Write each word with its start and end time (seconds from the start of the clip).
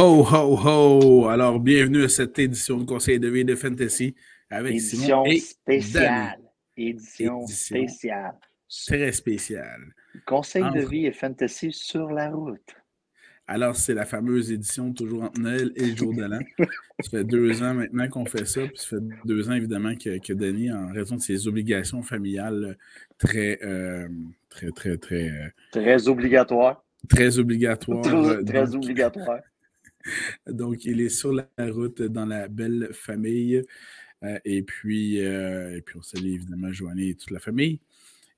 Ho, 0.00 0.22
ho, 0.22 0.56
ho! 0.64 1.26
Alors, 1.28 1.58
bienvenue 1.58 2.04
à 2.04 2.08
cette 2.08 2.38
édition 2.38 2.78
de 2.78 2.84
Conseil 2.84 3.18
de 3.18 3.26
vie 3.28 3.44
de 3.44 3.56
Fantasy 3.56 4.14
avec 4.48 4.74
Édition 4.74 5.00
Simon 5.00 5.24
et 5.26 5.40
spéciale. 5.40 6.38
Édition, 6.76 7.40
Édition. 7.42 7.46
spéciale. 7.48 8.34
très 8.86 9.10
spécial. 9.10 9.80
Conseil 10.24 10.62
de 10.72 10.86
vie 10.88 11.06
et 11.06 11.12
fantasy 11.12 11.72
sur 11.72 12.12
la 12.12 12.30
route. 12.30 12.76
Alors, 13.48 13.74
c'est 13.74 13.94
la 13.94 14.04
fameuse 14.04 14.52
édition 14.52 14.92
toujours 14.92 15.24
entre 15.24 15.40
Noël 15.40 15.72
et 15.74 15.86
le 15.86 15.96
jour 15.96 16.14
de 16.14 16.22
l'an. 16.22 16.38
ça 17.00 17.10
fait 17.10 17.24
deux 17.24 17.60
ans 17.64 17.74
maintenant 17.74 18.08
qu'on 18.08 18.26
fait 18.26 18.44
ça, 18.44 18.60
puis 18.68 18.76
ça 18.76 18.86
fait 18.90 19.04
deux 19.24 19.48
ans 19.50 19.54
évidemment 19.54 19.96
que, 19.96 20.18
que 20.18 20.32
Denis, 20.32 20.70
en 20.70 20.92
raison 20.92 21.16
de 21.16 21.22
ses 21.22 21.48
obligations 21.48 22.02
familiales 22.04 22.76
très, 23.18 23.58
euh, 23.64 24.06
très, 24.48 24.70
très, 24.70 24.96
très, 24.96 25.28
euh, 25.28 25.48
Très 25.72 26.06
obligatoire. 26.06 26.84
très 27.08 27.38
obligatoires. 27.40 28.02
Très, 28.02 28.14
euh, 28.14 28.44
très 28.44 28.66
donc- 28.66 28.84
obligatoire. 28.84 29.40
Donc, 30.46 30.84
il 30.84 31.00
est 31.00 31.08
sur 31.08 31.32
la 31.32 31.46
route 31.70 32.02
dans 32.02 32.26
la 32.26 32.48
belle 32.48 32.90
famille. 32.92 33.62
Euh, 34.24 34.38
et, 34.44 34.62
puis, 34.62 35.24
euh, 35.24 35.76
et 35.76 35.82
puis, 35.82 35.96
on 35.98 36.02
salue 36.02 36.26
évidemment 36.26 36.72
Joanny 36.72 37.10
et 37.10 37.14
toute 37.14 37.30
la 37.30 37.40
famille. 37.40 37.80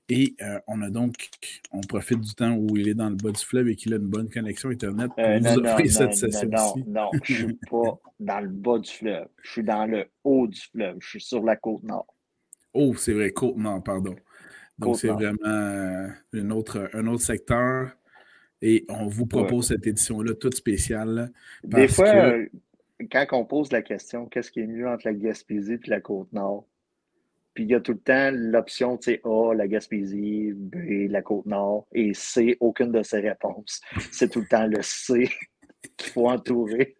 Et 0.09 0.35
euh, 0.41 0.59
on 0.67 0.81
a 0.81 0.89
donc, 0.89 1.29
on 1.71 1.79
profite 1.81 2.19
du 2.19 2.35
temps 2.35 2.53
où 2.55 2.75
il 2.75 2.89
est 2.89 2.93
dans 2.93 3.09
le 3.09 3.15
bas 3.15 3.31
du 3.31 3.43
fleuve 3.43 3.69
et 3.69 3.75
qu'il 3.75 3.93
a 3.93 3.97
une 3.97 4.07
bonne 4.09 4.29
connexion 4.29 4.69
Internet 4.69 5.07
pour 5.07 5.23
Euh, 5.23 5.39
vous 5.39 5.61
non, 5.61 5.65
offrir 5.65 5.85
non, 5.85 5.91
cette 5.91 6.07
non, 6.07 6.13
session 6.13 6.75
non, 6.75 6.83
non, 6.87 7.09
je 7.23 7.33
suis 7.33 7.59
pas 7.69 7.99
dans 8.19 8.39
le 8.41 8.49
bas 8.49 8.79
du 8.79 8.91
fleuve. 8.91 9.27
Je 9.41 9.51
suis 9.51 9.63
dans 9.63 9.85
le 9.85 10.05
haut 10.23 10.47
du 10.47 10.59
fleuve. 10.59 10.97
Je 10.99 11.07
suis 11.07 11.21
sur 11.21 11.43
la 11.43 11.55
côte 11.55 11.83
nord. 11.83 12.13
Oh, 12.73 12.93
c'est 12.95 13.13
vrai, 13.13 13.31
Côte-Nord, 13.31 13.83
pardon. 13.83 14.15
Donc, 14.77 14.97
c'est 14.97 15.09
vraiment 15.09 16.09
une 16.33 16.51
autre, 16.51 16.89
un 16.93 17.07
autre 17.07 17.23
secteur. 17.23 17.91
Et 18.61 18.85
on 18.89 19.07
vous 19.07 19.25
propose 19.25 19.67
cette 19.69 19.87
édition-là 19.87 20.33
toute 20.35 20.55
spéciale. 20.55 21.31
Des 21.63 21.69
Parce 21.87 21.95
fois, 21.95 22.11
que- 22.11 22.17
euh, 22.17 22.47
quand 23.11 23.25
on 23.31 23.45
pose 23.45 23.71
la 23.71 23.81
question, 23.81 24.27
qu'est-ce 24.27 24.51
qui 24.51 24.59
est 24.59 24.67
mieux 24.67 24.87
entre 24.87 25.07
la 25.07 25.13
Gaspésie 25.13 25.73
et 25.73 25.89
la 25.89 25.99
côte 26.01 26.31
nord? 26.33 26.67
Puis 27.53 27.63
il 27.65 27.71
y 27.71 27.75
a 27.75 27.81
tout 27.81 27.93
le 27.93 27.97
temps 27.99 28.29
l'option, 28.31 28.97
tu 28.97 29.11
sais, 29.11 29.21
A, 29.25 29.53
la 29.53 29.67
Gaspésie, 29.67 30.53
B, 30.55 31.09
la 31.09 31.21
côte 31.21 31.45
nord, 31.47 31.87
et 31.91 32.13
C, 32.13 32.55
aucune 32.61 32.91
de 32.91 33.03
ces 33.03 33.19
réponses. 33.19 33.81
C'est 34.11 34.29
tout 34.31 34.39
le 34.41 34.47
temps 34.47 34.67
le 34.67 34.81
C 34.81 35.27
qu'il 35.97 36.11
faut 36.11 36.29
entourer. 36.29 36.95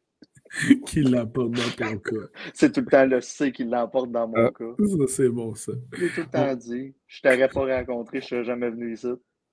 qui 0.85 1.01
l'apporte 1.03 1.51
dans 1.51 1.69
ton 1.77 1.97
cas. 1.99 2.27
C'est 2.53 2.73
tout 2.73 2.81
le 2.81 2.87
temps 2.87 3.05
le 3.05 3.21
C 3.21 3.53
qui 3.53 3.63
l'emporte 3.63 4.11
dans 4.11 4.27
mon 4.27 4.47
Ah. 4.47 4.51
cas. 4.51 4.75
Ça, 4.85 5.07
c'est 5.07 5.29
bon, 5.29 5.55
ça. 5.55 5.71
J'ai 5.97 6.09
tout 6.09 6.21
le 6.21 6.25
temps 6.29 6.55
dit, 6.55 6.93
je 7.07 7.21
t'aurais 7.21 7.47
pas 7.47 7.77
rencontré, 7.77 8.19
je 8.19 8.25
serais 8.25 8.43
jamais 8.43 8.69
venu 8.69 8.91
ici. 8.93 9.07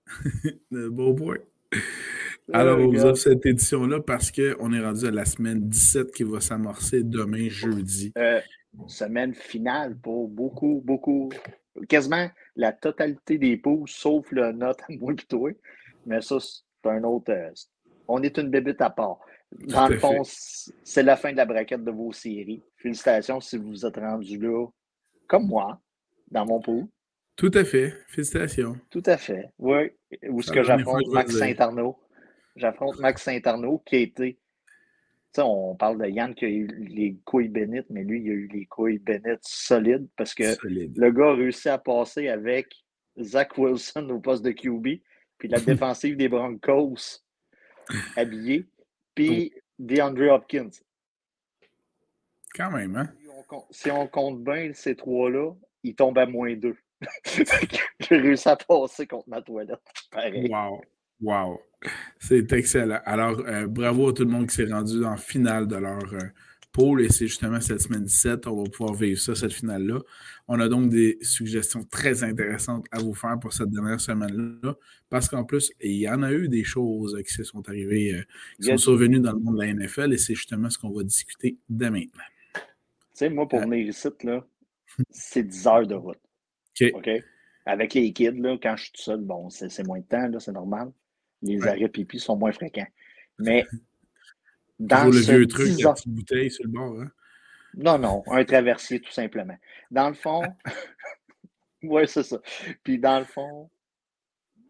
Bon 0.72 1.15
point. 1.15 1.37
Alors, 2.53 2.79
Euh, 2.79 2.84
on 2.84 2.89
vous 2.91 3.05
offre 3.05 3.17
cette 3.21 3.45
édition-là 3.45 4.01
parce 4.01 4.31
qu'on 4.31 4.73
est 4.73 4.81
rendu 4.81 5.06
à 5.06 5.11
la 5.11 5.25
semaine 5.25 5.69
17 5.69 6.12
qui 6.12 6.23
va 6.23 6.41
s'amorcer 6.41 7.03
demain, 7.03 7.49
jeudi. 7.49 8.12
Euh, 8.17 8.41
semaine 8.87 9.34
finale 9.34 9.97
pour 9.99 10.28
beaucoup, 10.28 10.83
beaucoup, 10.84 11.31
quasiment 11.89 12.28
la 12.57 12.73
totalité 12.73 13.39
des 13.39 13.57
poules, 13.57 13.89
sauf 13.89 14.31
le 14.33 14.53
note 14.53 14.81
à 14.89 14.93
moi 14.95 15.15
toi. 15.28 15.51
Mais 16.07 16.21
ça, 16.23 16.39
c'est 16.41 16.89
un 16.89 17.05
autre. 17.05 17.33
euh, 17.33 17.51
on 18.07 18.23
est 18.23 18.39
une 18.39 18.49
bébite 18.49 18.81
à 18.81 18.91
part. 18.91 19.19
Dans 19.53 19.89
le 19.89 19.99
fond, 19.99 20.23
c'est 20.25 21.03
la 21.03 21.17
fin 21.17 21.33
de 21.33 21.37
la 21.37 21.47
braquette 21.47 21.84
de 21.84 21.91
vos 21.91 22.12
séries. 22.12 22.62
Félicitations 22.77 23.41
si 23.41 23.57
vous 23.57 23.69
vous 23.69 23.87
êtes 23.87 23.97
rendu 23.97 24.39
là, 24.39 24.67
comme 25.27 25.47
moi, 25.47 25.81
dans 26.31 26.47
mon 26.47 26.61
pool. 26.61 26.87
Tout 27.38 27.50
à 27.54 27.65
fait. 27.65 27.94
Félicitations. 28.09 28.76
Tout 28.91 29.03
à 29.06 29.16
fait. 29.16 29.49
Oui. 29.59 29.93
Où 30.28 30.41
est-ce 30.41 30.49
C'est 30.49 30.54
que 30.54 30.62
j'affronte 30.65 31.06
Max. 31.12 31.34
Saint-Arnaud? 31.38 31.97
J'affronte 32.56 32.99
Max 32.99 33.22
Saint-Arnaud 33.22 33.78
qui 33.87 33.97
a 33.97 33.99
été. 34.00 34.34
Tu 34.34 34.41
sais, 35.37 35.43
on 35.44 35.77
parle 35.77 35.98
de 36.03 36.06
Yann 36.09 36.34
qui 36.34 36.44
a 36.47 36.48
eu 36.48 36.66
les 36.88 37.16
couilles 37.25 37.48
bénites, 37.48 37.88
mais 37.91 38.03
lui, 38.03 38.21
il 38.22 38.31
a 38.31 38.34
eu 38.34 38.48
les 38.48 38.66
couilles 38.66 38.98
bénites 38.98 39.43
solides 39.43 40.09
parce 40.16 40.34
que 40.34 40.54
Solide. 40.54 40.98
le 40.98 41.10
gars 41.12 41.28
a 41.31 41.34
réussi 41.34 41.69
à 41.69 41.78
passer 41.78 42.28
avec 42.28 42.75
Zach 43.21 43.56
Wilson 43.56 44.09
au 44.10 44.19
poste 44.19 44.44
de 44.44 44.50
QB, 44.50 45.00
puis 45.38 45.48
la 45.48 45.60
défensive 45.94 46.16
des 46.16 46.28
Broncos 46.28 47.21
habillée, 48.16 48.66
puis 49.15 49.53
DeAndre 49.78 50.32
Hopkins. 50.32 50.71
Quand 52.54 52.71
même, 52.72 52.97
hein? 52.97 53.12
Si 53.21 53.28
on 53.28 53.43
compte- 53.44 53.66
Si 53.71 53.91
on 53.91 54.06
compte 54.09 54.43
bien 54.43 54.72
ces 54.72 54.97
trois-là, 54.97 55.53
ils 55.84 55.94
tombent 55.94 56.19
à 56.19 56.27
moins 56.27 56.54
deux. 56.56 56.77
J'ai 58.00 58.16
réussi 58.16 58.48
à 58.48 58.56
passer 58.56 59.06
contre 59.06 59.28
ma 59.28 59.42
toilette. 59.42 59.78
Pareil. 60.10 60.48
Wow. 60.50 60.81
Wow. 61.20 61.60
C'est 62.19 62.53
excellent. 62.53 63.00
Alors, 63.04 63.41
euh, 63.47 63.66
bravo 63.66 64.09
à 64.09 64.12
tout 64.12 64.25
le 64.25 64.31
monde 64.31 64.48
qui 64.48 64.54
s'est 64.54 64.66
rendu 64.66 65.04
en 65.04 65.16
finale 65.16 65.66
de 65.66 65.76
leur 65.76 66.12
euh, 66.14 66.19
pôle. 66.72 67.03
Et 67.03 67.09
c'est 67.09 67.26
justement 67.26 67.60
cette 67.60 67.81
semaine 67.81 68.04
17, 68.04 68.47
on 68.47 68.62
va 68.62 68.70
pouvoir 68.70 68.94
vivre 68.94 69.19
ça, 69.19 69.34
cette 69.34 69.53
finale-là. 69.53 70.00
On 70.47 70.60
a 70.60 70.69
donc 70.69 70.91
des 70.91 71.19
suggestions 71.22 71.84
très 71.84 72.22
intéressantes 72.22 72.86
à 72.91 73.00
vous 73.00 73.15
faire 73.15 73.38
pour 73.41 73.53
cette 73.53 73.70
dernière 73.70 74.00
semaine-là. 74.00 74.76
Parce 75.09 75.28
qu'en 75.28 75.44
plus, 75.44 75.72
il 75.80 75.97
y 75.97 76.09
en 76.09 76.22
a 76.22 76.32
eu 76.32 76.48
des 76.48 76.65
choses 76.65 77.20
qui 77.26 77.32
se 77.32 77.44
sont 77.44 77.69
arrivées, 77.69 78.15
euh, 78.15 78.22
qui 78.60 78.69
sont 78.69 78.76
survenues 78.76 79.20
dans 79.20 79.32
le 79.32 79.41
monde 79.41 79.56
de 79.56 79.62
la 79.62 79.75
NFL. 79.75 80.12
Et 80.12 80.19
c'est 80.19 80.34
justement 80.34 80.70
ce 80.70 80.78
qu'on 80.78 80.91
va 80.91 81.03
discuter 81.03 81.56
dès 81.69 81.91
maintenant. 81.91 82.22
Tu 82.54 82.60
sais, 83.15 83.30
moi, 83.30 83.48
pour 83.48 83.60
venir 83.60 83.88
ici, 83.88 84.09
là, 84.22 84.44
c'est 85.10 85.42
10 85.42 85.66
heures 85.66 85.86
de 85.86 85.94
route. 85.94 86.19
OK. 86.83 86.93
OK? 86.94 87.11
Avec 87.66 87.94
les 87.94 88.12
kids, 88.12 88.31
là, 88.41 88.56
quand 88.62 88.77
je 88.77 88.84
suis 88.84 88.93
tout 88.93 89.03
seul, 89.03 89.21
bon, 89.21 89.50
c'est 89.50 89.87
moins 89.87 89.99
de 90.00 90.05
temps, 90.05 90.41
c'est 90.41 90.53
normal. 90.53 90.91
Les 91.43 91.61
Ouais. 91.61 91.69
arrêts 91.69 91.89
pipi 91.89 92.19
sont 92.19 92.37
moins 92.37 92.53
fréquents. 92.53 92.87
Mais 93.39 93.65
dans 94.78 95.06
le 95.06 95.12
ce 95.12 95.31
vieux 95.33 95.47
truc, 95.47 95.66
10 95.69 95.83
la 95.83 95.93
petite 95.93 96.09
bouteille 96.12 96.50
sur 96.50 96.65
le 96.65 96.71
bord. 96.71 97.00
Hein? 97.00 97.11
Non, 97.75 97.99
non, 97.99 98.22
un 98.28 98.44
traversier, 98.44 99.00
tout 99.00 99.12
simplement. 99.12 99.56
Dans 99.91 100.09
le 100.09 100.15
fond, 100.15 100.43
oui, 101.83 102.03
c'est 102.09 102.22
ça. 102.22 102.39
Puis 102.83 102.99
dans 102.99 103.19
le 103.19 103.25
fond, 103.25 103.71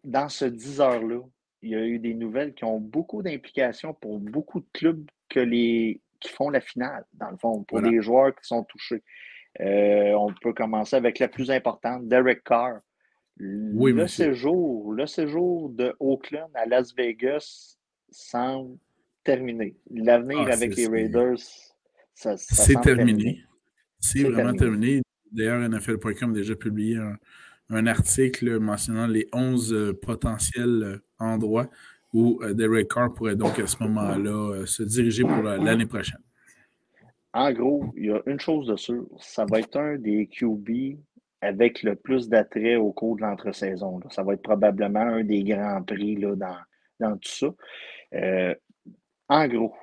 dans 0.03 0.29
ce 0.29 0.45
10 0.45 0.81
heures-là, 0.81 1.21
il 1.61 1.69
y 1.71 1.75
a 1.75 1.85
eu 1.85 1.99
des 1.99 2.13
nouvelles 2.13 2.53
qui 2.53 2.63
ont 2.65 2.79
beaucoup 2.79 3.21
d'implications 3.23 3.93
pour 3.93 4.19
beaucoup 4.19 4.59
de 4.59 4.67
clubs 4.73 5.09
que 5.29 5.39
les, 5.39 6.01
qui 6.19 6.29
font 6.29 6.49
la 6.49 6.61
finale, 6.61 7.05
dans 7.13 7.31
le 7.31 7.37
fond, 7.37 7.63
pour 7.63 7.79
Voilà. 7.79 7.91
les 7.95 8.01
joueurs 8.01 8.33
qui 8.35 8.47
sont 8.47 8.63
touchés. 8.63 9.03
Euh, 9.61 10.13
on 10.13 10.33
peut 10.41 10.53
commencer 10.53 10.95
avec 10.95 11.19
la 11.19 11.27
plus 11.27 11.49
importante, 11.51 12.07
Derek 12.07 12.43
Carr. 12.43 12.79
Oui, 13.39 13.91
le 13.91 14.03
monsieur. 14.03 14.25
séjour, 14.33 14.93
le 14.93 15.05
séjour 15.07 15.69
de 15.69 15.93
Oakland 15.99 16.49
à 16.53 16.65
Las 16.65 16.93
Vegas 16.95 17.77
semble 18.11 18.77
terminé. 19.23 19.75
L'avenir 19.91 20.45
Ah, 20.47 20.53
avec 20.53 20.75
les 20.75 20.87
Raiders, 20.87 21.37
ça, 22.13 22.35
ça 22.37 22.63
C'est 22.63 22.79
terminé. 22.81 23.43
C'est 23.99 24.23
vraiment 24.23 24.53
terminé. 24.53 24.57
terminé. 24.57 25.01
D'ailleurs, 25.31 25.61
NFL.com 25.69 26.31
a 26.31 26.33
déjà 26.33 26.55
publié 26.55 26.97
un, 26.97 27.17
un 27.69 27.87
article 27.87 28.59
mentionnant 28.59 29.07
les 29.07 29.27
11 29.31 29.73
euh, 29.73 29.93
potentiels 29.93 30.83
euh, 30.83 30.97
endroits 31.19 31.69
où 32.13 32.41
Derek 32.53 32.87
Carr 32.89 33.13
pourrait 33.13 33.35
donc 33.35 33.59
à 33.59 33.67
ce 33.67 33.81
moment-là 33.83 34.65
se 34.65 34.81
diriger 34.81 35.21
pour 35.23 35.43
la- 35.43 35.57
l'année 35.57 35.85
prochaine. 35.85 36.19
En 37.33 37.51
gros, 37.51 37.85
il 37.95 38.05
y 38.05 38.11
a 38.11 38.21
une 38.25 38.39
chose 38.39 38.67
de 38.67 38.75
sûre, 38.75 39.07
ça 39.19 39.45
va 39.45 39.59
être 39.59 39.77
un 39.77 39.97
des 39.97 40.27
QB 40.27 40.97
avec 41.41 41.83
le 41.83 41.95
plus 41.95 42.27
d'attrait 42.27 42.75
au 42.75 42.91
cours 42.91 43.15
de 43.15 43.21
l'entre-saison. 43.21 43.99
Ça 44.09 44.23
va 44.23 44.33
être 44.33 44.41
probablement 44.41 44.99
un 44.99 45.23
des 45.23 45.43
grands 45.43 45.83
prix 45.83 46.15
là, 46.15 46.35
dans, 46.35 46.57
dans 46.99 47.17
tout 47.17 47.29
ça. 47.29 47.47
Euh, 48.15 48.55
en 49.29 49.47
gros, 49.47 49.73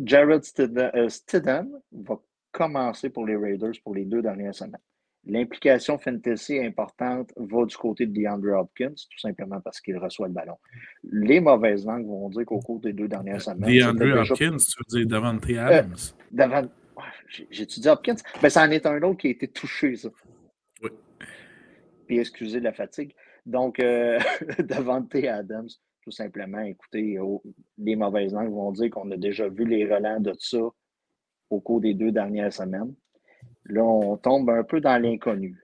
Jared 0.00 0.44
Stidham, 0.44 0.90
euh, 0.94 1.08
Stidham 1.08 1.80
va 1.92 2.18
commencer 2.50 3.10
pour 3.10 3.26
les 3.26 3.36
Raiders 3.36 3.72
pour 3.82 3.94
les 3.94 4.04
deux 4.04 4.22
dernières 4.22 4.54
semaines. 4.54 4.80
L'implication 5.26 5.96
fantasy 5.98 6.58
importante 6.58 7.32
va 7.36 7.64
du 7.64 7.76
côté 7.76 8.04
de 8.06 8.12
DeAndre 8.12 8.58
Hopkins, 8.60 8.90
tout 9.10 9.18
simplement 9.18 9.60
parce 9.60 9.80
qu'il 9.80 9.96
reçoit 9.96 10.28
le 10.28 10.34
ballon. 10.34 10.56
Les 11.04 11.40
mauvaises 11.40 11.86
langues 11.86 12.06
vont 12.06 12.28
dire 12.28 12.44
qu'au 12.44 12.60
cours 12.60 12.80
des 12.80 12.92
deux 12.92 13.08
dernières 13.08 13.40
semaines, 13.40 13.70
c'était 13.70 13.80
DeAndre 13.80 14.30
Hopkins, 14.30 14.56
tu 14.56 14.96
veux 14.96 14.98
dire 14.98 15.06
Davante 15.08 15.44
Adams? 15.50 15.94
Davant... 16.30 16.62
Ouais, 16.62 17.02
j'ai- 17.28 17.48
J'ai-tu 17.50 17.80
dit 17.80 17.88
Hopkins? 17.88 18.16
Ben, 18.42 18.50
ça 18.50 18.62
en 18.64 18.70
est 18.70 18.84
un 18.86 19.02
autre 19.02 19.18
qui 19.18 19.28
a 19.28 19.30
été 19.30 19.48
touché, 19.48 19.96
ça. 19.96 20.10
Oui. 20.82 20.90
Puis 22.06 22.18
excusez 22.18 22.60
la 22.60 22.72
fatigue. 22.72 23.14
Donc, 23.46 23.80
euh, 23.80 24.18
Davante 24.58 25.14
Adams, 25.14 25.68
tout 26.02 26.10
simplement, 26.10 26.60
écoutez, 26.60 27.18
oh, 27.18 27.42
les 27.78 27.96
mauvaises 27.96 28.32
langues 28.34 28.52
vont 28.52 28.72
dire 28.72 28.90
qu'on 28.90 29.10
a 29.10 29.16
déjà 29.16 29.48
vu 29.48 29.64
les 29.64 29.86
relents 29.92 30.20
de 30.20 30.34
ça 30.38 30.58
au 31.50 31.60
cours 31.60 31.80
des 31.80 31.94
deux 31.94 32.12
dernières 32.12 32.52
semaines. 32.52 32.94
Là, 33.66 33.82
on 33.82 34.16
tombe 34.16 34.50
un 34.50 34.62
peu 34.62 34.80
dans 34.80 35.00
l'inconnu. 35.00 35.58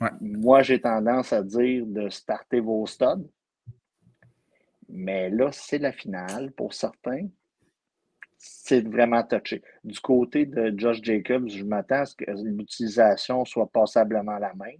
Ouais. 0.00 0.10
Moi, 0.20 0.62
j'ai 0.62 0.80
tendance 0.80 1.32
à 1.32 1.42
dire 1.42 1.84
de 1.86 2.08
starter 2.08 2.60
vos 2.60 2.86
studs. 2.86 3.28
Mais 4.88 5.28
là, 5.28 5.50
c'est 5.52 5.78
la 5.78 5.92
finale 5.92 6.52
pour 6.52 6.72
certains. 6.72 7.28
C'est 8.38 8.86
vraiment 8.86 9.22
touché. 9.22 9.62
Du 9.84 9.98
côté 10.00 10.46
de 10.46 10.72
Josh 10.78 11.02
Jacobs, 11.02 11.48
je 11.48 11.64
m'attends 11.64 12.02
à 12.02 12.04
ce 12.06 12.14
que 12.14 12.24
l'utilisation 12.44 13.44
soit 13.44 13.70
passablement 13.70 14.38
la 14.38 14.54
même. 14.54 14.78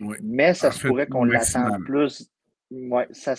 Oui. 0.00 0.16
Mais 0.22 0.54
ça 0.54 0.68
En 0.68 0.72
se 0.72 0.80
fait, 0.80 0.88
pourrait 0.88 1.06
qu'on 1.06 1.24
l'attende 1.24 1.82
plus. 1.84 2.30
Ouais, 2.70 3.08
ça, 3.10 3.34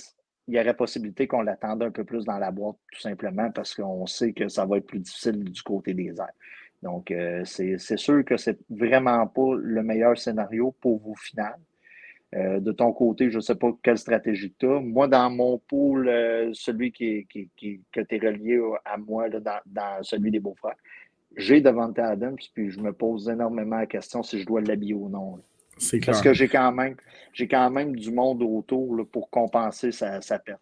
il 0.47 0.55
y 0.55 0.59
aurait 0.59 0.75
possibilité 0.75 1.27
qu'on 1.27 1.41
l'attende 1.41 1.83
un 1.83 1.91
peu 1.91 2.03
plus 2.03 2.25
dans 2.25 2.37
la 2.37 2.51
boîte, 2.51 2.77
tout 2.91 2.99
simplement, 2.99 3.51
parce 3.51 3.73
qu'on 3.73 4.05
sait 4.05 4.33
que 4.33 4.49
ça 4.49 4.65
va 4.65 4.77
être 4.77 4.87
plus 4.87 4.99
difficile 4.99 5.43
du 5.43 5.61
côté 5.61 5.93
des 5.93 6.09
airs. 6.19 6.33
Donc, 6.81 7.11
euh, 7.11 7.43
c'est 7.45 7.77
sûr 7.77 8.25
que 8.25 8.37
c'est 8.37 8.59
vraiment 8.69 9.27
pas 9.27 9.55
le 9.55 9.83
meilleur 9.83 10.17
scénario 10.17 10.75
pour 10.81 10.99
vous 10.99 11.15
final. 11.15 11.55
Euh, 12.33 12.59
de 12.59 12.71
ton 12.71 12.93
côté, 12.93 13.29
je 13.29 13.35
ne 13.35 13.41
sais 13.41 13.55
pas 13.55 13.71
quelle 13.83 13.97
stratégie 13.97 14.53
tu 14.57 14.65
as. 14.65 14.79
Moi, 14.79 15.07
dans 15.07 15.29
mon 15.29 15.57
pool, 15.57 16.07
euh, 16.07 16.49
celui 16.53 16.91
qui, 16.91 17.27
qui, 17.29 17.49
qui 17.57 17.81
que 17.91 18.01
tu 18.01 18.15
relié 18.25 18.59
à 18.85 18.97
moi, 18.97 19.27
là, 19.27 19.39
dans, 19.39 19.59
dans, 19.65 20.01
celui 20.01 20.31
des 20.31 20.39
beaux-frères, 20.39 20.77
j'ai 21.35 21.61
Devante 21.61 21.99
Adams, 21.99 22.37
puis 22.53 22.71
je 22.71 22.79
me 22.79 22.93
pose 22.93 23.29
énormément 23.29 23.77
la 23.77 23.85
question 23.85 24.23
si 24.23 24.39
je 24.39 24.45
dois 24.45 24.61
l'habiller 24.61 24.93
ou 24.93 25.09
non. 25.09 25.39
Parce 26.05 26.21
que 26.21 26.33
j'ai 26.33 26.47
quand 26.47 26.71
même 26.71 26.95
j'ai 27.33 27.47
quand 27.47 27.69
même 27.69 27.95
du 27.95 28.11
monde 28.11 28.41
autour 28.43 28.95
là, 28.95 29.05
pour 29.05 29.29
compenser 29.29 29.91
sa, 29.91 30.19
perte. 30.39 30.61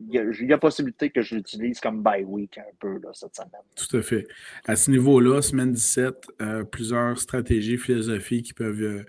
Il, 0.00 0.48
y 0.48 0.52
a, 0.52 0.58
possibilité 0.58 1.10
que 1.10 1.22
je 1.22 1.36
l'utilise 1.36 1.80
comme 1.80 2.02
bye 2.02 2.24
week 2.24 2.58
un 2.58 2.74
peu 2.78 2.98
là, 3.02 3.10
cette 3.12 3.34
semaine. 3.34 3.50
Tout 3.74 3.96
à 3.96 4.02
fait. 4.02 4.26
À 4.66 4.76
ce 4.76 4.90
niveau-là, 4.90 5.40
semaine 5.42 5.72
17, 5.72 6.14
euh, 6.40 6.64
plusieurs 6.64 7.18
stratégies, 7.18 7.78
philosophies 7.78 8.42
qui 8.42 8.52
peuvent, 8.52 8.82
euh, 8.82 9.04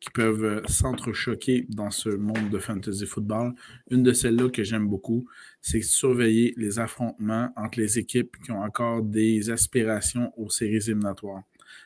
qui 0.00 0.10
peuvent 0.10 0.44
euh, 0.44 0.62
s'entrechoquer 0.66 1.66
dans 1.68 1.90
ce 1.90 2.08
monde 2.08 2.50
de 2.50 2.58
fantasy 2.58 3.06
football. 3.06 3.54
Une 3.90 4.02
de 4.02 4.12
celles-là 4.12 4.50
que 4.50 4.64
j'aime 4.64 4.88
beaucoup, 4.88 5.26
c'est 5.60 5.82
surveiller 5.82 6.54
les 6.56 6.78
affrontements 6.80 7.52
entre 7.56 7.78
les 7.78 7.98
équipes 7.98 8.36
qui 8.44 8.50
ont 8.50 8.62
encore 8.62 9.02
des 9.02 9.50
aspirations 9.50 10.32
aux 10.36 10.50
séries 10.50 10.76
éliminatoires, 10.88 11.42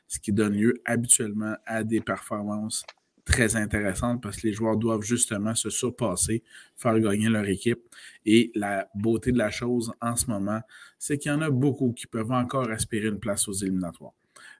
ce 0.08 0.18
qui 0.18 0.32
donne 0.32 0.54
lieu 0.54 0.80
habituellement 0.86 1.56
à 1.66 1.84
des 1.84 2.00
performances 2.00 2.84
très 3.24 3.56
intéressante 3.56 4.22
parce 4.22 4.38
que 4.38 4.46
les 4.48 4.52
joueurs 4.52 4.76
doivent 4.76 5.02
justement 5.02 5.54
se 5.54 5.70
surpasser, 5.70 6.42
faire 6.76 6.98
gagner 6.98 7.28
leur 7.28 7.46
équipe. 7.46 7.80
Et 8.26 8.50
la 8.54 8.88
beauté 8.94 9.32
de 9.32 9.38
la 9.38 9.50
chose 9.50 9.92
en 10.00 10.16
ce 10.16 10.30
moment, 10.30 10.60
c'est 10.98 11.18
qu'il 11.18 11.30
y 11.30 11.34
en 11.34 11.40
a 11.40 11.50
beaucoup 11.50 11.92
qui 11.92 12.06
peuvent 12.06 12.32
encore 12.32 12.70
aspirer 12.70 13.08
une 13.08 13.20
place 13.20 13.48
aux 13.48 13.52
éliminatoires. 13.52 14.14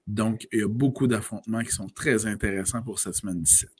Donc, 0.06 0.49
il 0.53 0.61
y 0.61 0.62
a 0.62 0.69
beaucoup 0.69 1.06
d'affrontements 1.06 1.62
qui 1.62 1.70
sont 1.70 1.88
très 1.88 2.26
intéressants 2.26 2.82
pour 2.82 2.99
cette 2.99 3.14
semaine 3.14 3.41
17. 3.41 3.70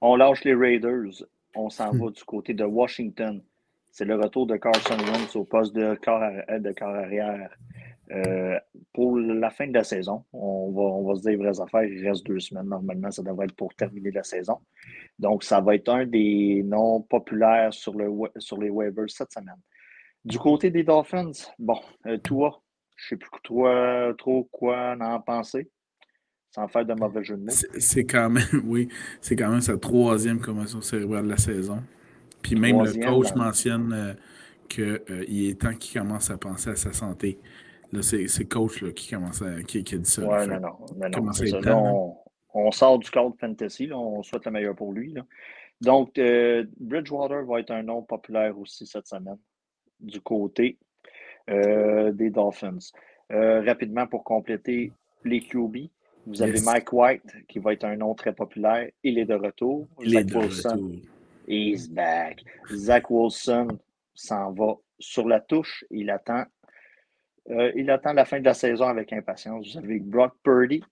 On 0.00 0.16
lâche 0.16 0.44
les 0.44 0.54
Raiders. 0.54 1.24
On 1.54 1.70
s'en 1.70 1.92
hmm. 1.92 2.04
va 2.04 2.10
du 2.10 2.24
côté 2.24 2.54
de 2.54 2.64
Washington. 2.64 3.42
C'est 3.90 4.04
le 4.04 4.16
retour 4.16 4.46
de 4.46 4.56
Carson 4.56 4.98
Wentz 4.98 5.34
au 5.36 5.44
poste 5.44 5.74
de 5.74 5.94
corps, 6.04 6.20
de 6.20 6.72
corps 6.72 6.94
arrière. 6.94 7.48
Euh, 8.12 8.58
pour 8.92 9.18
la 9.18 9.50
fin 9.50 9.66
de 9.66 9.74
la 9.74 9.82
saison, 9.82 10.24
on 10.32 10.70
va, 10.70 10.82
on 10.82 11.08
va 11.08 11.16
se 11.16 11.22
dire 11.22 11.30
les 11.30 11.36
vraies 11.36 11.60
affaires, 11.60 11.84
il 11.84 12.06
reste 12.06 12.24
deux 12.24 12.38
semaines. 12.38 12.68
Normalement, 12.68 13.10
ça 13.10 13.22
devrait 13.22 13.46
être 13.46 13.56
pour 13.56 13.74
terminer 13.74 14.12
la 14.12 14.22
saison. 14.22 14.58
Donc, 15.18 15.42
ça 15.42 15.60
va 15.60 15.74
être 15.74 15.88
un 15.88 16.06
des 16.06 16.62
noms 16.64 17.02
populaires 17.02 17.74
sur, 17.74 17.94
le, 17.94 18.08
sur 18.38 18.58
les 18.58 18.70
waivers 18.70 19.08
cette 19.08 19.32
semaine. 19.32 19.60
Du 20.24 20.38
côté 20.38 20.70
des 20.70 20.84
Dolphins, 20.84 21.32
bon, 21.58 21.80
euh, 22.06 22.18
toi, 22.18 22.62
je 22.96 23.04
ne 23.04 23.08
sais 23.08 23.16
plus 23.16 23.30
toi, 23.42 24.14
trop 24.16 24.44
quoi 24.52 24.96
en 25.00 25.20
penser, 25.20 25.68
sans 26.54 26.68
faire 26.68 26.86
de 26.86 26.94
mauvais 26.94 27.24
jeu 27.24 27.36
de 27.36 27.42
mots. 27.42 27.52
C'est 27.78 28.04
quand 28.04 28.30
même, 28.30 28.44
oui, 28.64 28.88
c'est 29.20 29.36
quand 29.36 29.50
même 29.50 29.60
sa 29.60 29.76
troisième 29.78 30.40
commotion 30.40 30.80
cérébrale 30.80 31.24
de 31.24 31.30
la 31.30 31.36
saison. 31.36 31.82
Puis 32.42 32.54
même 32.54 32.82
le 32.82 32.92
coach 33.04 33.34
mentionne 33.34 33.92
euh, 33.92 34.14
qu'il 34.68 35.48
est 35.48 35.60
temps 35.60 35.74
qu'il 35.74 36.00
commence 36.00 36.30
à 36.30 36.38
penser 36.38 36.70
à 36.70 36.76
sa 36.76 36.92
santé. 36.92 37.38
Là, 37.92 38.02
c'est 38.02 38.48
coach 38.48 38.82
là, 38.82 38.90
qui 38.92 39.10
commence 39.10 39.42
à 39.42 39.62
qui, 39.62 39.84
qui 39.84 39.94
a 39.94 39.98
dit 39.98 40.10
ça. 40.10 40.22
Ouais, 40.26 40.46
non, 40.46 40.60
non. 40.60 42.16
on, 42.52 42.70
sort 42.72 42.98
du 42.98 43.10
cadre 43.10 43.34
fantasy, 43.38 43.90
on 43.92 44.22
souhaite 44.22 44.44
le 44.44 44.50
meilleur 44.50 44.74
pour 44.74 44.92
lui. 44.92 45.14
Donc, 45.80 46.18
euh, 46.18 46.64
Bridgewater 46.78 47.44
va 47.44 47.60
être 47.60 47.70
un 47.70 47.82
nom 47.82 48.02
populaire 48.02 48.58
aussi 48.58 48.86
cette 48.86 49.06
semaine 49.06 49.38
du 50.00 50.20
côté 50.20 50.78
euh, 51.50 52.12
des 52.12 52.30
Dolphins. 52.30 52.78
Euh, 53.32 53.62
rapidement, 53.62 54.06
pour 54.06 54.24
compléter 54.24 54.92
les 55.24 55.40
QB, 55.40 55.88
vous 56.26 56.42
avez 56.42 56.60
Mike 56.60 56.92
White 56.92 57.46
qui 57.48 57.58
va 57.58 57.72
être 57.72 57.84
un 57.84 57.96
nom 57.96 58.14
très 58.14 58.32
populaire. 58.32 58.88
Il 59.02 59.18
est 59.18 59.26
de 59.26 59.34
retour. 59.34 59.86
Il 60.00 60.10
Zach 60.10 60.20
est 60.20 60.24
de 60.24 60.36
Wilson, 60.36 60.68
retour. 60.70 60.90
He's 61.46 61.88
back. 61.88 62.42
Zach 62.72 63.10
Wilson 63.10 63.68
s'en 64.14 64.52
va 64.52 64.76
sur 64.98 65.28
la 65.28 65.40
touche. 65.40 65.84
Il 65.90 66.10
attend 66.10 66.44
euh, 67.50 67.72
il 67.76 67.90
attend 67.90 68.12
la 68.12 68.24
fin 68.24 68.40
de 68.40 68.44
la 68.44 68.54
saison 68.54 68.86
avec 68.86 69.12
impatience. 69.12 69.72
Vous 69.72 69.78
avez 69.78 70.00
Brock 70.00 70.34
Purdy. 70.42 70.82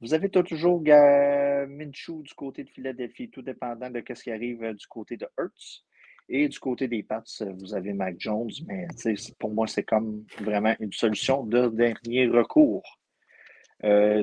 Vous 0.00 0.14
avez 0.14 0.28
toujours 0.28 0.80
Minshew 0.80 2.22
du 2.22 2.34
côté 2.34 2.64
de 2.64 2.70
Philadelphie, 2.70 3.30
tout 3.30 3.42
dépendant 3.42 3.90
de 3.90 4.02
ce 4.14 4.22
qui 4.22 4.30
arrive 4.30 4.62
euh, 4.62 4.72
du 4.72 4.86
côté 4.86 5.16
de 5.16 5.26
Hertz. 5.38 5.84
Et 6.28 6.46
du 6.48 6.58
côté 6.58 6.88
des 6.88 7.02
Pats, 7.02 7.22
euh, 7.40 7.52
vous 7.58 7.74
avez 7.74 7.92
Mac 7.94 8.16
Jones, 8.18 8.50
mais 8.66 8.86
pour 9.38 9.50
moi, 9.50 9.66
c'est 9.66 9.84
comme 9.84 10.24
vraiment 10.40 10.74
une 10.78 10.92
solution 10.92 11.44
de 11.44 11.68
dernier 11.68 12.26
recours. 12.26 13.00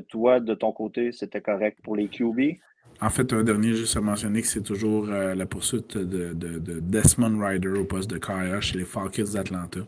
toi, 0.10 0.40
de 0.40 0.54
ton 0.54 0.72
côté, 0.72 1.12
c'était 1.12 1.42
correct 1.42 1.80
pour 1.84 1.96
les 1.96 2.08
QB? 2.08 2.58
En 3.02 3.10
fait, 3.10 3.34
un 3.34 3.44
dernier, 3.44 3.74
juste 3.74 3.98
à 3.98 4.02
mentionner 4.02 4.42
que 4.42 4.48
c'est 4.48 4.62
toujours 4.62 5.08
la 5.08 5.46
poursuite 5.46 5.98
de, 5.98 6.34
Desmond 6.80 7.44
Ryder 7.44 7.70
au 7.70 7.86
poste 7.86 8.10
de 8.10 8.18
carrière 8.18 8.62
chez 8.62 8.78
les 8.78 8.86
Falcons 8.86 9.34
d'Atlanta. 9.34 9.82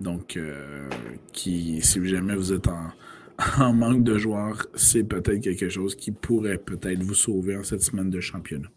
Donc, 0.00 0.36
euh, 0.36 0.88
qui, 1.32 1.82
si 1.82 2.06
jamais 2.06 2.34
vous 2.34 2.52
êtes 2.52 2.68
en, 3.58 3.72
manque 3.72 4.02
de 4.02 4.16
joueurs, 4.18 4.66
c'est 4.74 5.04
peut-être 5.04 5.40
quelque 5.40 5.68
chose 5.68 5.94
qui 5.94 6.10
pourrait 6.10 6.58
peut-être 6.58 7.02
vous 7.02 7.14
sauver 7.14 7.56
en 7.56 7.62
cette 7.62 7.82
semaine 7.82 8.10
de 8.10 8.20
championnat. 8.20 8.68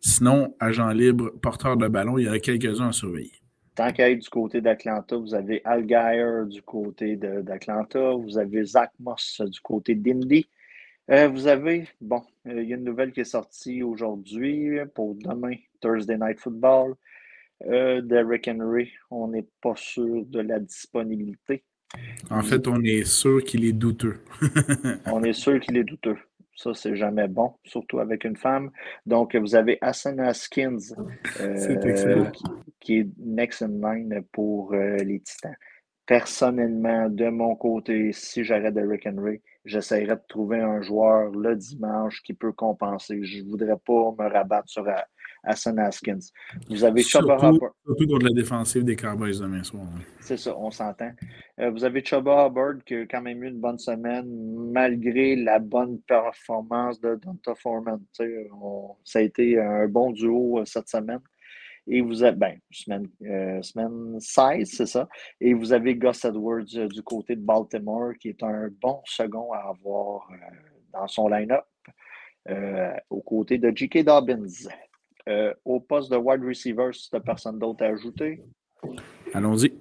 Sinon, 0.00 0.54
agent 0.58 0.90
libre, 0.90 1.30
porteur 1.40 1.76
de 1.76 1.88
ballon, 1.88 2.18
il 2.18 2.26
y 2.26 2.28
en 2.28 2.32
a 2.32 2.38
quelques-uns 2.38 2.88
à 2.88 2.92
surveiller. 2.92 3.32
Tant 3.74 3.92
qu'à 3.92 4.10
être 4.10 4.18
du 4.18 4.28
côté 4.28 4.60
d'Atlanta, 4.60 5.16
vous 5.16 5.34
avez 5.34 5.62
Al 5.64 5.86
Geyer 5.86 6.46
du 6.46 6.60
côté 6.62 7.16
d'Atlanta, 7.16 8.12
vous 8.12 8.36
avez 8.36 8.64
Zach 8.64 8.90
Moss 8.98 9.40
du 9.46 9.60
côté 9.60 9.94
d'Indy. 9.94 10.46
Euh, 11.10 11.28
vous 11.28 11.46
avez, 11.46 11.88
bon, 12.00 12.22
euh, 12.46 12.62
il 12.62 12.68
y 12.68 12.72
a 12.72 12.76
une 12.76 12.84
nouvelle 12.84 13.12
qui 13.12 13.20
est 13.20 13.24
sortie 13.24 13.82
aujourd'hui 13.82 14.78
pour 14.94 15.14
demain, 15.14 15.54
Thursday 15.80 16.16
Night 16.16 16.38
Football. 16.38 16.94
Euh, 17.66 18.00
Derrick 18.00 18.48
Henry, 18.48 18.90
on 19.10 19.28
n'est 19.28 19.46
pas 19.60 19.74
sûr 19.76 20.24
de 20.26 20.40
la 20.40 20.58
disponibilité. 20.58 21.64
En 22.30 22.42
fait, 22.42 22.68
on 22.68 22.82
est 22.82 23.04
sûr 23.04 23.42
qu'il 23.42 23.64
est 23.64 23.72
douteux. 23.72 24.20
on 25.06 25.22
est 25.22 25.32
sûr 25.32 25.58
qu'il 25.60 25.76
est 25.76 25.84
douteux. 25.84 26.16
Ça, 26.54 26.74
c'est 26.74 26.94
jamais 26.94 27.26
bon, 27.26 27.54
surtout 27.64 28.00
avec 28.00 28.24
une 28.24 28.36
femme. 28.36 28.70
Donc, 29.06 29.34
vous 29.34 29.54
avez 29.54 29.78
Hassan 29.80 30.20
Haskins, 30.20 30.78
euh, 31.40 32.30
qui, 32.80 32.98
est 32.98 33.08
next 33.18 33.62
in 33.62 33.80
line 33.80 34.22
pour 34.30 34.74
euh, 34.74 34.96
les 34.96 35.20
Titans. 35.20 35.56
Personnellement, 36.04 37.08
de 37.08 37.28
mon 37.28 37.56
côté, 37.56 38.12
si 38.12 38.44
j'arrête 38.44 38.74
Derrick 38.74 39.06
Henry, 39.06 39.40
j'essaierai 39.64 40.16
de 40.16 40.22
trouver 40.28 40.60
un 40.60 40.82
joueur 40.82 41.30
le 41.30 41.56
dimanche 41.56 42.22
qui 42.22 42.34
peut 42.34 42.52
compenser. 42.52 43.22
Je 43.22 43.42
ne 43.42 43.48
voudrais 43.48 43.78
pas 43.78 44.14
me 44.18 44.30
rabattre 44.30 44.68
sur 44.68 44.86
Hassan 45.42 45.78
Haskins. 45.78 46.20
Vous 46.68 46.84
avez 46.84 47.02
Chuba 47.02 47.36
Hubbard. 47.36 47.72
Surtout 47.84 48.06
dans 48.06 48.18
la 48.18 48.32
défensive 48.32 48.84
des 48.84 48.96
Cowboys 48.96 49.38
demain 49.38 49.62
soir. 49.62 49.86
C'est 50.20 50.36
ça, 50.36 50.56
on 50.56 50.70
s'entend. 50.70 51.12
Euh, 51.58 51.70
vous 51.70 51.84
avez 51.84 52.04
Chuba 52.04 52.46
Hubbard 52.46 52.84
qui 52.84 52.94
a 52.94 53.06
quand 53.06 53.22
même 53.22 53.42
eu 53.42 53.48
une 53.48 53.60
bonne 53.60 53.78
semaine 53.78 54.26
malgré 54.70 55.36
la 55.36 55.58
bonne 55.58 56.00
performance 56.02 57.00
de 57.00 57.16
Donta 57.16 57.54
Foreman. 57.54 58.00
ça 59.04 59.18
a 59.18 59.22
été 59.22 59.58
un 59.58 59.86
bon 59.88 60.12
duo 60.12 60.58
euh, 60.58 60.64
cette 60.64 60.88
semaine. 60.88 61.20
Et 61.86 62.02
vous 62.02 62.22
avez, 62.22 62.36
ben, 62.36 62.58
semaine, 62.70 63.08
euh, 63.24 63.62
semaine 63.62 64.20
16, 64.20 64.70
c'est 64.70 64.86
ça. 64.86 65.08
Et 65.40 65.54
vous 65.54 65.72
avez 65.72 65.96
Gus 65.96 66.24
Edwards 66.24 66.64
du 66.64 67.02
côté 67.02 67.34
de 67.34 67.40
Baltimore, 67.40 68.12
qui 68.20 68.28
est 68.28 68.42
un 68.42 68.68
bon 68.80 69.00
second 69.06 69.50
à 69.52 69.70
avoir 69.70 70.28
dans 70.92 71.08
son 71.08 71.28
line-up, 71.28 71.64
aux 73.08 73.22
côtés 73.22 73.58
de 73.58 73.72
J.K. 73.74 74.04
Dobbins. 74.04 74.46
Euh, 75.28 75.54
au 75.64 75.80
poste 75.80 76.10
de 76.10 76.16
wide 76.16 76.42
receiver, 76.42 76.90
si 76.92 77.10
tu 77.10 77.16
n'as 77.16 77.20
personne 77.20 77.58
d'autre 77.58 77.84
à 77.84 77.88
ajouter. 77.88 78.42
Allons-y. 79.34 79.74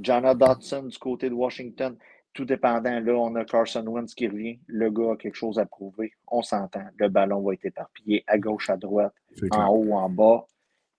Jana 0.00 0.34
Dodson 0.34 0.84
du 0.84 0.98
côté 0.98 1.28
de 1.30 1.34
Washington. 1.34 1.96
Tout 2.32 2.44
dépendant, 2.44 3.00
là, 3.00 3.12
on 3.14 3.34
a 3.36 3.44
Carson 3.46 3.84
Wentz 3.86 4.14
qui 4.14 4.28
revient. 4.28 4.58
Le 4.66 4.90
gars 4.90 5.12
a 5.12 5.16
quelque 5.16 5.36
chose 5.36 5.58
à 5.58 5.64
prouver. 5.64 6.12
On 6.28 6.42
s'entend. 6.42 6.84
Le 6.98 7.08
ballon 7.08 7.40
va 7.40 7.54
être 7.54 7.64
éparpillé 7.64 8.22
à 8.26 8.36
gauche, 8.36 8.68
à 8.68 8.76
droite, 8.76 9.14
en 9.50 9.68
haut, 9.68 9.92
en 9.94 10.10
bas 10.10 10.46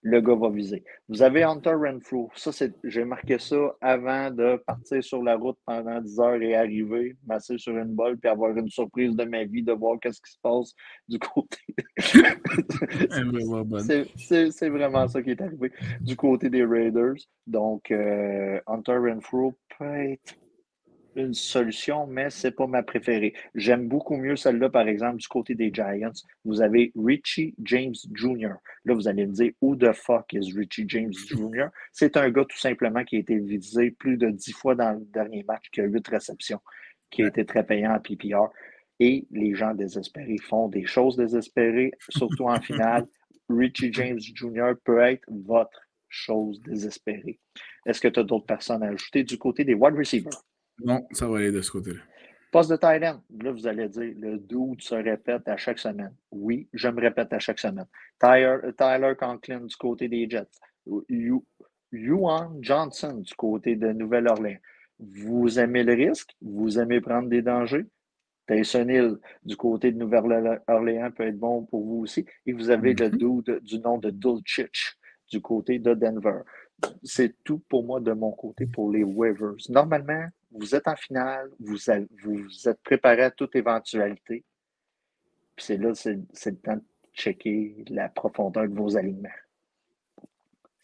le 0.07 0.21
gars 0.21 0.35
va 0.35 0.49
viser. 0.49 0.85
Vous 1.09 1.21
avez 1.21 1.43
Hunter 1.43 1.73
Renfrew. 1.73 2.29
Ça, 2.33 2.53
c'est, 2.53 2.73
j'ai 2.85 3.03
marqué 3.03 3.37
ça 3.39 3.75
avant 3.81 4.31
de 4.31 4.55
partir 4.65 5.03
sur 5.03 5.21
la 5.21 5.35
route 5.35 5.57
pendant 5.65 5.99
10 5.99 6.19
heures 6.21 6.41
et 6.41 6.55
arriver, 6.55 7.17
masser 7.25 7.57
sur 7.57 7.77
une 7.77 7.93
balle, 7.93 8.17
puis 8.17 8.29
avoir 8.29 8.55
une 8.55 8.69
surprise 8.69 9.17
de 9.17 9.25
ma 9.25 9.43
vie 9.43 9.63
de 9.63 9.73
voir 9.73 9.99
qu'est-ce 9.99 10.21
qui 10.21 10.31
se 10.31 10.37
passe 10.41 10.73
du 11.09 11.19
côté. 11.19 11.57
c'est, 14.17 14.69
vraiment 14.69 15.09
ça 15.09 15.21
qui 15.21 15.31
est 15.31 15.41
arrivé 15.41 15.73
du 15.99 16.15
côté 16.15 16.49
des 16.49 16.63
Raiders. 16.63 17.17
Donc, 17.45 17.91
euh, 17.91 18.61
Hunter 18.65 18.97
Renfrew 18.97 19.51
peut 19.77 19.93
être 19.93 20.35
une 21.17 21.33
solution, 21.33 22.05
mais 22.05 22.29
ce 22.29 22.47
n'est 22.47 22.51
pas 22.51 22.67
ma 22.67 22.83
préférée. 22.83 23.33
J'aime 23.55 23.87
beaucoup 23.87 24.15
mieux 24.15 24.35
celle-là, 24.35 24.69
par 24.69 24.87
exemple, 24.87 25.17
du 25.17 25.27
côté 25.27 25.55
des 25.55 25.71
Giants. 25.73 26.11
Vous 26.45 26.61
avez 26.61 26.91
Richie 26.95 27.55
James 27.63 27.95
Jr. 28.13 28.53
Là, 28.85 28.93
vous 28.93 29.07
allez 29.07 29.25
me 29.25 29.33
dire, 29.33 29.51
who 29.61 29.75
the 29.75 29.91
fuck 29.93 30.31
is 30.33 30.53
Richie 30.55 30.85
James 30.87 31.13
Jr.? 31.13 31.67
C'est 31.91 32.15
un 32.17 32.29
gars 32.29 32.45
tout 32.45 32.57
simplement 32.57 33.03
qui 33.03 33.17
a 33.17 33.19
été 33.19 33.37
visé 33.39 33.91
plus 33.91 34.17
de 34.17 34.29
dix 34.29 34.53
fois 34.53 34.75
dans 34.75 34.93
le 34.93 35.05
dernier 35.05 35.43
match, 35.43 35.65
qui 35.71 35.81
a 35.81 35.85
huit 35.85 36.07
réceptions, 36.07 36.61
qui 37.09 37.23
a 37.23 37.27
été 37.27 37.45
très 37.45 37.65
payant 37.65 37.91
à 37.91 37.99
PPR. 37.99 38.49
Et 38.99 39.27
les 39.31 39.55
gens 39.55 39.73
désespérés 39.73 40.37
font 40.37 40.69
des 40.69 40.85
choses 40.85 41.17
désespérées, 41.17 41.91
surtout 42.09 42.45
en 42.45 42.61
finale. 42.61 43.07
Richie 43.49 43.91
James 43.93 44.19
Jr. 44.19 44.73
peut 44.83 44.99
être 44.99 45.23
votre 45.29 45.81
chose 46.09 46.61
désespérée. 46.61 47.39
Est-ce 47.85 48.01
que 48.01 48.07
tu 48.07 48.19
as 48.19 48.23
d'autres 48.23 48.45
personnes 48.45 48.83
à 48.83 48.87
ajouter 48.87 49.23
du 49.23 49.37
côté 49.37 49.63
des 49.63 49.73
wide 49.73 49.95
receivers? 49.95 50.43
Non, 50.83 51.07
ça 51.11 51.27
va 51.27 51.37
aller 51.37 51.51
de 51.51 51.61
ce 51.61 51.71
côté-là. 51.71 51.99
Poste 52.51 52.71
de 52.71 52.75
Thailand, 52.77 53.21
là, 53.41 53.51
vous 53.51 53.67
allez 53.67 53.89
dire, 53.89 54.13
le 54.17 54.37
dude 54.37 54.81
se 54.81 54.95
répète 54.95 55.47
à 55.47 55.57
chaque 55.57 55.79
semaine. 55.79 56.13
Oui, 56.31 56.69
je 56.73 56.87
me 56.87 57.01
répète 57.01 57.33
à 57.33 57.39
chaque 57.39 57.59
semaine. 57.59 57.87
Tyler, 58.19 58.57
Tyler 58.77 59.13
Conklin 59.19 59.61
du 59.61 59.75
côté 59.75 60.07
des 60.07 60.29
Jets. 60.29 60.47
Yuan 61.91 62.57
Johnson 62.61 63.17
du 63.17 63.33
côté 63.35 63.75
de 63.75 63.91
Nouvelle-Orléans. 63.91 64.59
Vous 64.99 65.59
aimez 65.59 65.83
le 65.83 65.93
risque? 65.93 66.35
Vous 66.41 66.79
aimez 66.79 67.01
prendre 67.01 67.29
des 67.29 67.41
dangers? 67.41 67.85
Tyson 68.47 68.87
Hill 68.87 69.17
du 69.43 69.57
côté 69.57 69.91
de 69.91 69.97
Nouvelle-Orléans 69.97 71.11
peut 71.11 71.27
être 71.27 71.37
bon 71.37 71.65
pour 71.65 71.85
vous 71.85 71.99
aussi. 72.03 72.25
Et 72.45 72.53
vous 72.53 72.69
avez 72.69 72.93
le 72.93 73.09
mm-hmm. 73.09 73.43
dude 73.43 73.59
du 73.63 73.79
nom 73.79 73.97
de 73.97 74.09
Dulcich 74.09 74.97
du 75.29 75.41
côté 75.41 75.79
de 75.79 75.93
Denver. 75.93 76.39
C'est 77.03 77.35
tout 77.43 77.59
pour 77.67 77.83
moi 77.83 77.99
de 77.99 78.13
mon 78.13 78.31
côté 78.31 78.65
pour 78.65 78.91
les 78.91 79.03
waivers. 79.03 79.55
Normalement, 79.69 80.27
vous 80.51 80.75
êtes 80.75 80.87
en 80.87 80.95
finale, 80.95 81.49
vous, 81.59 81.77
vous 82.23 82.69
êtes 82.69 82.81
préparé 82.83 83.23
à 83.23 83.31
toute 83.31 83.55
éventualité. 83.55 84.43
Puis 85.55 85.65
c'est 85.65 85.77
là, 85.77 85.93
c'est 85.93 86.15
le 86.15 86.57
temps 86.57 86.75
de 86.75 86.83
checker 87.13 87.83
la 87.89 88.09
profondeur 88.09 88.67
de 88.67 88.73
vos 88.73 88.95
alignements. 88.95 89.29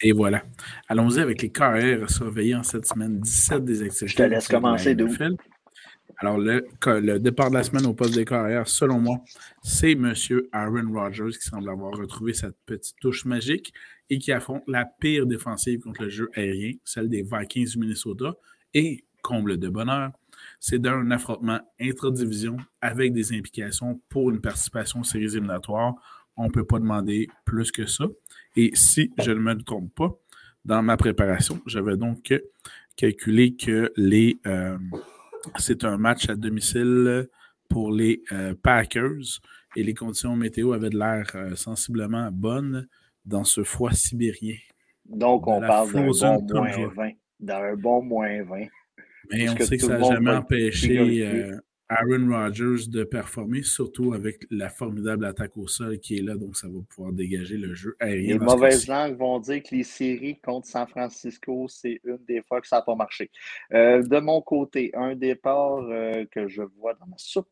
Et 0.00 0.12
voilà. 0.12 0.42
Allons-y 0.88 1.20
avec 1.20 1.40
les 1.40 1.50
carrières 1.50 2.10
surveillés 2.10 2.56
en 2.56 2.62
cette 2.62 2.86
semaine 2.86 3.20
17 3.20 3.64
des 3.64 3.82
activités. 3.82 4.06
Je 4.06 4.16
te 4.16 4.22
laisse 4.22 4.48
commencer 4.48 4.94
d'où? 4.94 5.08
Alors, 6.18 6.38
le, 6.38 6.66
le, 6.86 7.18
départ 7.18 7.50
de 7.50 7.54
la 7.54 7.62
semaine 7.62 7.86
au 7.86 7.94
poste 7.94 8.14
des 8.14 8.24
carrières, 8.24 8.68
selon 8.68 9.00
moi, 9.00 9.16
c'est 9.62 9.92
M. 9.92 10.14
Aaron 10.52 10.92
Rodgers 10.92 11.36
qui 11.36 11.46
semble 11.46 11.68
avoir 11.68 11.92
retrouvé 11.92 12.32
cette 12.34 12.56
petite 12.66 12.96
touche 13.00 13.24
magique 13.24 13.72
et 14.10 14.18
qui 14.18 14.30
affronte 14.30 14.62
la 14.68 14.84
pire 14.84 15.26
défensive 15.26 15.80
contre 15.80 16.04
le 16.04 16.10
jeu 16.10 16.30
aérien, 16.34 16.72
celle 16.84 17.08
des 17.08 17.22
Vikings 17.22 17.70
du 17.70 17.78
Minnesota. 17.78 18.34
Et, 18.74 19.03
comble 19.24 19.56
de 19.58 19.68
bonheur, 19.68 20.12
c'est 20.60 20.78
d'un 20.78 21.10
affrontement 21.10 21.60
intra-division 21.80 22.58
avec 22.80 23.12
des 23.12 23.32
implications 23.32 24.00
pour 24.08 24.30
une 24.30 24.40
participation 24.40 25.00
aux 25.00 25.04
séries 25.04 25.34
éliminatoires. 25.34 25.94
On 26.36 26.44
ne 26.44 26.50
peut 26.50 26.64
pas 26.64 26.78
demander 26.78 27.28
plus 27.44 27.72
que 27.72 27.86
ça. 27.86 28.04
Et 28.54 28.70
si 28.74 29.10
je 29.18 29.30
ne 29.30 29.40
me 29.40 29.54
trompe 29.54 29.92
pas, 29.94 30.10
dans 30.64 30.82
ma 30.82 30.96
préparation, 30.96 31.60
j'avais 31.66 31.96
donc 31.96 32.32
calculé 32.96 33.56
que 33.56 33.92
les, 33.96 34.38
euh, 34.46 34.78
c'est 35.58 35.84
un 35.84 35.96
match 35.96 36.28
à 36.28 36.36
domicile 36.36 37.28
pour 37.68 37.92
les 37.92 38.22
euh, 38.32 38.54
Packers 38.62 39.40
et 39.76 39.82
les 39.82 39.94
conditions 39.94 40.36
météo 40.36 40.72
avaient 40.72 40.90
de 40.90 40.98
l'air 40.98 41.26
euh, 41.34 41.56
sensiblement 41.56 42.30
bonnes 42.30 42.86
dans 43.24 43.44
ce 43.44 43.64
froid 43.64 43.92
sibérien. 43.92 44.56
Donc, 45.06 45.46
on 45.46 45.60
parle 45.60 45.92
d'un 45.92 46.06
bon 46.06 46.54
moins 46.54 46.88
20. 46.94 47.10
D'un 47.40 47.76
bon 47.76 48.02
moins 48.02 48.42
20. 48.42 48.66
Mais 49.30 49.48
on 49.48 49.56
sait 49.56 49.76
que 49.76 49.84
ça 49.84 49.98
n'a 49.98 50.12
jamais 50.12 50.30
empêché 50.30 51.26
euh, 51.26 51.56
Aaron 51.88 52.28
Rodgers 52.30 52.88
de 52.88 53.04
performer, 53.04 53.62
surtout 53.62 54.14
avec 54.14 54.46
la 54.50 54.68
formidable 54.68 55.26
attaque 55.26 55.56
au 55.56 55.66
sol 55.66 55.98
qui 55.98 56.18
est 56.18 56.22
là, 56.22 56.34
donc 56.34 56.56
ça 56.56 56.66
va 56.66 56.80
pouvoir 56.88 57.12
dégager 57.12 57.56
le 57.56 57.74
jeu 57.74 57.96
aérien. 58.00 58.34
Les 58.34 58.38
mauvaises 58.38 58.88
langues 58.88 59.16
vont 59.16 59.38
dire 59.38 59.62
que 59.62 59.74
les 59.74 59.84
séries 59.84 60.38
contre 60.40 60.66
San 60.66 60.86
Francisco, 60.86 61.66
c'est 61.68 62.00
une 62.04 62.18
des 62.26 62.42
fois 62.42 62.60
que 62.60 62.66
ça 62.66 62.76
n'a 62.76 62.82
pas 62.82 62.94
marché. 62.94 63.30
Euh, 63.72 64.02
de 64.02 64.18
mon 64.18 64.40
côté, 64.40 64.90
un 64.94 65.14
départ 65.14 65.80
euh, 65.80 66.24
que 66.30 66.48
je 66.48 66.62
vois 66.62 66.94
dans 66.94 67.06
ma 67.06 67.18
soupe, 67.18 67.48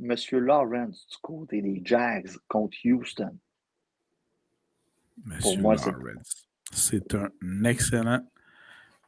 Monsieur 0.00 0.38
Lawrence 0.38 1.08
du 1.10 1.16
côté 1.20 1.60
des 1.60 1.80
Jags 1.84 2.30
contre 2.46 2.76
Houston. 2.84 3.36
Pour 5.40 5.58
moi, 5.58 5.74
c'est 6.70 7.14
un 7.14 7.64
excellent 7.64 8.20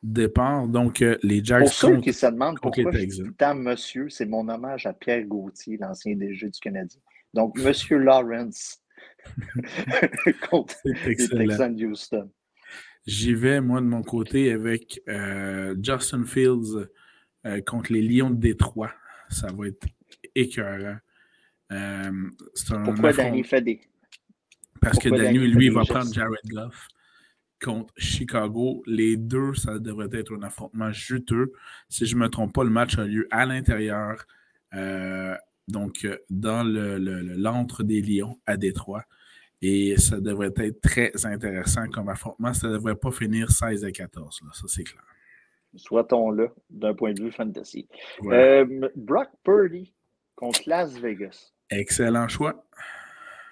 départ. 0.02 0.66
Donc, 0.66 1.02
euh, 1.02 1.16
les 1.23 1.45
Jags. 1.45 1.64
Pour 1.64 1.73
ceux 1.73 2.00
qui 2.00 2.12
se 2.12 2.26
demandent 2.26 2.59
pourquoi 2.61 2.90
je 2.92 3.04
dis 3.04 3.23
tant 3.37 3.54
monsieur, 3.54 4.09
c'est 4.09 4.26
mon 4.26 4.49
hommage 4.49 4.87
à 4.87 4.92
Pierre 4.92 5.25
Gauthier, 5.25 5.76
l'ancien 5.78 6.16
DG 6.16 6.49
du 6.49 6.61
Canadien. 6.61 7.00
Donc, 7.35 7.57
Monsieur 7.59 7.99
Lawrence 7.99 8.83
contre 10.50 10.75
les 10.85 11.16
Texans 11.16 11.75
de 11.75 11.87
Houston. 11.87 12.30
J'y 13.07 13.35
vais, 13.35 13.61
moi, 13.61 13.80
de 13.80 13.87
mon 13.87 14.02
côté, 14.02 14.52
avec 14.52 15.00
euh, 15.09 15.75
Justin 15.83 16.25
Fields 16.25 16.88
euh, 17.47 17.61
contre 17.62 17.92
les 17.92 18.02
Lions 18.02 18.30
de 18.30 18.40
Détroit. 18.40 18.92
Ça 19.28 19.49
va 19.52 19.69
être 19.69 19.87
écœurant. 20.35 20.97
Pourquoi 22.85 23.12
Danny 23.12 23.45
fait 23.45 23.62
des. 23.62 23.80
Parce 24.80 24.99
que 24.99 25.09
Danny, 25.09 25.38
lui, 25.38 25.69
va 25.69 25.85
prendre 25.85 26.12
Jared 26.12 26.47
Goff 26.47 26.88
contre 27.62 27.93
Chicago. 27.97 28.83
Les 28.87 29.17
deux, 29.17 29.55
ça 29.55 29.79
devrait 29.79 30.09
être 30.12 30.35
un 30.35 30.43
affrontement 30.43 30.90
juteux. 30.93 31.52
Si 31.88 32.07
je 32.07 32.17
ne 32.17 32.21
me 32.21 32.29
trompe 32.29 32.52
pas, 32.52 32.64
le 32.64 32.71
match 32.71 32.99
a 32.99 33.05
lieu 33.05 33.29
à 33.31 33.47
l'intérieur, 33.47 34.25
euh, 34.75 35.35
donc 35.69 36.07
dans 36.29 36.62
l'antre 36.64 37.83
le, 37.83 37.88
des 37.88 38.00
Lions 38.00 38.38
à 38.47 38.57
Détroit. 38.57 39.05
Et 39.62 39.97
ça 39.99 40.21
devrait 40.21 40.52
être 40.57 40.81
très 40.81 41.12
intéressant 41.26 41.87
comme 41.88 42.09
affrontement. 42.09 42.55
Ça 42.55 42.69
ne 42.69 42.75
devrait 42.75 42.97
pas 42.97 43.11
finir 43.11 43.50
16 43.50 43.85
à 43.85 43.93
14, 43.93 44.40
là, 44.43 44.50
ça 44.55 44.64
c'est 44.67 44.85
clair. 44.85 45.02
Soit-on 45.76 46.31
là, 46.33 46.49
d'un 46.69 46.95
point 46.95 47.12
de 47.12 47.23
vue 47.23 47.31
fantasy. 47.31 47.87
Euh, 48.25 48.88
Brock 48.97 49.29
Purdy 49.45 49.93
contre 50.35 50.62
Las 50.67 50.99
Vegas. 50.99 51.52
Excellent 51.71 52.26
choix. 52.26 52.64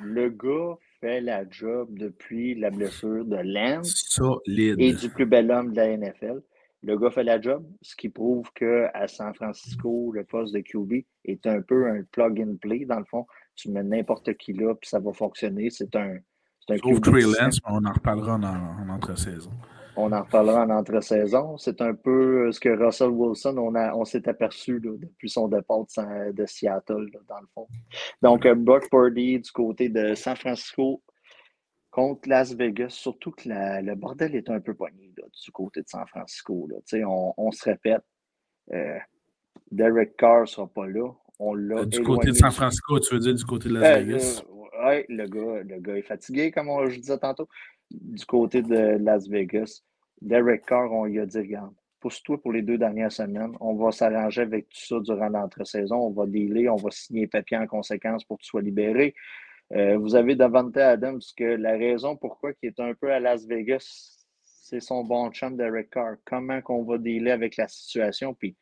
Le 0.01 0.29
gars 0.31 0.79
fait 1.01 1.21
la 1.21 1.49
job 1.49 1.89
depuis 1.91 2.55
la 2.55 2.71
blessure 2.71 3.25
de 3.25 3.37
Lance 3.37 4.05
Solide. 4.09 4.77
et 4.79 4.93
du 4.93 5.09
plus 5.09 5.27
bel 5.27 5.51
homme 5.51 5.73
de 5.73 5.77
la 5.77 5.97
NFL. 5.97 6.43
Le 6.83 6.97
gars 6.97 7.11
fait 7.11 7.25
la 7.25 7.41
job, 7.41 7.67
ce 7.83 7.97
qui 7.97 8.09
prouve 8.09 8.49
qu'à 8.55 9.09
San 9.09 9.35
Francisco, 9.35 10.13
le 10.13 10.25
poste 10.25 10.55
de 10.55 10.61
QB 10.61 11.05
est 11.25 11.45
un 11.47 11.61
peu 11.61 11.89
un 11.89 12.03
plug 12.13 12.41
and 12.41 12.57
play. 12.61 12.85
Dans 12.85 13.01
le 13.01 13.05
fond, 13.05 13.27
tu 13.57 13.71
mets 13.71 13.83
n'importe 13.83 14.35
qui 14.35 14.53
là, 14.53 14.75
puis 14.75 14.89
ça 14.89 15.01
va 15.01 15.13
fonctionner. 15.13 15.71
C'est 15.71 15.95
un. 15.97 16.17
un 16.69 17.01
Trey 17.01 17.23
Lance, 17.23 17.59
on 17.67 17.85
en 17.85 17.93
reparlera 17.93 18.35
en, 18.35 18.43
en 18.45 18.89
entre-saison. 18.91 19.51
On 20.01 20.13
en 20.13 20.23
reparlera 20.23 20.65
en 20.65 20.71
entre-saison. 20.71 21.59
C'est 21.59 21.81
un 21.81 21.93
peu 21.93 22.47
euh, 22.47 22.53
ce 22.53 22.61
que 22.61 22.69
Russell 22.69 23.09
Wilson, 23.09 23.57
on, 23.59 23.75
on 23.75 24.05
s'est 24.05 24.29
aperçu 24.29 24.81
depuis 24.81 25.29
son 25.29 25.49
départ 25.49 25.81
de, 25.81 26.47
Seattle, 26.47 27.11
dans 27.29 27.41
le 27.41 27.47
fond. 27.53 27.67
Donc, 28.23 28.47
euh, 28.47 28.55
Buck 28.55 28.89
Purdy 28.91 29.41
du 29.41 29.51
côté 29.51 29.89
de 29.89 30.15
San 30.15 30.37
Francisco 30.37 31.03
contre 31.91 32.29
Las 32.29 32.55
Vegas, 32.55 32.91
surtout 32.91 33.33
que 33.33 33.49
le 33.49 33.95
bordel 33.97 34.37
est 34.37 34.49
un 34.51 34.61
peu 34.61 34.73
pogné 34.73 35.13
du 35.17 35.51
côté 35.51 35.83
de 35.83 35.89
San 35.89 36.07
Francisco. 36.07 36.69
On, 36.93 37.35
on, 37.37 37.51
se 37.51 37.65
répète, 37.65 38.05
euh, 38.73 38.99
Derek 39.73 40.17
Carr 40.17 40.43
ne 40.43 40.47
sera 40.47 40.69
pas 40.69 40.87
là. 40.87 41.11
On 41.41 41.57
du 41.87 42.03
côté 42.05 42.29
de 42.29 42.37
San 42.37 42.53
Francisco, 42.53 43.01
tu 43.01 43.15
veux 43.15 43.21
dire 43.21 43.35
du 43.35 43.45
côté 43.45 43.69
de 43.69 43.75
Las 43.75 43.99
Vegas? 43.99 44.43
oui, 44.81 45.05
le 45.09 45.27
gars, 45.27 45.63
le 45.65 45.81
gars 45.81 45.97
est 45.97 46.03
fatigué, 46.03 46.51
comme 46.51 46.69
on, 46.69 46.89
je 46.89 47.01
disais 47.01 47.19
tantôt. 47.19 47.49
Du 47.91 48.25
côté 48.27 48.63
de 48.63 48.99
Las 48.99 49.29
Vegas, 49.29 49.83
Derek 50.21 50.67
Carr, 50.67 50.93
on 50.93 51.05
lui 51.05 51.21
a 51.21 51.27
dit, 51.27 51.39
regarde, 51.39 51.75
pousse-toi 52.01 52.41
pour 52.41 52.53
les 52.53 52.63
deux 52.63 52.79
dernières 52.79 53.13
semaines. 53.13 53.53
On 53.61 53.75
va 53.75 53.93
s'arranger 53.93 54.43
avec 54.43 54.69
tout 54.69 54.81
ça 54.81 55.01
durant 55.01 55.29
l'entre-saison. 55.29 55.97
On 55.97 56.11
va 56.11 56.27
dealer, 56.27 56.69
on 56.69 56.77
va 56.77 56.91
signer 56.91 57.27
papier 57.27 57.57
en 57.57 57.67
conséquence 57.67 58.25
pour 58.25 58.39
que 58.39 58.43
tu 58.43 58.49
sois 58.49 58.63
libéré. 58.63 59.15
Euh, 59.73 59.99
vous 59.99 60.15
avez 60.15 60.35
Davante 60.35 60.77
Adams 60.77 61.21
que 61.37 61.45
la 61.45 61.73
raison 61.73 62.17
pourquoi 62.17 62.53
il 62.63 62.69
est 62.69 62.81
un 62.81 62.95
peu 62.95 63.13
à 63.13 63.21
Las 63.21 63.47
Vegas, 63.47 64.17
c'est 64.45 64.81
son 64.81 65.05
bon 65.05 65.31
chum 65.31 65.57
Derek 65.57 65.91
Carr. 65.91 66.17
Comment 66.25 66.61
qu'on 66.63 66.85
va 66.85 66.99
dealer 66.99 67.33
avec 67.33 67.57
la 67.57 67.69
situation? 67.69 68.35
Puis 68.35 68.57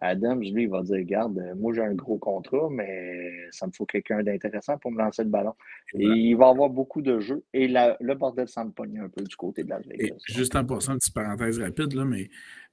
Adams, 0.00 0.40
lui, 0.40 0.64
il 0.64 0.68
va 0.68 0.82
dire 0.82 0.96
Regarde, 0.96 1.38
euh, 1.38 1.54
moi 1.56 1.72
j'ai 1.72 1.82
un 1.82 1.94
gros 1.94 2.18
contrat, 2.18 2.68
mais 2.70 3.30
ça 3.50 3.66
me 3.66 3.72
faut 3.72 3.86
quelqu'un 3.86 4.22
d'intéressant 4.22 4.78
pour 4.78 4.92
me 4.92 4.98
lancer 4.98 5.24
le 5.24 5.30
ballon. 5.30 5.54
Et 5.94 6.04
il 6.04 6.34
va 6.34 6.48
avoir 6.48 6.70
beaucoup 6.70 7.02
de 7.02 7.20
jeux. 7.20 7.44
Et 7.52 7.68
le 7.68 8.14
bordel 8.14 8.48
semble 8.48 8.72
pogner 8.72 9.00
un 9.00 9.08
peu 9.08 9.22
du 9.22 9.36
côté 9.36 9.64
de 9.64 9.70
Las 9.70 9.86
Vegas. 9.86 10.16
juste 10.26 10.54
en 10.56 10.64
passant, 10.64 10.92
une 10.92 10.98
petite 10.98 11.14
parenthèse 11.14 11.58
rapide, 11.58 11.94
là, 11.94 12.04
mais 12.04 12.28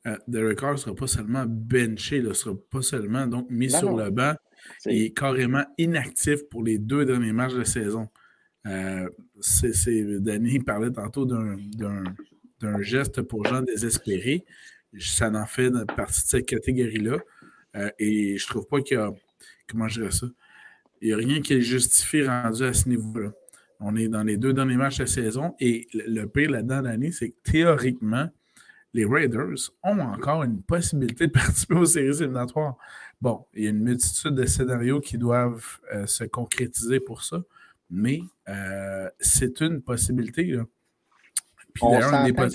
euh, 0.07 0.17
Derek 0.27 0.59
Carr 0.59 0.73
ne 0.73 0.77
sera 0.77 0.95
pas 0.95 1.07
seulement 1.07 1.45
benché, 1.47 2.21
ne 2.21 2.33
sera 2.33 2.55
pas 2.69 2.81
seulement 2.81 3.27
donc, 3.27 3.49
mis 3.49 3.71
sur 3.71 3.95
le 3.95 4.09
banc. 4.11 4.33
Il 4.85 5.03
est 5.03 5.17
carrément 5.17 5.63
inactif 5.77 6.47
pour 6.49 6.63
les 6.63 6.77
deux 6.77 7.05
derniers 7.05 7.33
matchs 7.33 7.53
de 7.55 7.63
saison. 7.63 8.07
Euh, 8.67 9.07
c'est, 9.39 10.19
Danny 10.19 10.59
parlait 10.59 10.91
tantôt 10.91 11.25
d'un 11.25 12.81
geste 12.81 13.21
pour 13.21 13.45
gens 13.45 13.61
désespérés 13.61 14.43
ça 14.99 15.29
en 15.29 15.45
fait 15.45 15.71
partie 15.95 16.23
de 16.23 16.27
cette 16.27 16.45
catégorie-là. 16.45 17.17
Euh, 17.75 17.89
et 17.99 18.37
je 18.37 18.47
trouve 18.47 18.67
pas 18.67 18.81
qu'il 18.81 18.97
y 18.97 18.99
a. 18.99 19.11
Comment 19.67 19.87
je 19.87 20.01
dirais 20.01 20.11
ça? 20.11 20.27
Il 21.01 21.07
n'y 21.07 21.13
a 21.13 21.17
rien 21.17 21.41
qui 21.41 21.53
est 21.53 21.61
justifié 21.61 22.27
rendu 22.27 22.63
à 22.63 22.73
ce 22.73 22.87
niveau-là. 22.87 23.31
On 23.79 23.95
est 23.95 24.07
dans 24.07 24.23
les 24.23 24.37
deux 24.37 24.53
derniers 24.53 24.77
matchs 24.77 24.97
de 24.97 25.03
la 25.03 25.07
saison 25.07 25.55
et 25.59 25.87
le 25.93 26.25
pire 26.25 26.49
là-dedans 26.51 26.81
l'année, 26.81 27.11
c'est 27.11 27.29
que 27.29 27.35
théoriquement, 27.43 28.29
les 28.93 29.05
Raiders 29.05 29.71
ont 29.83 29.99
encore 29.99 30.43
une 30.43 30.61
possibilité 30.61 31.27
de 31.27 31.31
participer 31.33 31.75
aux 31.75 31.85
séries 31.85 32.17
éliminatoires. 32.17 32.77
Bon, 33.19 33.45
il 33.53 33.63
y 33.63 33.67
a 33.67 33.71
une 33.71 33.83
multitude 33.83 34.35
de 34.35 34.45
scénarios 34.45 35.01
qui 35.01 35.17
doivent 35.17 35.79
euh, 35.93 36.05
se 36.05 36.23
concrétiser 36.23 36.99
pour 36.99 37.23
ça, 37.23 37.43
mais 37.89 38.21
euh, 38.47 39.09
c'est 39.19 39.61
une 39.61 39.81
possibilité. 39.81 40.43
Là. 40.45 40.65
Puis 41.73 41.83
On 41.83 42.01
s'entend 42.01 42.47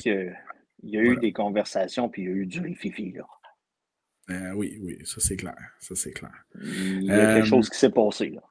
qu'il 0.80 0.90
y 0.90 0.98
a 0.98 1.02
eu 1.02 1.16
des 1.16 1.32
conversations, 1.32 2.08
puis 2.08 2.22
il 2.22 2.24
y 2.28 2.28
a 2.28 2.34
eu 2.34 2.46
du 2.46 2.60
rififi. 2.60 3.12
Là. 3.12 3.26
Euh, 4.30 4.52
oui, 4.54 4.78
oui, 4.80 4.98
ça 5.04 5.20
c'est 5.20 5.36
clair. 5.36 5.58
Ça 5.78 5.94
c'est 5.94 6.12
clair. 6.12 6.44
Il 6.62 7.04
y 7.04 7.10
a 7.10 7.34
quelque 7.34 7.46
chose 7.46 7.68
qui 7.68 7.78
s'est 7.78 7.90
passé. 7.90 8.30
Là. 8.30 8.42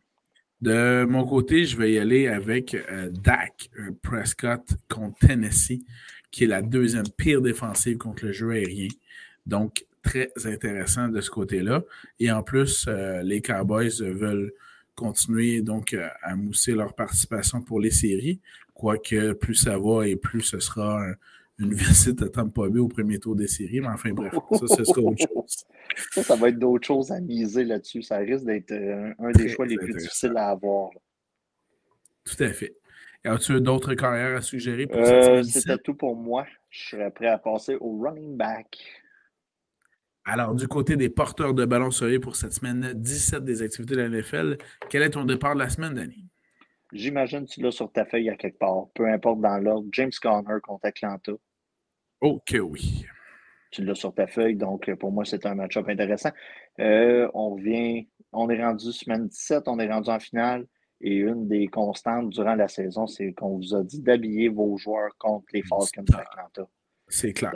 De 0.62 1.06
mon 1.06 1.26
côté, 1.26 1.66
je 1.66 1.78
vais 1.78 1.94
y 1.94 2.00
aller 2.00 2.28
avec 2.28 2.76
Dak 3.12 3.70
Prescott 4.02 4.68
contre 4.90 5.18
Tennessee, 5.20 5.86
qui 6.32 6.44
est 6.44 6.48
la 6.48 6.62
deuxième 6.62 7.08
pire 7.18 7.42
défensive 7.42 7.98
contre 7.98 8.26
le 8.26 8.34
jeu 8.34 8.52
aérien. 8.52 8.90
Donc, 9.46 9.86
très 10.04 10.32
intéressant 10.46 11.08
de 11.08 11.22
ce 11.22 11.30
côté-là. 11.30 11.84
Et 12.20 12.32
en 12.32 12.44
plus, 12.44 12.86
euh, 12.88 13.22
les 13.24 13.42
Cowboys 13.42 14.02
veulent 14.02 14.52
continuer 14.96 15.62
donc 15.62 15.94
euh, 15.94 16.08
à 16.22 16.36
mousser 16.36 16.74
leur 16.74 16.94
participation 16.94 17.62
pour 17.62 17.80
les 17.80 17.92
séries, 17.92 18.40
quoique 18.74 19.34
plus 19.34 19.56
ça 19.56 19.78
va 19.78 20.08
et 20.08 20.16
plus 20.16 20.42
ce 20.42 20.60
sera 20.60 21.06
une 21.60 21.74
visite 21.74 22.22
à 22.22 22.30
Tampa 22.30 22.70
Bay 22.70 22.80
au 22.80 22.88
premier 22.88 23.20
tour 23.20 23.36
des 23.36 23.48
séries. 23.48 23.82
Mais 23.82 23.88
enfin, 23.88 24.12
bref, 24.12 24.34
ça, 24.52 24.68
ce 24.68 24.84
sera 24.84 25.02
autre 25.02 25.28
chose. 25.34 25.66
Ça, 26.12 26.24
ça 26.24 26.36
va 26.36 26.50
être 26.50 26.60
d'autres 26.60 26.88
choses 26.88 27.12
à 27.12 27.20
miser 27.20 27.66
là-dessus. 27.66 28.02
Ça 28.02 28.18
risque 28.18 28.46
d'être 28.46 28.72
euh, 28.72 29.14
un, 29.20 29.32
des 29.32 29.50
choix 29.50 29.66
les 29.66 29.78
plus 29.78 29.94
difficiles 29.94 30.38
à 30.38 30.50
avoir. 30.50 30.90
Tout 32.24 32.44
à 32.44 32.54
fait. 32.54 32.76
As-tu 33.26 33.60
d'autres 33.60 33.96
carrières 33.96 34.38
à 34.38 34.42
suggérer 34.42 34.88
pour 34.88 35.02
euh, 35.02 35.44
C'était 35.44 35.78
tout 35.78 35.96
pour 35.96 36.16
moi. 36.16 36.46
Je 36.70 36.90
serais 36.90 37.12
prêt 37.12 37.28
à 37.28 37.38
passer 37.38 37.76
au 37.76 38.00
running 38.00 38.38
back. 38.38 38.80
Alors, 40.24 40.56
du 40.56 40.68
côté 40.68 40.96
des 40.96 41.10
porteurs 41.10 41.54
de 41.54 41.66
ballon 41.66 41.92
soleil 41.92 42.20
pour 42.20 42.36
cette 42.36 42.54
semaine 42.54 42.94
17 42.94 43.44
des 43.44 43.62
activités 43.62 43.96
de 43.96 44.02
la 44.02 44.10
NFL, 44.10 44.58
quel 44.90 45.02
est 45.02 45.10
ton 45.10 45.26
départ 45.26 45.56
de 45.56 45.60
la 45.60 45.70
semaine, 45.70 45.96
Danny? 45.96 46.26
J'imagine 46.94 47.46
que 47.46 47.52
tu 47.52 47.62
l'as 47.62 47.72
sur 47.72 47.92
ta 47.92 48.06
feuille 48.06 48.30
à 48.30 48.36
quelque 48.36 48.58
part, 48.58 48.88
peu 48.96 49.08
importe 49.08 49.42
dans 49.42 49.58
l'ordre. 49.58 49.88
James 49.92 50.12
Conner 50.22 50.60
contre 50.64 50.86
Atlanta. 50.86 51.34
Ok, 52.22 52.56
oui. 52.62 53.06
Tu 53.72 53.84
l'as 53.84 53.96
sur 53.96 54.14
ta 54.14 54.28
feuille, 54.28 54.56
donc 54.56 54.94
pour 54.96 55.12
moi, 55.12 55.26
c'est 55.26 55.46
un 55.46 55.56
match-up 55.56 55.88
intéressant. 55.88 56.32
Euh, 56.80 57.30
on 57.34 57.52
revient, 57.52 58.08
on 58.34 58.50
est 58.50 58.64
rendu 58.64 58.92
semaine 58.92 59.28
17, 59.28 59.68
on 59.68 59.80
est 59.80 59.92
rendu 59.92 60.10
en 60.10 60.20
finale. 60.20 60.66
Et 61.02 61.16
une 61.16 61.48
des 61.48 61.68
constantes 61.68 62.30
durant 62.30 62.56
la 62.56 62.68
saison, 62.68 63.08
c'est 63.08 63.32
qu'on 63.32 63.56
vous 63.56 63.74
a 63.74 63.84
dit 63.84 64.02
d'habiller 64.02 64.50
vos 64.50 64.76
joueurs 64.78 65.16
contre 65.18 65.46
les 65.54 65.62
Falcons 65.62 66.04
d'Atlanta. 66.04 66.68
C'est 67.08 67.32
clair. 67.32 67.54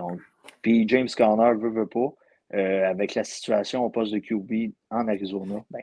puis 0.61 0.87
James 0.87 1.09
Conner 1.15 1.53
veut, 1.57 1.69
veut 1.69 1.87
pas. 1.87 2.13
Euh, 2.53 2.87
avec 2.87 3.15
la 3.15 3.23
situation 3.23 3.83
au 3.83 3.89
poste 3.89 4.13
de 4.13 4.19
QB 4.19 4.73
en 4.91 5.07
Arizona, 5.07 5.65
ben, 5.71 5.81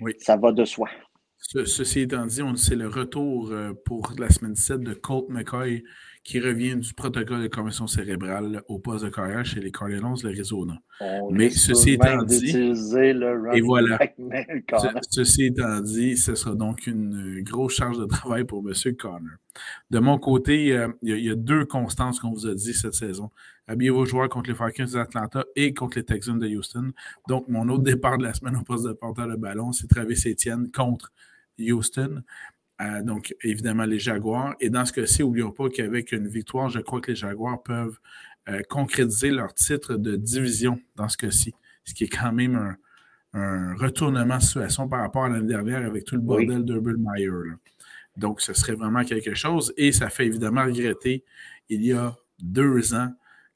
oui. 0.00 0.14
ça 0.18 0.36
va 0.36 0.52
de 0.52 0.64
soi. 0.66 0.90
Ceci 1.42 2.00
étant 2.00 2.26
dit, 2.26 2.40
c'est 2.56 2.76
le 2.76 2.88
retour 2.88 3.50
euh, 3.50 3.72
pour 3.84 4.12
la 4.18 4.30
semaine 4.30 4.54
7 4.54 4.80
de 4.80 4.94
Colt 4.94 5.28
McCoy 5.28 5.82
qui 6.24 6.38
revient 6.38 6.76
du 6.76 6.94
protocole 6.94 7.42
de 7.42 7.48
commission 7.48 7.88
cérébrale 7.88 8.62
au 8.68 8.78
poste 8.78 9.04
de 9.04 9.10
carrière 9.10 9.44
chez 9.44 9.60
les 9.60 9.72
Cardinals 9.72 10.18
de 10.22 10.28
l'Arizona. 10.28 10.78
Mais 11.30 11.50
ceci 11.50 11.94
étant 11.94 12.22
dit, 12.22 12.56
et 13.52 13.60
voilà, 13.60 13.98
ceci 15.10 15.46
étant 15.46 15.80
dit, 15.80 16.16
ce 16.16 16.36
sera 16.36 16.54
donc 16.54 16.86
une 16.86 17.42
grosse 17.42 17.74
charge 17.74 17.98
de 17.98 18.04
travail 18.04 18.44
pour 18.44 18.62
M. 18.64 18.96
Connor. 18.96 19.20
De 19.90 19.98
mon 19.98 20.18
côté, 20.18 20.76
euh, 20.76 20.88
il 21.02 21.18
y, 21.18 21.30
a 21.30 21.34
deux 21.34 21.64
constances 21.64 22.20
qu'on 22.20 22.30
vous 22.30 22.46
a 22.46 22.54
dit 22.54 22.72
cette 22.72 22.94
saison. 22.94 23.30
Habillez 23.66 23.90
vos 23.90 24.06
joueurs 24.06 24.28
contre 24.28 24.48
les 24.48 24.56
Falcons 24.56 24.86
d'Atlanta 24.92 25.44
et 25.56 25.74
contre 25.74 25.98
les 25.98 26.04
Texans 26.04 26.38
de 26.38 26.46
Houston. 26.46 26.92
Donc, 27.28 27.48
mon 27.48 27.68
autre 27.68 27.82
départ 27.82 28.16
de 28.16 28.22
la 28.22 28.32
semaine 28.32 28.56
au 28.56 28.62
poste 28.62 28.86
de 28.86 28.92
porteur 28.92 29.28
de 29.28 29.36
ballon, 29.36 29.72
c'est 29.72 29.88
Travis 29.88 30.22
Etienne 30.26 30.70
contre 30.70 31.12
Houston. 31.70 32.22
Euh, 32.80 33.02
donc, 33.02 33.34
évidemment, 33.42 33.84
les 33.84 33.98
Jaguars. 33.98 34.54
Et 34.60 34.70
dans 34.70 34.84
ce 34.84 34.92
cas-ci, 34.92 35.22
n'oublions 35.22 35.52
pas 35.52 35.68
qu'avec 35.68 36.12
une 36.12 36.26
victoire, 36.26 36.68
je 36.68 36.80
crois 36.80 37.00
que 37.00 37.10
les 37.10 37.16
Jaguars 37.16 37.62
peuvent 37.62 37.98
euh, 38.48 38.60
concrétiser 38.68 39.30
leur 39.30 39.54
titre 39.54 39.96
de 39.96 40.16
division 40.16 40.80
dans 40.96 41.08
ce 41.08 41.16
cas-ci, 41.16 41.54
ce 41.84 41.94
qui 41.94 42.04
est 42.04 42.08
quand 42.08 42.32
même 42.32 42.76
un, 43.34 43.74
retournement 43.76 44.36
de 44.36 44.42
situation 44.42 44.88
par 44.88 45.00
rapport 45.00 45.24
à 45.24 45.28
l'année 45.30 45.46
dernière 45.46 45.86
avec 45.86 46.04
tout 46.04 46.16
le 46.16 46.20
bordel 46.20 46.64
d'Urban 46.64 46.98
Meyer. 46.98 47.30
Donc, 48.16 48.42
ce 48.42 48.52
serait 48.52 48.74
vraiment 48.74 49.04
quelque 49.04 49.34
chose. 49.34 49.72
Et 49.78 49.90
ça 49.90 50.10
fait 50.10 50.26
évidemment 50.26 50.64
regretter, 50.64 51.24
il 51.70 51.82
y 51.82 51.92
a 51.92 52.14
deux 52.42 52.94
ans, 52.94 53.10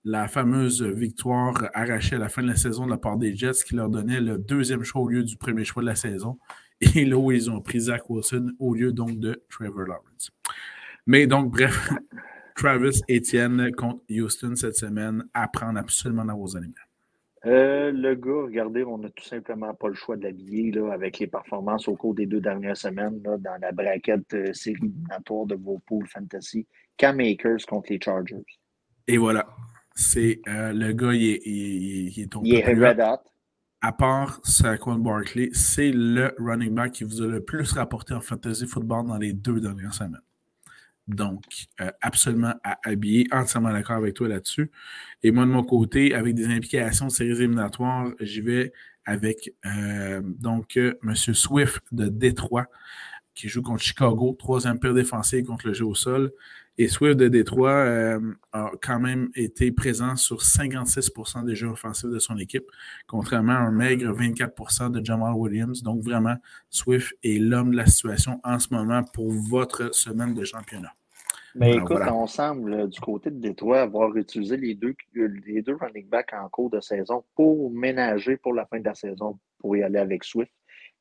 la 0.04 0.28
fameuse 0.28 0.82
victoire 0.82 1.68
arrachée 1.74 2.16
à 2.16 2.18
la 2.20 2.28
fin 2.28 2.40
de 2.40 2.46
la 2.46 2.56
saison 2.56 2.86
de 2.86 2.90
la 2.90 2.96
part 2.96 3.18
des 3.18 3.36
Jets 3.36 3.64
qui 3.66 3.74
leur 3.74 3.90
donnait 3.90 4.20
le 4.20 4.38
deuxième 4.38 4.84
choix 4.84 5.02
au 5.02 5.08
lieu 5.08 5.24
du 5.24 5.36
premier 5.36 5.64
choix 5.64 5.82
de 5.82 5.88
la 5.88 5.96
saison. 5.96 6.38
Et 6.94 7.04
là 7.04 7.16
où 7.16 7.32
ils 7.32 7.50
ont 7.50 7.60
pris 7.60 7.80
Zach 7.80 8.08
Wilson 8.10 8.52
au 8.58 8.74
lieu 8.74 8.92
donc 8.92 9.18
de 9.18 9.42
Trevor 9.48 9.86
Lawrence. 9.86 10.30
Mais 11.06 11.26
donc, 11.26 11.52
bref, 11.52 11.90
Travis 12.56 13.00
Etienne 13.10 13.70
contre 13.72 14.02
Houston 14.10 14.56
cette 14.56 14.76
semaine 14.76 15.24
à 15.34 15.48
prendre 15.48 15.78
absolument 15.78 16.24
dans 16.24 16.36
vos 16.36 16.56
animaux. 16.56 16.74
Euh, 17.44 17.92
le 17.92 18.16
gars, 18.16 18.42
regardez, 18.46 18.82
on 18.82 18.98
n'a 18.98 19.10
tout 19.10 19.24
simplement 19.24 19.72
pas 19.72 19.88
le 19.88 19.94
choix 19.94 20.16
de 20.16 20.24
l'habiller 20.24 20.72
avec 20.90 21.20
les 21.20 21.28
performances 21.28 21.86
au 21.86 21.94
cours 21.94 22.14
des 22.14 22.26
deux 22.26 22.40
dernières 22.40 22.76
semaines 22.76 23.20
dans 23.20 23.60
la 23.60 23.70
braquette 23.70 24.34
euh, 24.34 24.52
série 24.52 24.78
éliminatoire 24.82 25.46
de 25.46 25.54
vos 25.54 25.78
pools 25.86 26.08
fantasy. 26.08 26.66
Cam 26.96 27.20
Akers 27.20 27.64
contre 27.68 27.92
les 27.92 28.00
Chargers. 28.02 28.44
Et 29.06 29.16
voilà. 29.16 29.46
C'est 29.94 30.40
euh, 30.48 30.72
le 30.72 30.92
gars, 30.92 31.12
il 31.12 31.34
est, 31.34 31.42
il, 31.46 32.20
est 32.20 32.34
Il 32.42 32.54
est 32.54 32.64
red 32.64 33.00
hot 33.00 33.22
à 33.80 33.92
part 33.92 34.40
Saquon 34.44 34.96
Barkley, 34.96 35.50
c'est 35.52 35.92
le 35.92 36.34
running 36.38 36.74
back 36.74 36.92
qui 36.92 37.04
vous 37.04 37.22
a 37.22 37.26
le 37.26 37.44
plus 37.44 37.72
rapporté 37.72 38.14
en 38.14 38.20
fantasy 38.20 38.66
football 38.66 39.06
dans 39.06 39.18
les 39.18 39.32
deux 39.32 39.60
dernières 39.60 39.94
semaines. 39.94 40.20
Donc, 41.08 41.68
euh, 41.80 41.90
absolument 42.00 42.54
à 42.64 42.78
habiller, 42.84 43.28
entièrement 43.30 43.70
d'accord 43.70 43.96
avec 43.96 44.14
toi 44.14 44.26
là-dessus. 44.28 44.70
Et 45.22 45.30
moi, 45.30 45.44
de 45.44 45.50
mon 45.50 45.62
côté, 45.62 46.14
avec 46.14 46.34
des 46.34 46.46
implications 46.46 47.06
de 47.06 47.12
séries 47.12 47.30
éliminatoires, 47.30 48.10
j'y 48.20 48.40
vais 48.40 48.72
avec 49.04 49.54
euh, 49.64 50.20
donc 50.24 50.76
euh, 50.76 50.98
M. 51.04 51.14
Swift 51.14 51.82
de 51.92 52.08
Détroit, 52.08 52.66
qui 53.34 53.48
joue 53.48 53.62
contre 53.62 53.82
Chicago, 53.82 54.34
troisième 54.36 54.80
pire 54.80 54.94
défensif 54.94 55.44
contre 55.46 55.68
le 55.68 55.74
jeu 55.74 55.84
au 55.84 55.94
sol. 55.94 56.32
Et 56.78 56.88
Swift 56.88 57.16
de 57.16 57.28
Détroit 57.28 57.70
euh, 57.70 58.20
a 58.52 58.70
quand 58.82 59.00
même 59.00 59.30
été 59.34 59.72
présent 59.72 60.14
sur 60.16 60.42
56% 60.42 61.44
des 61.44 61.54
jeux 61.54 61.68
offensifs 61.68 62.10
de 62.10 62.18
son 62.18 62.36
équipe, 62.36 62.66
contrairement 63.06 63.54
à 63.54 63.60
un 63.60 63.70
maigre 63.70 64.12
24% 64.12 64.90
de 64.90 65.04
Jamal 65.04 65.32
Williams. 65.34 65.82
Donc 65.82 66.02
vraiment, 66.02 66.36
Swift 66.68 67.16
est 67.24 67.38
l'homme 67.38 67.70
de 67.70 67.76
la 67.76 67.86
situation 67.86 68.40
en 68.44 68.58
ce 68.58 68.74
moment 68.74 69.02
pour 69.14 69.30
votre 69.30 69.94
semaine 69.94 70.34
de 70.34 70.44
championnat. 70.44 70.92
Mais 71.54 71.76
écoute, 71.76 72.02
on 72.12 72.26
semble 72.26 72.90
du 72.90 73.00
côté 73.00 73.30
de 73.30 73.40
Détroit 73.40 73.80
avoir 73.80 74.14
utilisé 74.14 74.58
les 74.58 74.74
deux, 74.74 74.94
les 75.14 75.62
deux 75.62 75.76
running 75.76 76.06
backs 76.06 76.34
en 76.34 76.50
cours 76.50 76.68
de 76.68 76.80
saison 76.80 77.24
pour 77.34 77.70
ménager 77.70 78.36
pour 78.36 78.52
la 78.52 78.66
fin 78.66 78.78
de 78.78 78.84
la 78.84 78.94
saison 78.94 79.38
pour 79.58 79.74
y 79.74 79.82
aller 79.82 79.98
avec 79.98 80.22
Swift. 80.22 80.52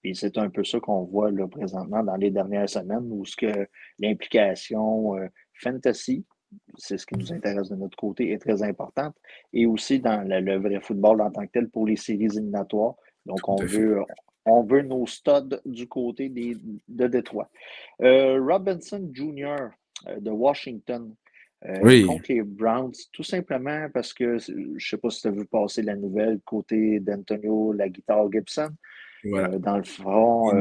Et 0.05 0.13
c'est 0.13 0.37
un 0.37 0.49
peu 0.49 0.63
ça 0.63 0.79
qu'on 0.79 1.03
voit 1.03 1.31
là, 1.31 1.47
présentement 1.47 2.03
dans 2.03 2.15
les 2.15 2.31
dernières 2.31 2.69
semaines 2.69 3.07
où 3.09 3.25
ce 3.25 3.35
que 3.35 3.67
l'implication 3.99 5.17
euh, 5.17 5.27
fantasy, 5.61 6.25
c'est 6.77 6.97
ce 6.97 7.05
qui 7.05 7.15
nous 7.15 7.33
intéresse 7.33 7.69
de 7.69 7.75
notre 7.75 7.97
côté, 7.97 8.31
est 8.31 8.37
très 8.37 8.63
importante. 8.63 9.15
Et 9.53 9.65
aussi 9.65 9.99
dans 9.99 10.27
le, 10.27 10.57
vrai 10.57 10.79
football 10.79 11.21
en 11.21 11.31
tant 11.31 11.45
que 11.45 11.51
tel 11.51 11.69
pour 11.69 11.87
les 11.87 11.95
séries 11.95 12.25
éliminatoires. 12.25 12.95
Donc, 13.25 13.47
on 13.47 13.55
veut, 13.55 14.01
on 14.45 14.63
veut 14.63 14.81
nos 14.81 15.05
studs 15.07 15.59
du 15.65 15.87
côté 15.87 16.29
des, 16.29 16.55
de 16.87 17.07
Détroit. 17.07 17.49
Euh, 18.01 18.39
Robinson 18.41 19.09
Jr. 19.11 19.69
Euh, 20.07 20.19
de 20.19 20.31
Washington. 20.31 21.13
Euh, 21.63 22.05
contre 22.05 22.25
les 22.29 22.43
Browns, 22.43 22.93
tout 23.11 23.23
simplement 23.23 23.87
parce 23.91 24.13
que 24.13 24.37
je 24.37 24.51
ne 24.53 24.77
sais 24.77 24.97
pas 24.97 25.09
si 25.09 25.21
tu 25.21 25.29
as 25.29 25.31
vu 25.31 25.45
passer 25.45 25.81
la 25.81 25.95
nouvelle 25.95 26.39
côté 26.45 26.99
d'Antonio 26.99 27.73
La 27.73 27.89
Guitare 27.89 28.31
Gibson. 28.31 28.69
dans 29.23 29.77
le 29.77 29.83
front, 29.83 30.51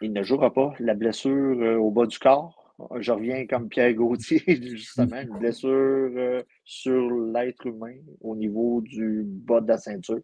il 0.00 0.12
ne 0.12 0.22
jouera 0.22 0.54
pas. 0.54 0.72
La 0.78 0.94
blessure 0.94 1.82
au 1.82 1.90
bas 1.90 2.06
du 2.06 2.18
corps, 2.18 2.67
je 3.00 3.12
reviens 3.12 3.46
comme 3.46 3.68
Pierre 3.68 3.94
Gauthier, 3.94 4.42
justement, 4.46 5.20
une 5.20 5.38
blessure 5.38 5.70
euh, 5.70 6.42
sur 6.64 7.10
l'être 7.10 7.66
humain 7.66 7.94
au 8.20 8.36
niveau 8.36 8.80
du 8.82 9.22
bas 9.24 9.60
de 9.60 9.68
la 9.68 9.78
ceinture. 9.78 10.20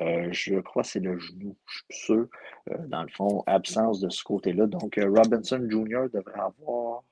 Euh, 0.00 0.28
je 0.32 0.58
crois 0.58 0.82
que 0.82 0.88
c'est 0.88 1.00
le 1.00 1.18
genou, 1.18 1.56
je 1.66 1.78
suis 1.78 2.04
sûr. 2.06 2.26
Euh, 2.70 2.76
dans 2.88 3.02
le 3.02 3.08
fond, 3.08 3.44
absence 3.46 4.00
de 4.00 4.10
ce 4.10 4.24
côté-là. 4.24 4.66
Donc, 4.66 4.98
Robinson 5.00 5.64
Jr. 5.70 6.08
devrait 6.12 6.40
avoir 6.40 7.04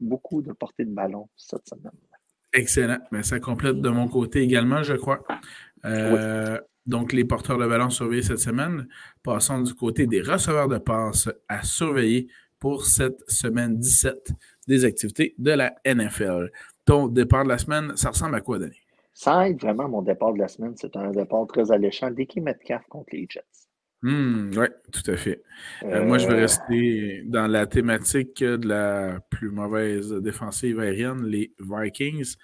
beaucoup 0.00 0.42
de 0.42 0.52
portée 0.52 0.84
de 0.84 0.94
ballon 0.94 1.28
cette 1.36 1.68
semaine. 1.68 1.92
Excellent. 2.54 2.98
Mais 3.10 3.18
ben, 3.18 3.22
ça 3.22 3.38
complète 3.38 3.80
de 3.82 3.88
mon 3.90 4.08
côté 4.08 4.40
également, 4.40 4.82
je 4.82 4.94
crois. 4.94 5.22
Donc, 6.86 7.12
les 7.12 7.24
porteurs 7.24 7.58
de 7.58 7.66
ballon 7.66 7.90
surveillés 7.90 8.22
cette 8.22 8.38
semaine. 8.38 8.86
Passons 9.22 9.60
du 9.60 9.74
côté 9.74 10.06
des 10.06 10.22
receveurs 10.22 10.68
de 10.68 10.78
passes 10.78 11.28
à 11.48 11.62
surveiller 11.64 12.28
pour 12.58 12.86
cette 12.86 13.22
semaine 13.28 13.78
17 13.78 14.32
des 14.66 14.84
activités 14.84 15.34
de 15.38 15.52
la 15.52 15.74
NFL. 15.84 16.50
Ton 16.84 17.08
départ 17.08 17.44
de 17.44 17.50
la 17.50 17.58
semaine, 17.58 17.96
ça 17.96 18.10
ressemble 18.10 18.36
à 18.36 18.40
quoi, 18.40 18.58
Denis? 18.58 18.80
Ça 19.12 19.48
aide 19.48 19.60
vraiment 19.60 19.88
mon 19.88 20.02
départ 20.02 20.34
de 20.34 20.38
la 20.38 20.48
semaine. 20.48 20.74
C'est 20.76 20.94
un 20.96 21.10
départ 21.10 21.46
très 21.46 21.72
alléchant. 21.72 22.10
Dickie 22.10 22.40
Metcalf 22.40 22.84
contre 22.88 23.08
les 23.12 23.26
Jets. 23.28 23.42
Hmm, 24.02 24.50
oui, 24.56 24.66
tout 24.92 25.10
à 25.10 25.16
fait. 25.16 25.42
Euh, 25.84 26.04
moi, 26.04 26.18
je 26.18 26.28
vais 26.28 26.34
euh. 26.34 26.40
rester 26.40 27.22
dans 27.24 27.46
la 27.46 27.66
thématique 27.66 28.44
de 28.44 28.68
la 28.68 29.20
plus 29.30 29.50
mauvaise 29.50 30.12
défensive 30.12 30.78
aérienne, 30.80 31.24
les 31.24 31.54
Vikings. 31.58 32.36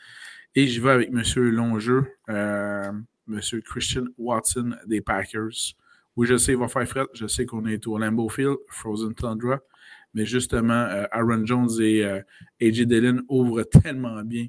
Et 0.55 0.67
je 0.67 0.81
vais 0.81 0.91
avec 0.91 1.11
M. 1.11 1.23
Longeux, 1.51 2.07
euh, 2.31 2.91
M. 3.29 3.41
Christian 3.65 4.05
Watson 4.17 4.75
des 4.87 5.03
Packers. 5.03 5.75
Oui, 6.17 6.27
je 6.27 6.37
sais, 6.37 6.53
il 6.53 6.59
va 6.59 6.69
faire 6.69 6.89
fret. 6.89 7.07
Je 7.13 7.27
sais 7.27 7.47
qu'on 7.47 7.67
est 7.67 7.87
au 7.87 7.99
Lambeau 7.99 8.29
Field, 8.29 8.57
Frozen 8.69 9.15
Tundra. 9.15 9.61
Mais 10.15 10.27
justement, 10.27 10.87
Aaron 11.11 11.47
Jones 11.47 11.71
et 11.81 12.05
AJ 12.61 12.83
Dillon 12.83 13.23
ouvrent 13.29 13.63
tellement 13.63 14.23
bien 14.23 14.47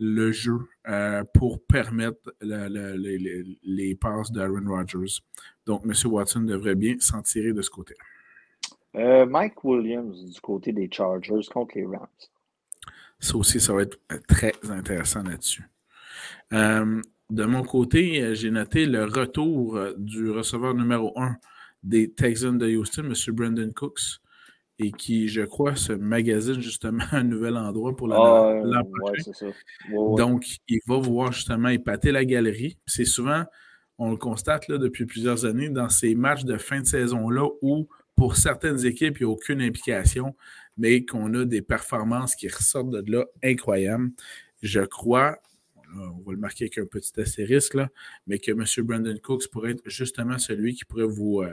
le 0.00 0.32
jeu 0.32 0.58
euh, 0.88 1.24
pour 1.32 1.64
permettre 1.64 2.34
les, 2.40 3.94
passes 3.94 4.32
d'Aaron 4.32 4.66
Rodgers. 4.66 5.20
Donc, 5.66 5.82
M. 5.84 5.92
Watson 6.12 6.40
devrait 6.40 6.74
bien 6.74 6.96
s'en 6.98 7.22
tirer 7.22 7.52
de 7.52 7.62
ce 7.62 7.70
côté. 7.70 7.94
Euh, 8.96 9.26
Mike 9.26 9.64
Williams 9.64 10.24
du 10.24 10.40
côté 10.40 10.72
des 10.72 10.88
Chargers 10.90 11.46
contre 11.52 11.72
les 11.76 11.84
Rams. 11.84 12.06
Ça 13.18 13.36
aussi, 13.36 13.60
ça 13.60 13.72
va 13.72 13.82
être 13.82 13.98
très 14.28 14.52
intéressant 14.70 15.22
là-dessus. 15.22 15.64
Euh, 16.52 17.00
de 17.30 17.44
mon 17.44 17.62
côté, 17.62 18.34
j'ai 18.34 18.50
noté 18.50 18.86
le 18.86 19.04
retour 19.04 19.80
du 19.96 20.30
receveur 20.30 20.74
numéro 20.74 21.12
1 21.18 21.36
des 21.82 22.12
Texans 22.12 22.56
de 22.56 22.66
Houston, 22.76 23.04
M. 23.04 23.34
Brandon 23.34 23.72
Cooks 23.74 24.20
et 24.78 24.90
qui, 24.90 25.28
je 25.28 25.42
crois, 25.42 25.76
se 25.76 25.92
magasine 25.92 26.60
justement 26.60 27.04
un 27.12 27.24
nouvel 27.24 27.56
endroit 27.56 27.94
pour 27.94 28.08
la 28.08 28.16
ah, 28.18 28.62
Donc, 30.16 30.44
il 30.68 30.80
va 30.86 30.98
voir 30.98 31.32
justement 31.32 31.68
épater 31.68 32.12
la 32.12 32.24
galerie. 32.24 32.78
C'est 32.86 33.04
souvent, 33.04 33.44
on 33.98 34.10
le 34.10 34.16
constate 34.16 34.68
là, 34.68 34.78
depuis 34.78 35.06
plusieurs 35.06 35.44
années, 35.44 35.68
dans 35.68 35.88
ces 35.88 36.14
matchs 36.14 36.44
de 36.44 36.56
fin 36.56 36.80
de 36.80 36.86
saison-là 36.86 37.48
où, 37.62 37.88
pour 38.16 38.36
certaines 38.36 38.84
équipes, 38.84 39.18
il 39.20 39.26
n'y 39.26 39.30
a 39.30 39.32
aucune 39.32 39.60
implication, 39.60 40.34
mais 40.76 41.04
qu'on 41.04 41.32
a 41.34 41.44
des 41.44 41.62
performances 41.62 42.34
qui 42.34 42.48
ressortent 42.48 42.90
de 42.90 43.12
là 43.12 43.24
incroyables. 43.42 44.10
Je 44.62 44.80
crois, 44.80 45.38
on 45.96 46.22
va 46.26 46.32
le 46.32 46.38
marquer 46.38 46.64
avec 46.64 46.78
un 46.78 46.86
petit 46.86 47.20
astérisque, 47.20 47.74
là, 47.74 47.88
mais 48.26 48.38
que 48.38 48.50
M. 48.50 48.64
Brandon 48.84 49.16
Cooks 49.22 49.48
pourrait 49.50 49.72
être 49.72 49.82
justement 49.84 50.38
celui 50.38 50.74
qui 50.74 50.84
pourrait 50.84 51.06
vous. 51.06 51.42
Euh, 51.42 51.52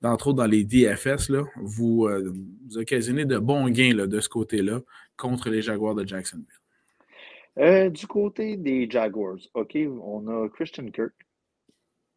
d'entre 0.00 0.28
autres 0.28 0.38
dans 0.38 0.46
les 0.46 0.64
DFS, 0.64 1.28
là, 1.28 1.44
vous, 1.56 2.06
euh, 2.06 2.32
occasionnez 2.76 3.24
de 3.24 3.38
bons 3.38 3.68
gains 3.68 3.94
là, 3.94 4.06
de 4.06 4.20
ce 4.20 4.28
côté-là 4.28 4.80
contre 5.16 5.50
les 5.50 5.62
Jaguars 5.62 5.94
de 5.94 6.06
Jacksonville. 6.06 6.46
Euh, 7.58 7.90
du 7.90 8.06
côté 8.06 8.56
des 8.56 8.88
Jaguars, 8.88 9.38
OK, 9.54 9.76
on 10.02 10.26
a 10.28 10.48
Christian 10.48 10.86
Kirk 10.90 11.12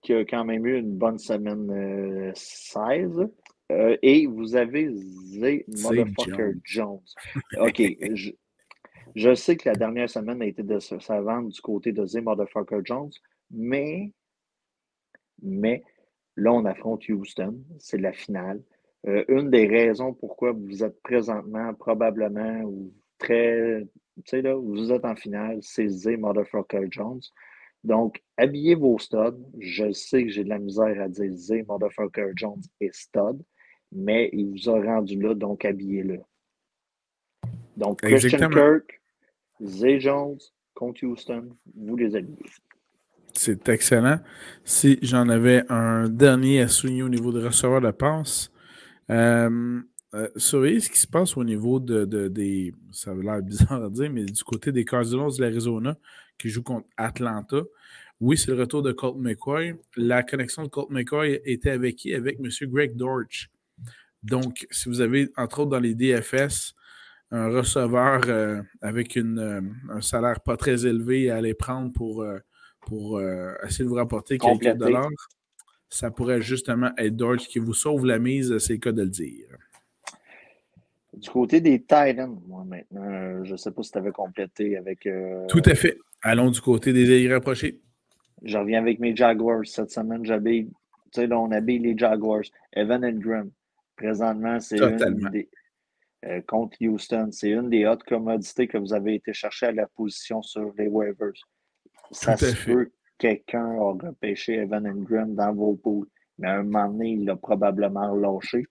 qui 0.01 0.13
a 0.13 0.25
quand 0.25 0.43
même 0.43 0.65
eu 0.65 0.77
une 0.77 0.97
bonne 0.97 1.17
semaine 1.17 2.31
16. 2.35 3.27
Euh, 3.71 3.97
et 4.01 4.27
vous 4.27 4.55
avez 4.55 4.93
Z 4.93 5.63
Motherfucker 5.67 6.53
Jones. 6.63 7.01
OK, 7.57 7.81
je, 8.13 8.31
je, 9.15 9.33
sais 9.33 9.55
que 9.55 9.69
la 9.69 9.75
dernière 9.75 10.09
semaine 10.09 10.41
a 10.41 10.45
été 10.45 10.61
de 10.63 10.77
vente 11.21 11.49
du 11.49 11.61
côté 11.61 11.91
de 11.91 12.05
Z 12.05 12.17
Motherfucker 12.17 12.81
Jones, 12.83 13.11
mais, 13.49 14.11
mais 15.41 15.83
Là, 16.35 16.51
on 16.53 16.65
affronte 16.65 17.07
Houston. 17.09 17.59
C'est 17.79 17.99
la 17.99 18.13
finale. 18.13 18.61
Euh, 19.07 19.25
une 19.27 19.49
des 19.49 19.67
raisons 19.67 20.13
pourquoi 20.13 20.53
vous 20.53 20.83
êtes 20.83 21.01
présentement 21.01 21.73
probablement 21.73 22.61
ou 22.63 22.93
très. 23.17 23.85
Tu 24.17 24.21
sais, 24.25 24.41
là, 24.41 24.55
vous 24.55 24.91
êtes 24.91 25.05
en 25.05 25.15
finale, 25.15 25.59
c'est 25.61 25.87
Z 25.87 26.17
Motherfucker 26.17 26.87
Jones. 26.89 27.21
Donc, 27.83 28.23
habillez 28.37 28.75
vos 28.75 28.97
studs. 28.97 29.37
Je 29.59 29.91
sais 29.91 30.23
que 30.23 30.29
j'ai 30.29 30.43
de 30.43 30.49
la 30.49 30.59
misère 30.59 31.01
à 31.01 31.09
dire 31.09 31.31
Z 31.31 31.65
Motherfucker 31.67 32.31
Jones 32.35 32.61
et 32.79 32.91
stud, 32.93 33.41
mais 33.91 34.29
il 34.31 34.51
vous 34.51 34.69
a 34.69 34.81
rendu 34.81 35.19
là, 35.19 35.33
donc 35.33 35.65
habillez-le. 35.65 36.21
Donc, 37.75 38.01
Christian 38.01 38.49
Kirk, 38.49 39.01
Z 39.61 39.99
Jones 39.99 40.37
contre 40.73 41.03
Houston, 41.05 41.49
vous 41.75 41.95
les 41.97 42.15
habillez. 42.15 42.45
C'est 43.33 43.67
excellent. 43.69 44.19
Si 44.63 44.99
j'en 45.01 45.27
avais 45.27 45.63
un 45.69 46.07
dernier 46.07 46.61
à 46.61 46.67
souligner 46.67 47.03
au 47.03 47.09
niveau 47.09 47.31
de 47.31 47.43
receveur 47.43 47.81
de 47.81 47.91
passe, 47.91 48.51
euh, 49.09 49.81
euh, 50.13 50.27
surveillez 50.35 50.79
ce 50.79 50.89
qui 50.89 50.99
se 50.99 51.07
passe 51.07 51.35
au 51.35 51.43
niveau 51.43 51.79
de, 51.79 52.05
des. 52.27 52.73
Ça 52.91 53.11
a 53.11 53.15
l'air 53.15 53.41
bizarre 53.41 53.83
à 53.83 53.89
dire, 53.89 54.11
mais 54.11 54.23
du 54.25 54.43
côté 54.43 54.71
des 54.71 54.85
Cardinals 54.85 55.35
de 55.35 55.41
l'Arizona 55.41 55.97
qui 56.37 56.49
jouent 56.49 56.63
contre 56.63 56.87
Atlanta. 56.95 57.61
Oui, 58.19 58.37
c'est 58.37 58.51
le 58.51 58.59
retour 58.59 58.83
de 58.83 58.91
Colt 58.91 59.17
McCoy. 59.17 59.75
La 59.97 60.21
connexion 60.23 60.63
de 60.63 60.69
Colt 60.69 60.91
McCoy 60.91 61.41
était 61.43 61.71
avec 61.71 61.95
qui? 61.95 62.13
Avec 62.13 62.39
M. 62.39 62.49
Greg 62.69 62.95
Dortch. 62.95 63.49
Donc, 64.21 64.67
si 64.69 64.87
vous 64.87 65.01
avez, 65.01 65.29
entre 65.35 65.61
autres, 65.61 65.71
dans 65.71 65.79
les 65.79 65.95
DFS, 65.95 66.75
un 67.31 67.49
receveur 67.49 68.21
euh, 68.27 68.61
avec 68.81 69.15
une, 69.15 69.73
un 69.89 70.01
salaire 70.01 70.39
pas 70.41 70.55
très 70.55 70.85
élevé 70.85 71.31
à 71.31 71.37
aller 71.37 71.55
prendre 71.55 71.91
pour 71.91 72.23
pour 72.85 73.17
euh, 73.17 73.53
essayer 73.65 73.85
de 73.85 73.89
vous 73.89 73.95
rapporter 73.95 74.37
quelques 74.37 74.75
dollars, 74.77 75.09
ça 75.89 76.11
pourrait 76.11 76.41
justement 76.41 76.91
être 76.97 77.15
Dodge 77.15 77.47
qui 77.47 77.59
vous 77.59 77.73
sauve 77.73 78.05
la 78.05 78.19
mise, 78.19 78.57
c'est 78.57 78.73
le 78.73 78.79
cas 78.79 78.91
de 78.91 79.03
le 79.03 79.09
dire. 79.09 79.47
Du 81.13 81.29
côté 81.29 81.61
des 81.61 81.79
Titans, 81.79 82.39
moi 82.47 82.63
maintenant, 82.65 83.43
je 83.43 83.51
ne 83.51 83.57
sais 83.57 83.71
pas 83.71 83.83
si 83.83 83.91
tu 83.91 83.97
avais 83.99 84.11
complété 84.11 84.77
avec. 84.77 85.05
Euh, 85.05 85.45
Tout 85.47 85.61
à 85.65 85.75
fait. 85.75 85.99
Allons 86.23 86.49
du 86.49 86.59
côté 86.59 86.91
des 86.91 87.05
irréprochés. 87.21 87.79
Je 88.41 88.57
reviens 88.57 88.81
avec 88.81 88.99
mes 88.99 89.15
Jaguars. 89.15 89.65
Cette 89.65 89.91
semaine, 89.91 90.25
j'habille. 90.25 90.65
Tu 91.11 91.21
sais, 91.21 91.27
là, 91.27 91.39
on 91.39 91.51
habille 91.51 91.79
les 91.79 91.95
Jaguars. 91.95 92.43
Evan 92.73 93.03
Ingram. 93.03 93.51
Présentement, 93.95 94.59
c'est 94.59 94.79
une 94.79 95.29
des. 95.31 95.47
Euh, 96.25 96.41
contre 96.47 96.77
Houston, 96.81 97.29
c'est 97.31 97.49
une 97.49 97.69
des 97.69 97.85
hautes 97.85 98.03
commodités 98.03 98.67
que 98.67 98.77
vous 98.77 98.93
avez 98.93 99.15
été 99.15 99.33
chercher 99.33 99.67
à 99.67 99.71
la 99.73 99.87
position 99.87 100.41
sur 100.41 100.73
les 100.77 100.87
waivers 100.87 101.33
ça 102.11 102.37
se 102.37 102.65
peut 102.65 102.85
que 102.85 102.91
quelqu'un 103.17 103.65
a 103.65 103.93
repêché 103.93 104.55
Evan 104.55 104.85
Ingram 104.85 105.33
dans 105.35 105.53
vos 105.53 105.75
poules, 105.75 106.07
mais 106.37 106.47
à 106.47 106.59
un 106.59 106.63
moment 106.63 106.89
donné, 106.89 107.11
il 107.11 107.25
l'a 107.25 107.35
probablement 107.35 108.11
relâché. 108.11 108.65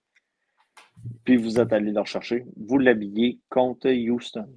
Puis 1.25 1.37
vous 1.37 1.59
êtes 1.59 1.73
allé 1.73 1.91
le 1.91 1.99
rechercher. 1.99 2.45
Vous 2.55 2.77
l'habillez 2.77 3.39
contre 3.49 3.89
Houston. 3.89 4.47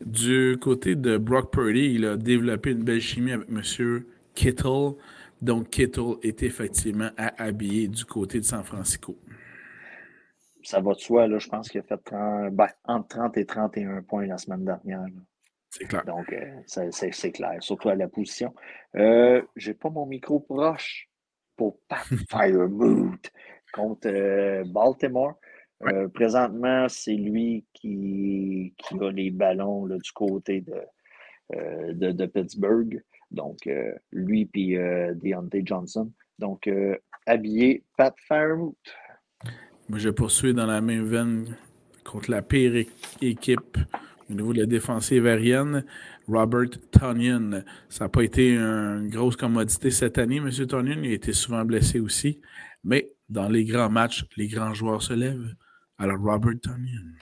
Du 0.00 0.58
côté 0.60 0.94
de 0.94 1.16
Brock 1.16 1.52
Purdy, 1.52 1.94
il 1.94 2.04
a 2.06 2.16
développé 2.16 2.72
une 2.72 2.82
belle 2.84 3.00
chimie 3.00 3.32
avec 3.32 3.48
M. 3.48 4.04
Kittle. 4.34 4.94
Donc, 5.40 5.70
Kittle 5.70 6.16
est 6.22 6.42
effectivement 6.42 7.10
à 7.16 7.42
habiller 7.42 7.88
du 7.88 8.04
côté 8.04 8.40
de 8.40 8.44
San 8.44 8.64
Francisco. 8.64 9.16
Ça 10.62 10.80
va 10.80 10.94
de 10.94 10.98
soi, 10.98 11.28
là, 11.28 11.38
je 11.38 11.48
pense 11.48 11.68
qu'il 11.68 11.80
a 11.80 11.84
fait 11.84 12.00
ben, 12.52 12.68
entre 12.84 13.08
30 13.08 13.36
et 13.36 13.44
31 13.44 14.02
points 14.02 14.26
la 14.26 14.38
semaine 14.38 14.64
dernière. 14.64 15.04
C'est 15.76 15.86
clair. 15.86 16.04
Donc, 16.04 16.32
euh, 16.32 16.60
c'est 16.66 17.32
clair, 17.32 17.56
surtout 17.60 17.88
à 17.88 17.96
la 17.96 18.06
position. 18.06 18.54
Euh, 18.94 19.42
Je 19.56 19.70
n'ai 19.70 19.74
pas 19.74 19.90
mon 19.90 20.06
micro 20.06 20.38
proche 20.38 21.08
pour 21.56 21.78
Pat 21.88 22.06
Firemood 22.30 23.18
contre 23.72 24.06
euh, 24.06 24.62
Baltimore. 24.66 25.34
présentement, 26.14 26.88
c'est 26.88 27.16
lui 27.16 27.64
qui, 27.74 28.72
qui, 28.78 28.94
a 29.00 29.10
les 29.10 29.32
ballons 29.32 29.86
du 29.86 30.12
côté 30.12 30.60
de, 30.62 31.92
de, 31.92 32.26
Pittsburgh. 32.26 33.02
Donc, 33.32 33.68
lui 34.12 34.46
puis 34.46 34.76
Deontay 34.76 35.62
Johnson. 35.64 36.10
Donc, 36.38 36.70
habillé 37.26 37.82
Pat 37.98 38.14
Firemood. 38.28 38.74
Moi, 39.88 39.98
je 39.98 40.10
poursuis 40.10 40.54
dans 40.54 40.66
la 40.66 40.80
même 40.80 41.04
veine 41.04 41.56
contre 42.04 42.30
la 42.30 42.42
pire 42.42 42.86
équipe 43.20 43.76
au 44.30 44.34
niveau 44.34 44.52
de 44.52 44.60
la 44.60 44.66
défensive 44.66 45.26
aérienne, 45.26 45.84
Robert 46.28 46.70
Tonyan. 46.90 47.62
Ça 47.88 48.04
n'a 48.04 48.08
pas 48.08 48.22
été 48.22 48.56
une 48.56 49.08
grosse 49.08 49.36
commodité 49.36 49.90
cette 49.90 50.18
année, 50.18 50.36
M. 50.36 50.50
Tonyan. 50.66 51.02
Il 51.02 51.10
a 51.10 51.14
été 51.14 51.32
souvent 51.32 51.64
blessé 51.64 52.00
aussi. 52.00 52.40
Mais 52.82 53.12
dans 53.28 53.48
les 53.48 53.64
grands 53.64 53.90
matchs, 53.90 54.24
les 54.36 54.48
grands 54.48 54.74
joueurs 54.74 55.02
se 55.02 55.12
lèvent. 55.12 55.54
Alors, 55.98 56.20
Robert 56.20 56.60
Tonyan. 56.62 57.14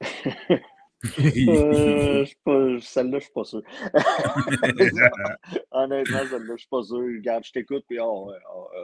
euh, 1.18 2.24
celle-là, 2.80 3.18
je 3.18 3.24
suis 3.24 3.32
pas 3.32 3.44
sûr. 3.44 3.62
Honnêtement, 5.70 6.18
celle-là, 6.30 6.54
je 6.54 6.60
suis 6.60 6.68
pas 6.68 6.82
sûr. 6.82 6.98
Regarde, 6.98 7.44
je 7.44 7.52
t'écoute, 7.52 7.84
puis 7.88 7.98
oh, 8.00 8.30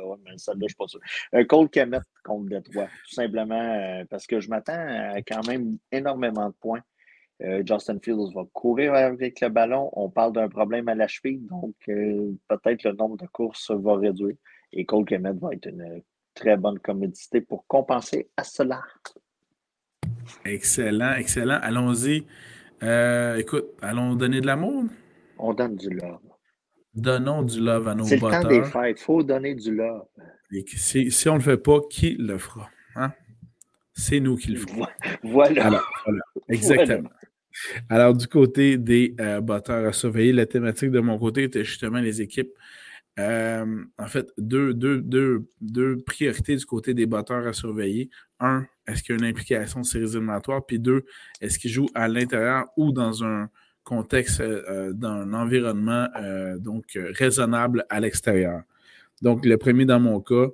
oh, 0.04 0.16
celle-là, 0.36 0.60
je 0.62 0.68
suis 0.68 0.76
pas 0.76 0.88
sûr. 0.88 1.00
Euh, 1.34 1.44
Cole 1.44 1.68
Kemet 1.68 2.00
contre 2.24 2.48
Detroit, 2.48 2.86
tout 2.86 3.14
simplement 3.14 3.60
euh, 3.60 4.04
parce 4.08 4.26
que 4.26 4.40
je 4.40 4.48
m'attends 4.48 4.72
à 4.72 5.20
quand 5.22 5.46
même 5.46 5.78
énormément 5.92 6.48
de 6.48 6.54
points. 6.60 6.82
Euh, 7.42 7.62
Justin 7.66 7.98
Fields 8.02 8.32
va 8.34 8.44
courir 8.52 8.94
avec 8.94 9.40
le 9.40 9.48
ballon. 9.48 9.90
On 9.92 10.08
parle 10.08 10.32
d'un 10.32 10.48
problème 10.48 10.88
à 10.88 10.94
la 10.94 11.06
cheville, 11.06 11.40
donc 11.40 11.74
euh, 11.88 12.32
peut-être 12.48 12.84
le 12.84 12.92
nombre 12.92 13.18
de 13.18 13.26
courses 13.26 13.70
va 13.70 13.96
réduire. 13.96 14.36
Et 14.72 14.86
Cole 14.86 15.04
Kemet 15.04 15.32
va 15.32 15.52
être 15.52 15.66
une 15.66 16.02
très 16.34 16.56
bonne 16.56 16.78
commodité 16.78 17.40
pour 17.40 17.66
compenser 17.66 18.30
à 18.36 18.44
cela. 18.44 18.82
Excellent, 20.44 21.14
excellent. 21.14 21.58
Allons-y. 21.62 22.26
Euh, 22.82 23.36
écoute, 23.36 23.66
allons 23.80 24.14
donner 24.14 24.40
de 24.40 24.46
l'amour. 24.46 24.84
On 25.38 25.54
donne 25.54 25.76
du 25.76 25.90
love. 25.90 26.20
Donnons 26.94 27.42
du 27.42 27.60
love 27.60 27.88
à 27.88 27.94
nos 27.94 28.04
C'est 28.04 28.16
le 28.16 28.20
temps 28.20 28.48
des 28.48 28.64
fêtes. 28.64 28.98
Il 28.98 29.02
faut 29.02 29.22
donner 29.22 29.54
du 29.54 29.74
love. 29.74 30.04
si, 30.66 31.10
si 31.10 31.28
on 31.28 31.34
ne 31.34 31.38
le 31.38 31.44
fait 31.44 31.56
pas, 31.56 31.80
qui 31.90 32.16
le 32.18 32.38
fera? 32.38 32.68
Hein? 32.96 33.12
C'est 33.92 34.20
nous 34.20 34.36
qui 34.36 34.52
le 34.52 34.58
ferons. 34.58 34.86
Voilà. 35.22 35.66
Alors, 35.66 35.90
voilà. 36.04 36.20
Exactement. 36.48 37.10
Alors, 37.88 38.14
du 38.14 38.26
côté 38.26 38.76
des 38.76 39.14
euh, 39.20 39.40
batteurs 39.40 39.86
à 39.86 39.92
surveiller, 39.92 40.32
la 40.32 40.46
thématique 40.46 40.90
de 40.90 41.00
mon 41.00 41.18
côté 41.18 41.44
était 41.44 41.64
justement 41.64 41.98
les 41.98 42.20
équipes. 42.20 42.52
Euh, 43.18 43.84
en 43.98 44.06
fait, 44.06 44.28
deux, 44.36 44.74
deux, 44.74 45.00
deux, 45.00 45.46
deux, 45.60 45.96
priorités 46.04 46.56
du 46.56 46.66
côté 46.66 46.92
des 46.92 47.06
batteurs 47.06 47.46
à 47.46 47.52
surveiller. 47.52 48.10
Un, 48.40 48.66
est-ce 48.86 49.02
qu'il 49.02 49.14
y 49.14 49.18
a 49.18 49.22
une 49.22 49.30
implication 49.30 49.80
de 49.80 49.86
séries 49.86 50.04
éliminatoires? 50.04 50.64
Puis 50.66 50.78
deux, 50.78 51.04
est-ce 51.40 51.58
qu'ils 51.58 51.70
jouent 51.70 51.88
à 51.94 52.08
l'intérieur 52.08 52.66
ou 52.76 52.92
dans 52.92 53.24
un 53.24 53.48
contexte, 53.84 54.40
euh, 54.40 54.92
d'un 54.92 55.32
environnement 55.32 56.08
donc 56.58 56.98
raisonnable 57.14 57.86
à 57.88 58.00
l'extérieur? 58.00 58.62
Donc, 59.22 59.46
le 59.46 59.56
premier 59.56 59.86
dans 59.86 60.00
mon 60.00 60.20
cas, 60.20 60.48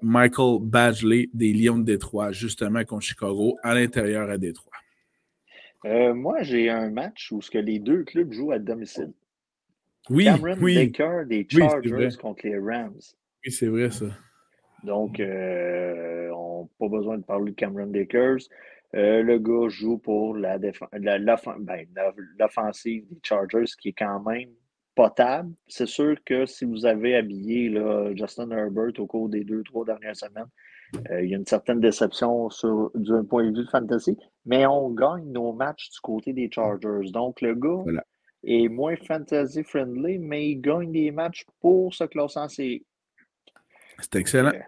Michael 0.00 0.58
Badgley 0.60 1.28
des 1.32 1.52
Lions 1.52 1.78
de 1.78 1.84
Détroit, 1.84 2.32
justement 2.32 2.84
contre 2.84 3.04
Chicago, 3.04 3.56
à 3.62 3.74
l'intérieur 3.74 4.28
à 4.28 4.38
Détroit. 4.38 4.72
Euh, 5.84 6.14
moi, 6.14 6.42
j'ai 6.42 6.70
un 6.70 6.90
match 6.90 7.32
où 7.32 7.42
ce 7.42 7.50
que 7.50 7.58
les 7.58 7.78
deux 7.78 8.04
clubs 8.04 8.32
jouent 8.32 8.52
à 8.52 8.58
domicile. 8.58 9.12
Oui, 10.10 10.24
Cameron 10.24 10.56
oui. 10.60 10.74
Baker 10.74 11.24
des 11.26 11.46
Chargers 11.48 12.16
contre 12.20 12.46
les 12.46 12.58
Rams. 12.58 13.00
Oui, 13.44 13.52
c'est 13.52 13.68
vrai 13.68 13.90
ça. 13.90 14.06
Donc, 14.84 15.20
euh, 15.20 16.30
on 16.30 16.62
n'a 16.62 16.68
pas 16.78 16.88
besoin 16.88 17.18
de 17.18 17.24
parler 17.24 17.52
de 17.52 17.56
Cameron 17.56 17.86
Bakers. 17.86 18.48
Euh, 18.94 19.22
le 19.22 19.38
gars 19.38 19.68
joue 19.68 19.98
pour 19.98 20.36
la 20.36 20.58
ben, 20.58 20.72
l'offensive 22.38 23.06
des 23.08 23.20
Chargers 23.22 23.64
qui 23.80 23.90
est 23.90 23.94
quand 23.96 24.20
même 24.20 24.50
potable. 24.94 25.52
C'est 25.66 25.86
sûr 25.86 26.16
que 26.26 26.44
si 26.44 26.64
vous 26.64 26.84
avez 26.84 27.16
habillé 27.16 27.70
là, 27.70 28.12
Justin 28.14 28.50
Herbert 28.50 28.92
au 28.98 29.06
cours 29.06 29.28
des 29.28 29.44
deux, 29.44 29.62
trois 29.62 29.84
dernières 29.84 30.16
semaines, 30.16 30.48
euh, 31.10 31.22
il 31.22 31.30
y 31.30 31.34
a 31.34 31.38
une 31.38 31.46
certaine 31.46 31.80
déception 31.80 32.50
sur, 32.50 32.90
d'un 32.94 33.24
point 33.24 33.44
de 33.44 33.56
vue 33.56 33.64
de 33.64 33.70
fantasy, 33.70 34.18
mais 34.44 34.66
on 34.66 34.90
gagne 34.90 35.24
nos 35.32 35.54
matchs 35.54 35.88
du 35.90 36.00
côté 36.00 36.34
des 36.34 36.50
Chargers. 36.52 37.10
Donc, 37.12 37.40
le 37.40 37.54
gars 37.54 38.02
est 38.44 38.68
moins 38.68 38.96
fantasy 38.96 39.62
friendly, 39.62 40.18
mais 40.18 40.50
il 40.50 40.60
gagne 40.60 40.92
des 40.92 41.10
matchs 41.10 41.44
pour 41.60 41.94
se 41.94 42.04
classer 42.04 42.38
en 42.38 42.48
série. 42.48 42.84
C'est 43.98 44.16
excellent. 44.16 44.52
Euh, 44.54 44.60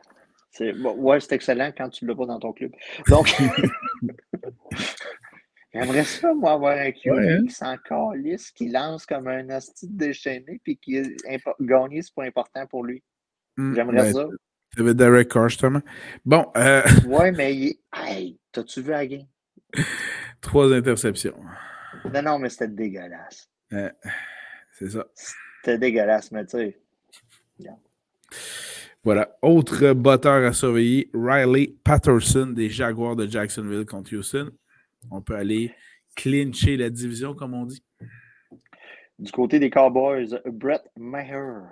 c'est, 0.50 0.72
ouais, 0.72 1.20
c'est 1.20 1.32
excellent 1.32 1.72
quand 1.76 1.88
tu 1.88 2.04
ne 2.04 2.10
l'as 2.10 2.16
pas 2.16 2.26
dans 2.26 2.38
ton 2.38 2.52
club. 2.52 2.72
Donc, 3.08 3.26
j'aimerais 5.74 6.04
ça, 6.04 6.32
moi, 6.32 6.52
avoir 6.52 6.78
un 6.78 6.92
QB 6.92 7.12
hein? 7.12 7.44
qui 7.46 7.52
s'en 7.52 7.76
calisse, 7.78 8.52
qui 8.52 8.68
lance 8.68 9.04
comme 9.04 9.26
un 9.26 9.48
hostie 9.50 9.88
déchaîné, 9.88 10.60
puis 10.62 10.76
qui 10.76 10.96
est 10.96 11.16
gagné, 11.60 12.02
c'est 12.02 12.14
pas 12.14 12.24
important 12.24 12.66
pour 12.68 12.84
lui. 12.84 13.02
Hmm, 13.56 13.74
j'aimerais 13.74 13.96
ben, 13.96 14.12
ça. 14.12 14.28
David 14.76 14.96
Derek 14.96 15.28
Carr, 15.28 15.48
justement. 15.48 15.80
Bon. 16.24 16.46
Euh... 16.56 16.82
Ouais, 17.06 17.32
mais 17.32 17.76
hey, 17.92 18.38
t'as-tu 18.52 18.82
vu 18.82 18.90
la 18.90 19.06
game? 19.06 19.26
Trois 20.40 20.72
interceptions. 20.72 21.36
Non, 22.12 22.22
non, 22.22 22.38
mais 22.38 22.48
c'était 22.48 22.68
dégueulasse. 22.68 23.48
Euh, 23.72 23.90
c'est 24.72 24.90
ça. 24.90 25.06
C'était 25.14 25.78
dégueulasse, 25.78 26.30
mais 26.30 26.44
tu 26.44 26.58
sais. 26.58 26.78
Voilà. 29.02 29.36
Autre 29.42 29.92
botteur 29.92 30.44
à 30.44 30.52
surveiller, 30.52 31.10
Riley 31.12 31.74
Patterson 31.84 32.46
des 32.46 32.70
Jaguars 32.70 33.16
de 33.16 33.26
Jacksonville 33.26 33.84
contre 33.84 34.14
Houston. 34.16 34.50
On 35.10 35.20
peut 35.20 35.36
aller 35.36 35.72
clincher 36.16 36.76
la 36.76 36.90
division, 36.90 37.34
comme 37.34 37.54
on 37.54 37.66
dit. 37.66 37.82
Du 39.18 39.30
côté 39.30 39.58
des 39.58 39.70
Cowboys, 39.70 40.40
Brett 40.46 40.82
Maher 40.96 41.62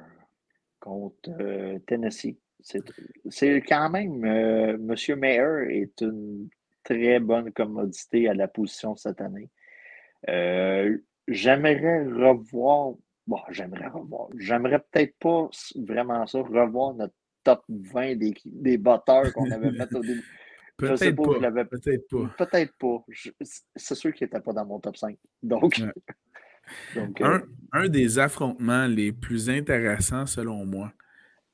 contre 0.78 1.30
euh, 1.40 1.78
Tennessee. 1.86 2.36
C'est 2.60 3.62
quand 3.62 3.90
même, 3.90 4.24
euh, 4.24 4.74
M. 4.74 5.18
Mayer 5.18 5.82
est 5.82 6.00
une 6.00 6.48
très 6.84 7.18
bonne 7.18 7.52
commodité 7.52 8.28
à 8.28 8.34
la 8.34 8.46
position 8.46 8.94
cette 8.94 9.20
année. 9.20 9.48
Euh, 10.28 10.98
j'aimerais 11.28 12.04
revoir, 12.04 12.94
bon, 13.26 13.38
j'aimerais 13.50 13.88
revoir, 13.88 14.28
j'aimerais 14.36 14.78
peut-être 14.78 15.16
pas 15.18 15.48
vraiment 15.76 16.26
ça, 16.26 16.40
revoir 16.40 16.94
notre 16.94 17.14
top 17.44 17.62
20 17.68 18.16
des, 18.16 18.34
des 18.44 18.78
batteurs 18.78 19.32
qu'on 19.32 19.50
avait 19.50 19.72
fait 19.72 19.94
au 19.94 20.00
début. 20.00 20.24
Peut-être 20.78 21.16
pas. 21.16 21.64
Peut-être 21.64 22.08
pas. 22.08 22.44
Peut-être 22.44 22.72
pas. 22.78 23.04
C'est 23.76 23.94
sûr 23.94 24.12
qu'il 24.12 24.24
n'était 24.24 24.40
pas 24.40 24.52
dans 24.52 24.64
mon 24.64 24.80
top 24.80 24.96
5. 24.96 25.16
Donc. 25.42 25.80
Donc 26.94 27.20
euh, 27.20 27.40
un, 27.72 27.88
des 27.88 28.18
affrontements 28.18 28.86
les 28.86 29.12
plus 29.12 29.50
intéressants, 29.50 30.26
selon 30.26 30.64
moi, 30.64 30.92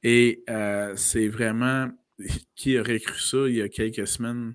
et 0.03 0.45
euh, 0.49 0.95
c'est 0.97 1.29
vraiment, 1.29 1.89
qui 2.55 2.79
aurait 2.79 3.01
cru 3.01 3.19
ça 3.19 3.49
il 3.49 3.57
y 3.57 3.63
a 3.63 3.69
quelques 3.69 4.07
semaines, 4.07 4.55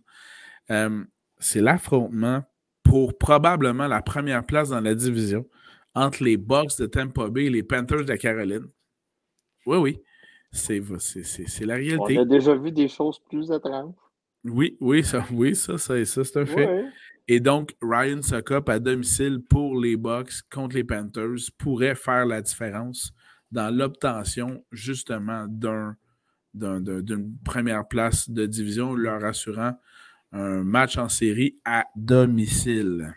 euh, 0.69 1.03
c'est 1.39 1.61
l'affrontement 1.61 2.43
pour 2.93 3.17
probablement 3.17 3.87
la 3.87 4.03
première 4.03 4.45
place 4.45 4.69
dans 4.69 4.79
la 4.79 4.93
division 4.93 5.47
entre 5.95 6.23
les 6.23 6.37
Bucks 6.37 6.77
de 6.77 6.85
Tampa 6.85 7.27
Bay 7.27 7.45
et 7.45 7.49
les 7.49 7.63
Panthers 7.63 8.03
de 8.03 8.07
la 8.07 8.19
Caroline. 8.19 8.67
Oui, 9.65 9.77
oui. 9.77 9.99
C'est, 10.51 10.79
la 11.61 11.73
réalité. 11.73 12.19
On 12.19 12.21
a 12.21 12.25
déjà 12.25 12.53
vu 12.53 12.71
des 12.71 12.87
choses 12.87 13.17
plus 13.17 13.49
étranges. 13.49 13.95
Oui, 14.43 14.77
oui, 14.79 15.03
ça, 15.03 15.25
oui, 15.31 15.55
ça, 15.55 15.79
ça, 15.79 16.05
c'est 16.05 16.37
un 16.37 16.45
fait. 16.45 16.85
Et 17.27 17.39
donc, 17.39 17.75
Ryan 17.81 18.21
Sokop 18.21 18.69
à 18.69 18.77
domicile 18.77 19.41
pour 19.49 19.81
les 19.81 19.97
Bucks 19.97 20.43
contre 20.51 20.75
les 20.75 20.83
Panthers 20.83 21.49
pourrait 21.57 21.95
faire 21.95 22.27
la 22.27 22.43
différence 22.43 23.11
dans 23.51 23.75
l'obtention 23.75 24.63
justement 24.71 25.47
d'un, 25.49 25.95
d'une 26.53 27.35
première 27.43 27.87
place 27.87 28.29
de 28.29 28.45
division, 28.45 28.93
leur 28.93 29.25
assurant 29.25 29.79
un 30.33 30.63
match 30.63 30.97
en 30.97 31.09
série 31.09 31.59
à 31.63 31.85
domicile. 31.95 33.15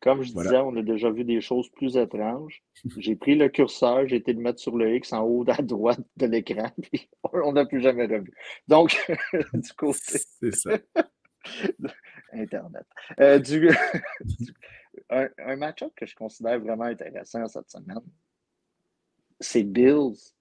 Comme 0.00 0.22
je 0.22 0.32
disais, 0.32 0.56
on 0.56 0.76
a 0.76 0.82
déjà 0.82 1.10
vu 1.10 1.24
des 1.24 1.40
choses 1.40 1.68
plus 1.70 1.96
étranges. 1.96 2.62
J'ai 2.98 3.16
pris 3.16 3.34
le 3.34 3.48
curseur, 3.48 4.06
j'ai 4.06 4.16
été 4.16 4.32
le 4.32 4.40
mettre 4.40 4.58
sur 4.58 4.76
le 4.76 4.94
X 4.94 5.12
en 5.12 5.22
haut 5.22 5.44
à 5.48 5.60
droite 5.60 6.00
de 6.16 6.26
l'écran, 6.26 6.70
puis 6.82 7.08
on 7.22 7.52
n'a 7.52 7.66
plus 7.66 7.82
jamais 7.82 8.06
revu. 8.06 8.32
Donc, 8.66 8.96
du 9.52 9.72
côté. 9.74 10.18
C'est 10.40 10.54
ça. 10.54 10.78
Internet. 12.32 12.86
Euh, 13.18 13.38
du... 13.38 13.70
un, 15.10 15.28
un 15.38 15.56
match-up 15.56 15.92
que 15.94 16.06
je 16.06 16.14
considère 16.14 16.60
vraiment 16.60 16.84
intéressant 16.84 17.46
cette 17.48 17.70
semaine, 17.70 18.00
c'est 19.38 19.64
Bills 19.64 20.34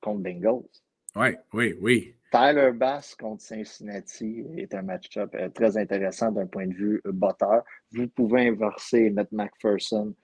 contre 0.00 0.20
Bengals. 0.20 0.68
Oui, 1.16 1.30
oui, 1.52 1.74
oui. 1.80 2.14
Tyler 2.30 2.70
Bass 2.72 3.16
contre 3.16 3.42
Cincinnati 3.42 4.44
est 4.56 4.74
un 4.74 4.82
match-up 4.82 5.34
euh, 5.34 5.48
très 5.48 5.76
intéressant 5.76 6.30
d'un 6.30 6.46
point 6.46 6.66
de 6.66 6.74
vue 6.74 7.02
botteur. 7.04 7.64
Vous 7.90 8.06
pouvez 8.06 8.48
inverser 8.48 8.98
et 8.98 9.10
mettre 9.10 9.34
McPherson 9.34 10.14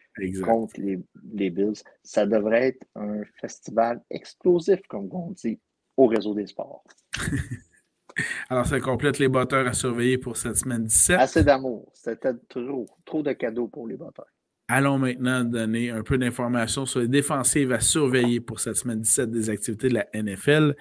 contre 0.45 0.81
les, 0.81 1.51
Bills. 1.51 1.83
Ça 2.03 2.25
devrait 2.25 2.69
être 2.69 2.87
un 2.95 3.23
festival 3.41 4.01
explosif, 4.11 4.81
comme 4.89 5.09
on 5.13 5.33
dit, 5.33 5.61
au 5.97 6.07
réseau 6.07 6.35
des 6.35 6.47
sports. 6.47 6.85
Alors, 8.49 8.67
ça 8.67 8.81
complète 8.81 9.19
les 9.19 9.29
batteurs 9.29 9.67
à 9.67 9.73
surveiller 9.73 10.17
pour 10.17 10.37
cette 10.37 10.57
semaine 10.57 10.85
17. 10.85 11.19
Assez 11.19 11.45
d'amour. 11.45 11.91
C'était 11.93 12.33
trop, 12.49 12.87
trop 13.05 13.23
de 13.23 13.33
cadeaux 13.33 13.69
pour 13.69 13.87
les 13.87 13.97
batteurs. 13.97 14.27
Allons 14.69 14.99
maintenant 14.99 15.45
donner 15.45 15.91
un 15.91 16.03
peu 16.03 16.19
d'informations 16.19 16.87
sur 16.87 16.99
les 16.99 17.07
défensives 17.07 17.71
à 17.71 17.79
surveiller 17.79 18.41
pour 18.41 18.59
cette 18.59 18.75
semaine 18.77 19.01
17 19.01 19.31
des 19.31 19.49
activités 19.49 19.89
de 19.89 19.95
la 19.95 20.07
NFL. 20.13 20.75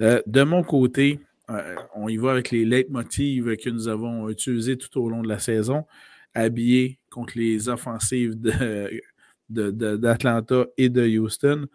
Euh, 0.00 0.20
de 0.26 0.42
mon 0.42 0.64
côté, 0.64 1.20
euh, 1.50 1.76
on 1.94 2.08
y 2.08 2.16
va 2.16 2.32
avec 2.32 2.50
les 2.50 2.64
leitmotivs 2.64 3.56
que 3.56 3.70
nous 3.70 3.86
avons 3.86 4.28
utilisés 4.28 4.76
tout 4.76 5.00
au 5.00 5.08
long 5.08 5.22
de 5.22 5.28
la 5.28 5.38
saison, 5.38 5.86
habillés 6.34 6.98
contre 7.10 7.38
les 7.38 7.68
offensives 7.68 8.34
d'Atlanta 9.48 10.66
et 10.76 10.88
de 10.88 11.18
Houston. 11.18 11.66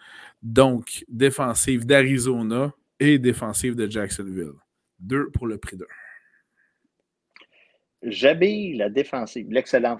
Donc, 0.41 1.06
défensive 1.08 1.86
d'Arizona 1.86 2.73
et 2.99 3.19
défensive 3.19 3.76
de 3.76 3.89
Jacksonville. 3.89 4.52
Deux 4.99 5.30
pour 5.32 5.47
le 5.47 5.58
prix 5.58 5.78
d'un. 5.78 5.86
J'habille 8.04 8.76
la 8.76 8.89
défensive, 8.89 9.49
l'excellent 9.49 9.97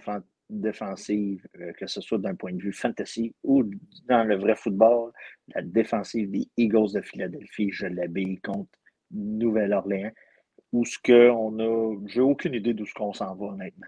défensive, 0.60 1.46
euh, 1.60 1.72
que 1.74 1.88
ce 1.88 2.02
soit 2.02 2.18
d'un 2.18 2.36
point 2.36 2.54
de 2.54 2.62
vue 2.62 2.74
fantasy 2.74 3.34
ou 3.44 3.64
dans 4.08 4.24
le 4.24 4.36
vrai 4.36 4.56
football, 4.56 5.12
la 5.54 5.62
défensive 5.62 6.30
des 6.32 6.48
Eagles 6.58 6.94
de 6.94 7.02
Philadelphie, 7.02 7.70
je 7.72 7.88
l'habille 7.88 8.40
contre 8.40 8.70
Nouvelle-Orléans, 9.12 10.12
où 10.72 10.86
ce 10.86 10.98
qu'on 11.04 11.60
a. 11.60 11.96
J'ai 12.08 12.22
aucune 12.22 12.56
idée 12.56 12.74
d'où 12.74 12.86
ce 12.86 12.94
qu'on 12.94 13.14
s'en 13.14 13.36
va, 13.36 13.46
honnêtement. 13.48 13.88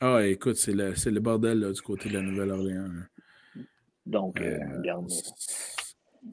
Ah, 0.00 0.24
écoute, 0.24 0.56
c'est 0.56 0.72
le, 0.72 0.94
le, 1.10 1.20
bordel 1.20 1.72
du 1.72 1.82
côté 1.82 2.08
de 2.08 2.14
la 2.14 2.22
Nouvelle-Orléans. 2.22 2.88
Donc, 4.06 4.40
euh, 4.40 4.58
regarde. 4.78 5.10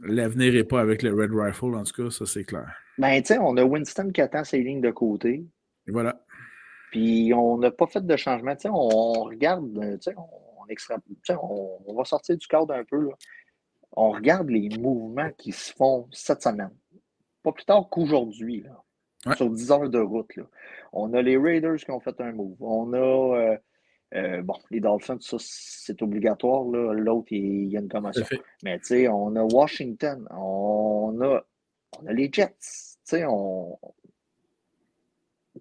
L'avenir 0.01 0.53
n'est 0.53 0.63
pas 0.63 0.81
avec 0.81 1.01
le 1.01 1.13
Red 1.13 1.31
Rifle, 1.31 1.75
en 1.75 1.84
tout 1.84 2.03
cas, 2.03 2.10
ça 2.12 2.25
c'est 2.25 2.43
clair. 2.43 2.71
Ben, 2.97 3.21
tu 3.21 3.27
sais, 3.27 3.39
on 3.39 3.58
a 3.58 3.63
Winston 3.63 4.12
qui 4.13 4.21
attend 4.21 4.43
ses 4.43 4.62
lignes 4.62 4.81
de 4.81 4.91
côté. 4.91 5.45
Et 5.88 5.91
voilà. 5.91 6.24
Puis 6.95 7.34
on 7.34 7.58
n'a 7.58 7.71
pas 7.71 7.88
fait 7.88 8.05
de 8.05 8.15
changement. 8.15 8.55
On, 8.63 9.23
regarde, 9.23 9.69
tu 9.73 9.97
sais, 9.99 10.15
on, 10.17 10.65
extra, 10.69 10.95
on, 11.31 11.79
on, 11.86 11.93
va 11.93 12.05
sortir 12.05 12.38
du 12.38 12.47
cadre 12.47 12.73
un 12.73 12.86
peu. 12.86 13.10
Là. 13.10 13.15
On 13.91 14.12
regarde 14.12 14.49
les 14.49 14.69
mouvements 14.79 15.29
qui 15.38 15.51
se 15.51 15.73
font 15.73 16.08
cette 16.13 16.41
semaine. 16.41 16.73
Pas 17.43 17.51
plus 17.51 17.65
tard 17.65 17.89
qu'aujourd'hui, 17.89 18.62
là. 18.62 19.36
Sur 19.36 19.49
10 19.49 19.71
heures 19.71 19.89
de 19.89 19.99
route. 19.99 20.34
Là. 20.38 20.43
On 20.93 21.13
a 21.13 21.21
les 21.21 21.36
Raiders 21.36 21.75
qui 21.75 21.91
ont 21.91 21.99
fait 21.99 22.15
un 22.21 22.31
move. 22.31 22.55
On 22.62 22.93
a 22.93 22.97
euh, 22.97 23.58
euh, 24.13 24.41
bon, 24.41 24.55
les 24.71 24.79
Dolphins, 24.79 25.17
ça, 25.19 25.36
c'est 25.38 26.01
obligatoire. 26.01 26.63
L'autre, 26.63 27.27
il, 27.31 27.65
y 27.65 27.75
a 27.75 27.81
une 27.81 27.89
commotion. 27.89 28.25
Mais 28.63 28.79
tu 28.79 28.86
sais, 28.86 29.08
on 29.10 29.36
a 29.36 29.43
Washington, 29.43 30.25
on 30.31 31.19
a, 31.21 31.43
on 31.99 32.08
a 32.08 32.13
les 32.13 32.29
Jets. 32.31 32.55
Tu 32.58 32.99
sais, 33.03 33.25
on. 33.25 33.77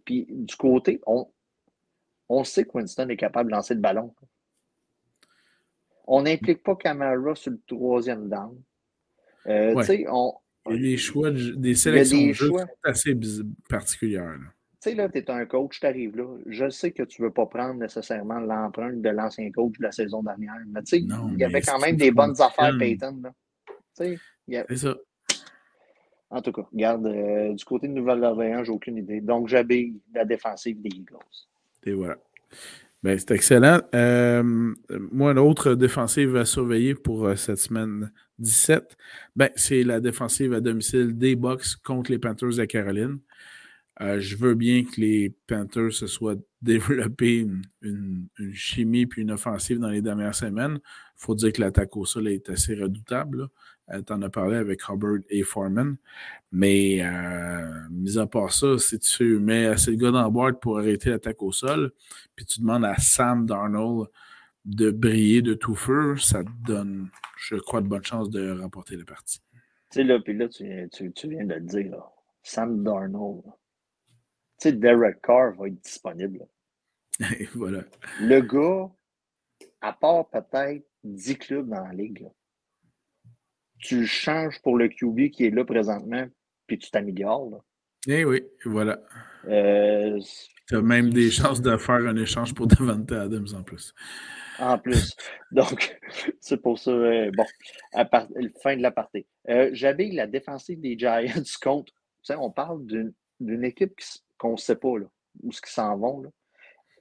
Puis 0.04 0.26
du 0.28 0.56
côté, 0.56 1.00
on, 1.06 1.28
on 2.28 2.44
sait 2.44 2.64
que 2.64 2.70
Winston 2.74 3.08
est 3.08 3.16
capable 3.16 3.50
de 3.50 3.56
lancer 3.56 3.74
le 3.74 3.80
ballon. 3.80 4.14
On 6.06 6.22
n'implique 6.22 6.62
pas 6.62 6.76
Camara 6.76 7.34
sur 7.34 7.52
le 7.52 7.60
troisième 7.66 8.28
down. 8.28 8.60
Euh, 9.46 9.74
on. 10.08 10.34
Il 10.70 10.76
y 10.76 10.78
a 10.78 10.80
des 10.92 10.96
choix, 10.96 11.30
des 11.30 11.74
sélections 11.74 12.26
de 12.26 12.32
jeu 12.32 12.50
assez 12.82 13.14
particulières 13.68 14.38
tu 14.84 14.90
sais, 14.90 14.96
là, 14.96 15.08
tu 15.08 15.16
es 15.16 15.30
un 15.30 15.46
coach, 15.46 15.80
tu 15.80 15.86
arrives 15.86 16.14
là. 16.14 16.36
Je 16.44 16.68
sais 16.68 16.92
que 16.92 17.02
tu 17.04 17.22
ne 17.22 17.26
veux 17.26 17.32
pas 17.32 17.46
prendre 17.46 17.74
nécessairement 17.80 18.38
l'empreinte 18.38 19.00
de 19.00 19.08
l'ancien 19.08 19.50
coach 19.50 19.78
de 19.78 19.84
la 19.84 19.92
saison 19.92 20.22
dernière. 20.22 20.56
Mais 20.68 20.82
tu 20.82 20.98
sais, 20.98 20.98
il 20.98 21.38
y 21.38 21.44
avait 21.44 21.62
quand 21.62 21.78
même 21.78 21.96
des 21.96 22.10
bonnes 22.10 22.38
affaires, 22.38 22.76
Payton. 22.78 23.22
C'est 23.94 24.18
ça. 24.76 24.94
En 26.34 26.42
tout 26.42 26.50
cas, 26.50 26.62
regarde, 26.72 27.06
euh, 27.06 27.54
du 27.54 27.64
côté 27.64 27.86
de 27.86 27.92
Nouvelle-Orléans, 27.92 28.64
j'ai 28.64 28.72
aucune 28.72 28.96
idée. 28.96 29.20
Donc, 29.20 29.46
j'habille 29.46 30.00
la 30.12 30.24
défensive 30.24 30.82
des 30.82 30.88
Eagles. 30.88 31.14
Et 31.84 31.92
voilà. 31.92 32.16
Ben, 33.04 33.16
c'est 33.16 33.30
excellent. 33.30 33.80
Euh, 33.94 34.74
moi, 35.12 35.32
l'autre 35.32 35.76
défensive 35.76 36.34
à 36.34 36.44
surveiller 36.44 36.96
pour 36.96 37.26
euh, 37.26 37.36
cette 37.36 37.58
semaine 37.58 38.10
17, 38.40 38.96
ben, 39.36 39.50
c'est 39.54 39.84
la 39.84 40.00
défensive 40.00 40.52
à 40.54 40.60
domicile 40.60 41.16
des 41.16 41.36
Bucks 41.36 41.76
contre 41.84 42.10
les 42.10 42.18
Panthers 42.18 42.56
de 42.56 42.64
Caroline. 42.64 43.20
Je 44.00 44.36
veux 44.36 44.54
bien 44.54 44.82
que 44.82 45.00
les 45.00 45.32
Panthers 45.46 45.92
se 45.92 46.08
soient 46.08 46.34
développés 46.62 47.46
une, 47.82 48.26
chimie 48.52 49.06
puis 49.06 49.22
une 49.22 49.30
offensive 49.30 49.78
dans 49.78 49.90
les 49.90 50.02
dernières 50.02 50.34
semaines. 50.34 50.80
Il 50.82 51.24
faut 51.24 51.36
dire 51.36 51.52
que 51.52 51.60
l'attaque 51.60 51.96
au 51.96 52.04
sol 52.04 52.26
est 52.26 52.50
assez 52.50 52.74
redoutable. 52.74 53.48
Tu 53.88 54.12
en 54.12 54.22
as 54.22 54.28
parlé 54.30 54.56
avec 54.56 54.88
Hubbard 54.88 55.18
et 55.28 55.42
Foreman. 55.42 55.96
Mais 56.52 57.00
euh, 57.02 57.88
mis 57.90 58.18
à 58.18 58.26
part 58.26 58.52
ça, 58.52 58.78
si 58.78 58.98
tu 58.98 59.38
mets 59.38 59.66
assez 59.66 59.96
de 59.96 60.02
gars 60.02 60.10
dans 60.10 60.22
la 60.22 60.30
boîte 60.30 60.60
pour 60.60 60.78
arrêter 60.78 61.10
l'attaque 61.10 61.42
au 61.42 61.52
sol, 61.52 61.92
puis 62.34 62.46
tu 62.46 62.60
demandes 62.60 62.84
à 62.84 62.96
Sam 62.96 63.46
Darnold 63.46 64.08
de 64.64 64.90
briller 64.90 65.42
de 65.42 65.54
tout 65.54 65.74
feu, 65.74 66.16
ça 66.16 66.42
te 66.42 66.50
donne, 66.64 67.10
je 67.36 67.56
crois, 67.56 67.80
de 67.80 67.86
bonnes 67.86 68.04
chances 68.04 68.30
de 68.30 68.50
remporter 68.60 68.96
la 68.96 69.04
partie. 69.04 69.40
Tu 69.90 70.00
sais, 70.00 70.04
là, 70.04 70.18
puis 70.20 70.36
là, 70.36 70.48
tu, 70.48 70.64
viens 70.64 71.44
de 71.44 71.54
le 71.54 71.60
dire, 71.60 72.02
Sam 72.42 72.82
Darnold 72.82 73.42
sais, 74.58 74.72
Derek 74.72 75.20
Carr 75.22 75.52
va 75.52 75.68
être 75.68 75.80
disponible. 75.80 76.46
voilà. 77.54 77.84
Le 78.20 78.40
gars, 78.40 78.90
à 79.80 79.92
part 79.92 80.28
peut-être 80.30 80.86
10 81.04 81.38
clubs 81.38 81.68
dans 81.68 81.84
la 81.84 81.92
ligue, 81.92 82.26
tu 83.84 84.06
changes 84.06 84.60
pour 84.62 84.78
le 84.78 84.88
QB 84.88 85.30
qui 85.30 85.44
est 85.44 85.50
là 85.50 85.64
présentement, 85.64 86.26
puis 86.66 86.78
tu 86.78 86.90
t'améliores. 86.90 87.62
Eh 88.08 88.24
oui, 88.24 88.42
voilà. 88.64 88.98
Euh, 89.46 90.18
tu 90.66 90.76
as 90.76 90.80
même 90.80 91.12
des 91.12 91.30
chances 91.30 91.60
de 91.60 91.76
faire 91.76 91.96
un 91.96 92.16
échange 92.16 92.54
pour 92.54 92.66
Devante 92.66 93.12
Adams 93.12 93.46
en 93.54 93.62
plus. 93.62 93.94
En 94.58 94.78
plus. 94.78 95.14
Donc, 95.52 96.00
c'est 96.40 96.56
pour 96.56 96.78
ça. 96.78 96.90
Euh, 96.90 97.30
bon, 97.36 97.44
à 97.92 98.08
fin 98.62 98.76
de 98.76 98.82
la 98.82 98.90
partie. 98.90 99.26
Euh, 99.50 99.68
J'avais 99.72 100.08
la 100.08 100.26
défensive 100.26 100.80
des 100.80 100.98
Giants 100.98 101.42
contre. 101.62 101.92
Tu 101.92 102.32
sais, 102.32 102.36
on 102.36 102.50
parle 102.50 102.86
d'une 102.86 103.64
équipe 103.64 103.94
qui, 103.96 104.06
qu'on 104.38 104.52
ne 104.52 104.56
sait 104.56 104.76
pas 104.76 104.98
là, 104.98 105.06
où 105.42 105.52
ce 105.52 105.60
qu'ils 105.60 105.72
s'en 105.72 105.96
vont. 105.98 106.22
Là. 106.22 106.30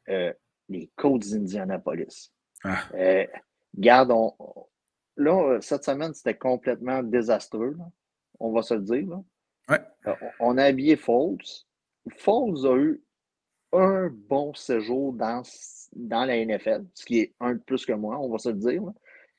Euh, 0.10 0.34
les 0.67 0.91
Colts 0.98 1.30
d'Indianapolis. 1.30 2.34
Ah. 2.65 2.84
Euh, 2.96 3.26
garde, 3.76 4.12
là, 5.17 5.60
cette 5.62 5.84
semaine, 5.84 6.13
c'était 6.13 6.38
complètement 6.38 7.04
désastreux. 7.04 7.78
On 8.39 8.52
va 8.52 8.62
se 8.62 8.73
le 8.73 8.82
dire. 8.82 9.08
Ouais. 9.69 9.80
Euh, 10.08 10.13
on 10.39 10.58
a 10.58 10.65
habillé 10.65 10.95
Foles. 10.95 11.38
Foles 12.17 12.67
a 12.67 12.76
eu 12.78 13.02
un 13.71 14.10
bon 14.10 14.54
séjour 14.54 15.13
dans, 15.13 15.41
dans 15.93 16.26
la 16.26 16.45
NFL, 16.45 16.86
ce 16.93 17.06
qui 17.06 17.19
est 17.19 17.34
un 17.39 17.56
de 17.56 17.60
plus 17.60 17.86
que 17.86 17.93
moi, 17.93 18.19
on 18.19 18.30
va 18.30 18.38
se 18.38 18.49
le 18.49 18.56
dire. 18.56 18.84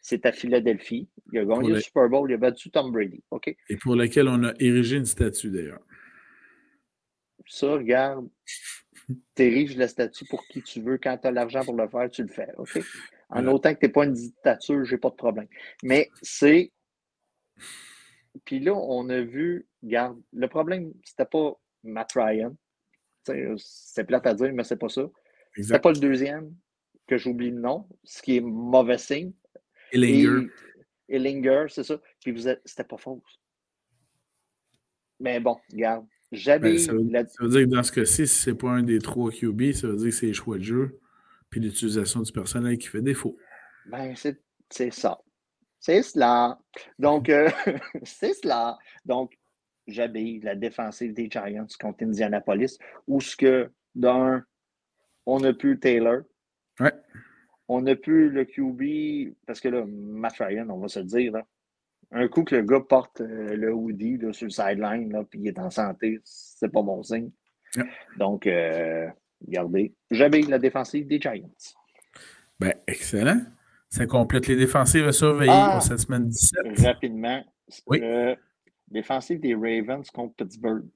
C'est 0.01 0.27
à 0.27 0.33
Philadelphie. 0.33 1.09
Il 1.33 1.39
a 1.39 1.45
gagné 1.45 1.71
le 1.71 1.81
Super 1.81 2.09
Bowl, 2.09 2.31
il 2.31 2.35
a 2.35 2.37
battu 2.37 2.71
Tom 2.71 2.93
Brady. 2.93 3.23
OK? 3.31 3.55
Et 3.69 3.77
pour 3.77 3.97
lequel 3.97 4.29
on 4.29 4.43
a 4.45 4.53
érigé 4.59 4.97
une 4.97 5.07
statue 5.07 5.51
d'ailleurs. 5.51 5.81
Ça, 7.47 7.73
regarde, 7.73 8.29
t'ériges 9.35 9.77
la 9.77 9.89
statue 9.89 10.25
pour 10.27 10.47
qui 10.47 10.63
tu 10.63 10.81
veux. 10.81 10.99
Quand 10.99 11.17
tu 11.17 11.29
as 11.29 11.31
l'argent 11.31 11.65
pour 11.65 11.77
le 11.77 11.89
faire, 11.89 12.11
tu 12.11 12.23
le 12.23 12.29
fais. 12.29 12.49
OK? 12.59 12.81
En 13.35 13.47
autant 13.49 13.75
que 13.75 13.81
tu 13.81 13.87
n'es 13.87 13.93
pas 13.93 14.05
une 14.05 14.13
dictature, 14.13 14.85
j'ai 14.85 14.97
pas 14.97 15.11
de 15.11 15.17
problème. 15.17 15.49
Mais 15.83 16.09
c'est. 16.23 16.73
Puis 18.45 18.61
là, 18.61 18.75
on 18.75 19.09
a 19.09 19.21
vu, 19.21 19.67
regarde, 19.83 20.21
le 20.33 20.49
problème, 20.49 20.93
c'était 21.05 21.25
pas 21.25 21.53
Matt 21.83 22.13
Ryan. 22.15 22.57
C'est 23.57 24.05
plate 24.05 24.27
à 24.27 24.35
dire, 24.35 24.53
mais 24.53 24.65
c'est 24.65 24.77
pas 24.77 24.89
ça. 24.89 25.09
C'était 25.57 25.81
pas 25.81 25.93
le 25.93 25.99
deuxième, 25.99 26.55
que 27.07 27.17
j'oublie 27.17 27.51
le 27.51 27.61
nom, 27.61 27.89
ce 28.05 28.23
qui 28.23 28.37
est 28.37 28.41
mauvais 28.41 28.99
signe. 28.99 29.33
Ellinger. 29.93 30.49
Ellinger, 31.09 31.67
c'est 31.69 31.85
ça. 31.85 32.01
Puis 32.21 32.33
vous 32.33 32.49
êtes, 32.49 32.61
c'était 32.65 32.85
pas 32.85 32.99
faux. 32.99 33.23
Mais 35.21 35.41
bon, 35.41 35.57
regarde, 35.73 36.07
ben, 36.33 36.79
ça, 36.79 36.93
veut, 36.93 37.05
dire 37.05 37.25
que 37.61 37.65
dans 37.65 37.83
ce 37.83 37.93
cas-ci, 37.93 38.27
si 38.27 38.39
ce 38.39 38.51
n'est 38.51 38.57
pas 38.57 38.71
un 38.71 38.83
des 38.83 38.99
trois 38.99 39.31
QB, 39.31 39.73
ça 39.73 39.87
veut 39.87 39.97
dire 39.97 40.09
que 40.09 40.11
c'est 40.11 40.27
les 40.27 40.35
choix 40.35 40.59
de 40.59 40.65
jeu 40.65 41.01
puis 41.55 41.61
l'utilisation 41.61 42.21
du 42.21 42.33
personnel 42.33 42.77
qui 42.79 42.89
fait 42.89 43.01
défaut. 43.01 43.39
Ben, 43.87 44.13
c'est 44.17 44.91
ça. 44.91 45.21
C'est 45.79 46.03
cela. 46.03 46.59
Donc, 46.99 47.29
euh, 47.29 47.49
c'est 48.03 48.35
cela. 48.35 48.77
Donc, 49.05 49.39
j'habille 49.87 50.41
la 50.41 50.57
défensive 50.57 51.15
des 51.15 51.31
Giants 51.31 51.69
contre 51.79 52.03
Indianapolis, 52.03 52.77
où 53.07 53.21
ce 53.21 53.37
que, 53.37 53.71
d'un, 53.95 54.43
on 55.27 55.39
n'a 55.39 55.53
plus 55.53 55.79
Taylor. 55.79 56.23
Ouais. 56.81 56.93
On 57.69 57.83
n'a 57.83 57.95
plus 57.95 58.31
le 58.31 58.47
QB, 58.47 59.37
parce 59.47 59.61
que 59.61 59.69
là, 59.69 59.85
Matt 59.87 60.39
Ryan, 60.41 60.69
on 60.71 60.79
va 60.79 60.89
se 60.89 60.99
le 60.99 61.05
dire, 61.05 61.31
là, 61.35 61.47
un 62.11 62.27
coup 62.27 62.43
que 62.43 62.57
le 62.57 62.63
gars 62.63 62.81
porte 62.81 63.21
euh, 63.21 63.55
le 63.55 63.73
hoodie 63.73 64.19
sur 64.33 64.47
le 64.47 64.51
sideline, 64.51 65.25
puis 65.31 65.39
il 65.39 65.47
est 65.47 65.59
en 65.61 65.71
santé, 65.71 66.19
c'est 66.25 66.73
pas 66.73 66.83
bon 66.83 67.01
signe. 67.05 67.31
Donc, 68.19 68.49
euh, 68.49 69.09
regardez, 69.47 69.95
j'avais 70.11 70.43
la 70.43 70.59
défensive 70.59 71.07
des 71.07 71.21
Giants. 71.21 71.51
Ben, 72.59 72.75
excellent. 72.87 73.43
Ça 73.91 74.07
complète 74.07 74.47
les 74.49 74.57
défensives 74.57 75.07
à 75.07 75.13
surveiller 75.13 75.53
ah! 75.55 75.71
pour 75.75 75.83
cette 75.83 76.01
semaine 76.01 76.29
17. 76.29 76.81
Rapidement. 76.81 77.45
Oui. 77.87 78.01
défensive 78.89 79.41
des 79.41 79.55
Ravens 79.55 80.09
contre 80.11 80.35
Pittsburgh. 80.37 80.87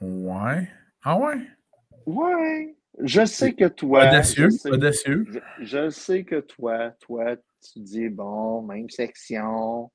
Ouais. 0.00 0.68
Ah 1.02 1.18
ouais? 1.18 1.40
Ouais. 2.06 2.76
Je 3.00 3.24
sais 3.24 3.52
que 3.52 3.66
toi. 3.66 4.08
Audacieux. 4.08 4.48
audacieux. 4.66 5.26
je, 5.60 5.88
sais 5.90 6.24
que 6.24 6.40
toi, 6.40 6.90
toi, 7.00 7.36
tu 7.36 7.80
dis, 7.80 8.08
bon, 8.08 8.62
même 8.62 8.90
section, 8.90 9.90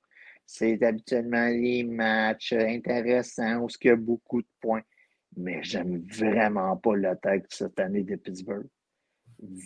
c'est 0.45 0.81
habituellement 0.83 1.47
les 1.47 1.83
matchs 1.83 2.53
intéressants 2.53 3.57
où 3.57 3.67
il 3.81 3.87
y 3.87 3.89
a 3.91 3.95
beaucoup 3.95 4.41
de 4.41 4.47
points. 4.61 4.83
Mais 5.37 5.63
j'aime 5.63 6.03
vraiment 6.07 6.75
pas 6.77 6.95
l'attaque 6.95 7.45
cette 7.49 7.79
année 7.79 8.03
de 8.03 8.15
Pittsburgh. 8.15 8.67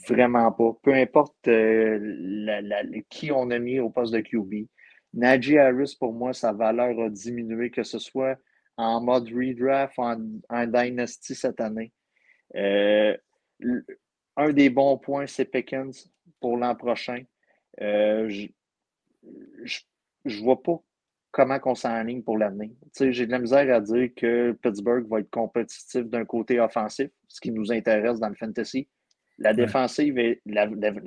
Vraiment 0.08 0.52
pas. 0.52 0.72
Peu 0.82 0.94
importe 0.94 1.48
euh, 1.48 3.02
qui 3.10 3.32
on 3.32 3.50
a 3.52 3.60
mis 3.60 3.80
au 3.80 3.90
poste 3.90 4.14
de 4.14 4.22
QB. 4.22 4.68
Najee 5.14 5.58
Harris, 5.58 5.96
pour 6.00 6.14
moi, 6.14 6.34
sa 6.34 6.54
valeur 6.54 7.00
a 7.00 7.10
diminué, 7.10 7.70
que 7.70 7.84
ce 7.84 8.00
soit 8.00 8.38
en 8.78 9.02
mode 9.02 9.30
redraft, 9.30 9.98
en, 9.98 10.18
en 10.50 10.68
Dynasty 10.68 11.36
cette 11.36 11.60
année. 11.62 11.92
Euh, 12.56 13.16
un 14.36 14.54
des 14.54 14.70
bons 14.70 14.98
points, 14.98 15.28
c'est 15.28 15.46
Pickens 15.46 16.12
pour 16.40 16.58
l'an 16.58 16.76
prochain. 16.76 17.24
Euh, 17.82 18.30
je 18.30 19.80
ne 20.26 20.44
vois 20.44 20.62
pas 20.62 20.82
comment 21.38 21.60
on 21.66 21.76
s'enligne 21.76 22.24
pour 22.24 22.40
l'année. 22.40 22.76
J'ai 23.00 23.28
de 23.28 23.32
la 23.32 23.38
misère 23.38 23.74
à 23.74 23.80
dire 23.80 24.10
que 24.16 24.54
Pittsburgh 24.54 25.08
va 25.08 25.20
être 25.20 25.30
compétitif 25.30 26.04
d'un 26.06 26.26
côté 26.26 26.60
offensif, 26.60 27.12
ce 27.28 27.40
qui 27.40 27.52
nous 27.52 27.72
intéresse 27.72 28.20
dans 28.20 28.30
le 28.30 28.36
fantasy. 28.36 28.90
La 29.38 29.54
défensive 29.54 30.18
est, 30.18 30.42
la, 30.48 30.66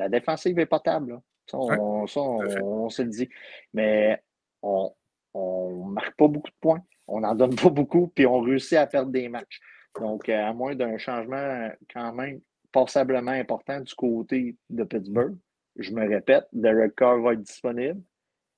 défensive 0.09 0.57
est 0.61 0.67
potable. 0.67 1.21
Ça, 1.51 1.59
on, 1.59 2.07
se 2.07 3.03
le 3.03 3.09
dit. 3.09 3.29
Mais 3.75 4.23
on 4.63 4.93
ne 5.35 5.93
marque 5.93 6.17
pas 6.17 6.29
beaucoup 6.29 6.51
de 6.51 6.57
points. 6.61 6.83
On 7.09 7.21
n'en 7.21 7.35
donne 7.35 7.57
pas 7.61 7.71
beaucoup, 7.71 8.07
puis 8.15 8.25
on 8.25 8.41
réussit 8.41 8.79
à 8.79 8.87
perdre 8.87 9.11
des 9.11 9.29
matchs. 9.29 9.59
Donc, 10.01 10.29
euh, 10.29 10.45
à 10.45 10.53
moins 10.53 10.77
d'un 10.77 10.97
changement 10.97 11.71
quand 11.93 12.13
même 12.13 12.41
passablement 12.71 13.33
important 13.33 13.81
du 13.81 13.93
côté 13.97 14.57
de 14.69 14.85
Pittsburgh, 14.85 15.37
je 15.75 15.91
me 15.91 16.09
répète, 16.09 16.45
Derek 16.53 16.95
Carr 16.95 17.21
va 17.21 17.33
être 17.33 17.43
disponible. 17.43 18.01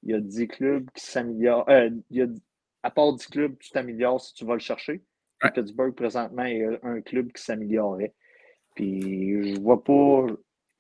Il 0.03 0.11
y 0.11 0.15
a 0.15 0.21
10 0.21 0.49
clubs 0.49 0.91
qui 0.95 1.05
s'améliorent. 1.05 1.69
Euh, 1.69 1.91
à 2.83 2.91
part 2.91 3.15
10 3.15 3.27
clubs, 3.27 3.59
tu 3.59 3.71
t'améliores 3.71 4.21
si 4.21 4.35
tu 4.35 4.45
vas 4.45 4.55
le 4.55 4.61
chercher. 4.61 5.03
Pittsburgh, 5.41 5.95
présentement, 5.95 6.45
est 6.45 6.79
un 6.83 7.01
club 7.01 7.33
qui 7.33 7.43
s'améliorerait. 7.43 8.15
Puis 8.75 9.55
je 9.55 9.61
vois 9.61 9.83
pas. 9.83 10.27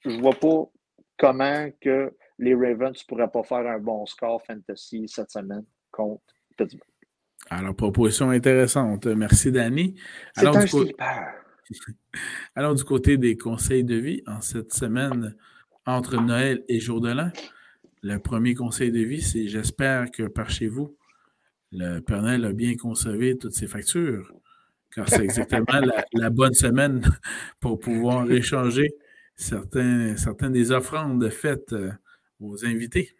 Je 0.04 0.20
vois 0.20 0.34
pas 0.34 0.70
comment 1.18 1.70
que 1.80 2.12
les 2.38 2.54
Ravens 2.54 3.00
pourraient 3.04 3.30
pas 3.30 3.44
faire 3.44 3.66
un 3.66 3.78
bon 3.78 4.04
score 4.06 4.42
fantasy 4.44 5.06
cette 5.06 5.30
semaine 5.30 5.64
contre 5.90 6.22
Pittsburgh. 6.56 6.88
Alors, 7.50 7.74
proposition 7.74 8.30
intéressante. 8.30 9.06
Merci, 9.06 9.52
Danny. 9.52 9.94
C'est 10.34 10.46
un 10.46 10.64
du 10.64 10.94
Alors, 12.54 12.74
du 12.74 12.84
côté 12.84 13.16
des 13.16 13.36
conseils 13.36 13.84
de 13.84 13.96
vie, 13.96 14.22
en 14.26 14.40
cette 14.40 14.72
semaine 14.72 15.36
entre 15.86 16.16
Noël 16.16 16.64
et 16.68 16.80
Jour 16.80 17.00
de 17.00 17.10
l'An, 17.10 17.30
le 18.02 18.18
premier 18.18 18.54
conseil 18.54 18.90
de 18.90 19.00
vie, 19.00 19.22
c'est 19.22 19.46
j'espère 19.46 20.10
que 20.10 20.24
par 20.24 20.50
chez 20.50 20.66
vous, 20.66 20.96
le 21.70 22.00
Père 22.00 22.22
Noël 22.22 22.44
a 22.44 22.52
bien 22.52 22.76
conservé 22.76 23.38
toutes 23.38 23.54
ses 23.54 23.66
factures, 23.66 24.32
car 24.94 25.08
c'est 25.08 25.24
exactement 25.24 25.80
la, 26.12 26.30
bonne 26.30 26.54
semaine 26.54 27.02
pour 27.60 27.78
pouvoir 27.78 28.30
échanger 28.30 28.90
certains, 29.36 30.16
certaines 30.16 30.52
des 30.52 30.72
offrandes 30.72 31.28
faites 31.30 31.72
euh, 31.72 31.92
aux 32.40 32.64
invités. 32.66 33.14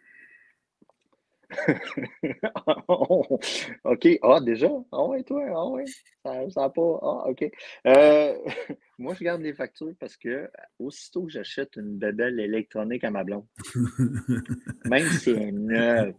OK. 3.83 4.07
Ah, 4.21 4.39
déjà? 4.41 4.69
Ah 4.91 5.05
ouais, 5.05 5.23
toi? 5.23 5.43
Ah 5.49 5.67
ouais? 5.67 5.85
Ça 6.23 6.61
n'a 6.61 6.69
pas. 6.69 6.99
Ah, 7.01 7.29
OK. 7.29 7.51
Euh, 7.87 8.37
moi, 8.97 9.13
je 9.13 9.23
garde 9.23 9.41
les 9.41 9.53
factures 9.53 9.93
parce 9.99 10.17
que 10.17 10.49
aussitôt 10.79 11.23
que 11.23 11.31
j'achète 11.31 11.75
une 11.75 11.97
bébelle 11.97 12.39
électronique 12.39 13.03
à 13.03 13.11
ma 13.11 13.23
blonde, 13.23 13.45
même 14.85 15.07
si 15.07 15.17
c'est 15.17 15.51
neuve, 15.51 16.15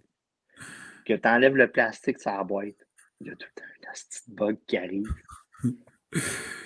que 1.04 1.14
tu 1.14 1.28
enlèves 1.28 1.56
le 1.56 1.70
plastique 1.70 2.20
sur 2.20 2.32
la 2.32 2.44
boîte, 2.44 2.86
il 3.20 3.28
y 3.28 3.30
a 3.30 3.36
tout 3.36 3.46
un 3.58 3.92
petit 3.92 4.20
bug 4.28 4.58
qui 4.66 4.76
arrive. 4.76 5.08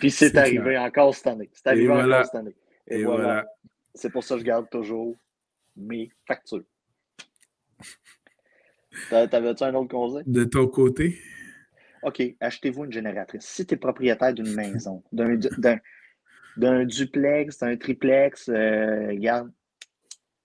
Puis 0.01 0.11
c'est 0.11 0.37
arrivé 0.37 0.79
encore 0.79 1.14
cette 1.14 1.29
année. 1.29 1.51
C'est 1.53 1.66
arrivé 1.66 1.91
encore 1.91 2.25
cette 2.25 2.35
année. 2.35 2.57
Et, 2.87 3.05
voilà. 3.05 3.47
C'est 3.95 4.11
pour 4.11 4.23
ça 4.23 4.35
que 4.35 4.41
je 4.41 4.45
garde 4.45 4.69
toujours 4.71 5.16
mes 5.77 6.11
factures. 6.27 6.64
T'avais-tu 9.11 9.64
un 9.64 9.74
autre 9.74 9.88
conseil? 9.88 10.24
De 10.26 10.44
ton 10.44 10.66
côté? 10.66 11.18
OK, 12.03 12.22
achetez-vous 12.40 12.84
une 12.84 12.92
génératrice. 12.92 13.44
Si 13.44 13.66
tu 13.66 13.74
es 13.74 13.76
propriétaire 13.76 14.32
d'une 14.32 14.55
maison, 14.55 15.03
d'un 15.12 16.84
duplex, 16.84 17.59
d'un 17.59 17.76
triplex, 17.76 18.49
euh, 18.49 19.09
regarde, 19.09 19.51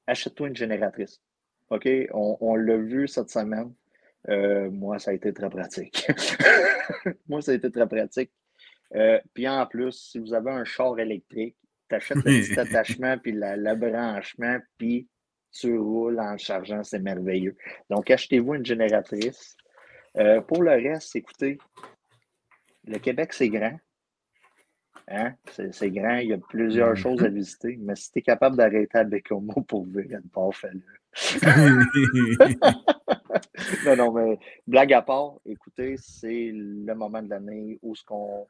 achète-toi 0.07 0.47
une 0.47 0.55
génératrice. 0.55 1.21
OK? 1.69 1.87
On, 2.13 2.55
l'a 2.55 2.77
vu 2.77 3.07
cette 3.07 3.29
semaine. 3.29 3.73
Euh, 4.29 4.69
moi, 4.71 4.99
ça 4.99 5.11
a 5.11 5.13
été 5.13 5.33
très 5.33 5.49
pratique. 5.49 6.07
moi, 7.27 7.41
ça 7.41 7.51
a 7.51 7.55
été 7.55 7.69
très 7.69 7.87
pratique. 7.87 8.31
Euh, 8.95 9.19
puis 9.33 9.47
en 9.47 9.65
plus, 9.65 9.91
si 9.91 10.19
vous 10.19 10.33
avez 10.33 10.51
un 10.51 10.63
char 10.63 10.97
électrique, 10.99 11.57
tu 11.89 11.95
achètes 11.95 12.17
le 12.17 12.23
petit 12.23 12.59
attachement, 12.59 13.17
puis 13.17 13.33
le 13.35 13.75
branchement, 13.75 14.57
puis 14.77 15.07
tu 15.53 15.77
roules 15.77 16.19
en 16.19 16.37
chargeant, 16.37 16.83
c'est 16.83 16.99
merveilleux. 16.99 17.55
Donc, 17.89 18.09
achetez-vous 18.09 18.55
une 18.55 18.65
génératrice. 18.65 19.55
Euh, 20.17 20.41
pour 20.41 20.63
le 20.63 20.71
reste, 20.71 21.15
écoutez, 21.15 21.57
le 22.85 22.99
Québec, 22.99 23.33
c'est 23.33 23.49
grand. 23.49 23.77
Hein? 25.07 25.33
C'est 25.49 25.91
grand, 25.91 26.17
il 26.17 26.29
y 26.29 26.33
a 26.33 26.37
plusieurs 26.37 26.93
mm-hmm. 26.93 26.95
choses 26.95 27.23
à 27.23 27.29
visiter, 27.29 27.77
mais 27.81 27.95
si 27.95 28.11
tu 28.11 28.19
es 28.19 28.21
capable 28.21 28.57
d'arrêter 28.57 28.97
à 28.97 29.03
Bécomo 29.03 29.53
pour 29.67 29.85
vivre 29.85 30.13
une 30.13 30.29
part, 30.29 30.53
fais-le. 30.53 30.81
non, 33.85 33.95
non, 33.95 34.11
mais 34.13 34.39
blague 34.65 34.93
à 34.93 35.01
part, 35.01 35.35
écoutez, 35.45 35.95
c'est 35.97 36.51
le 36.53 36.93
moment 36.95 37.21
de 37.21 37.29
l'année 37.29 37.77
où 37.81 37.95
ce 37.95 38.03
qu'on 38.03 38.47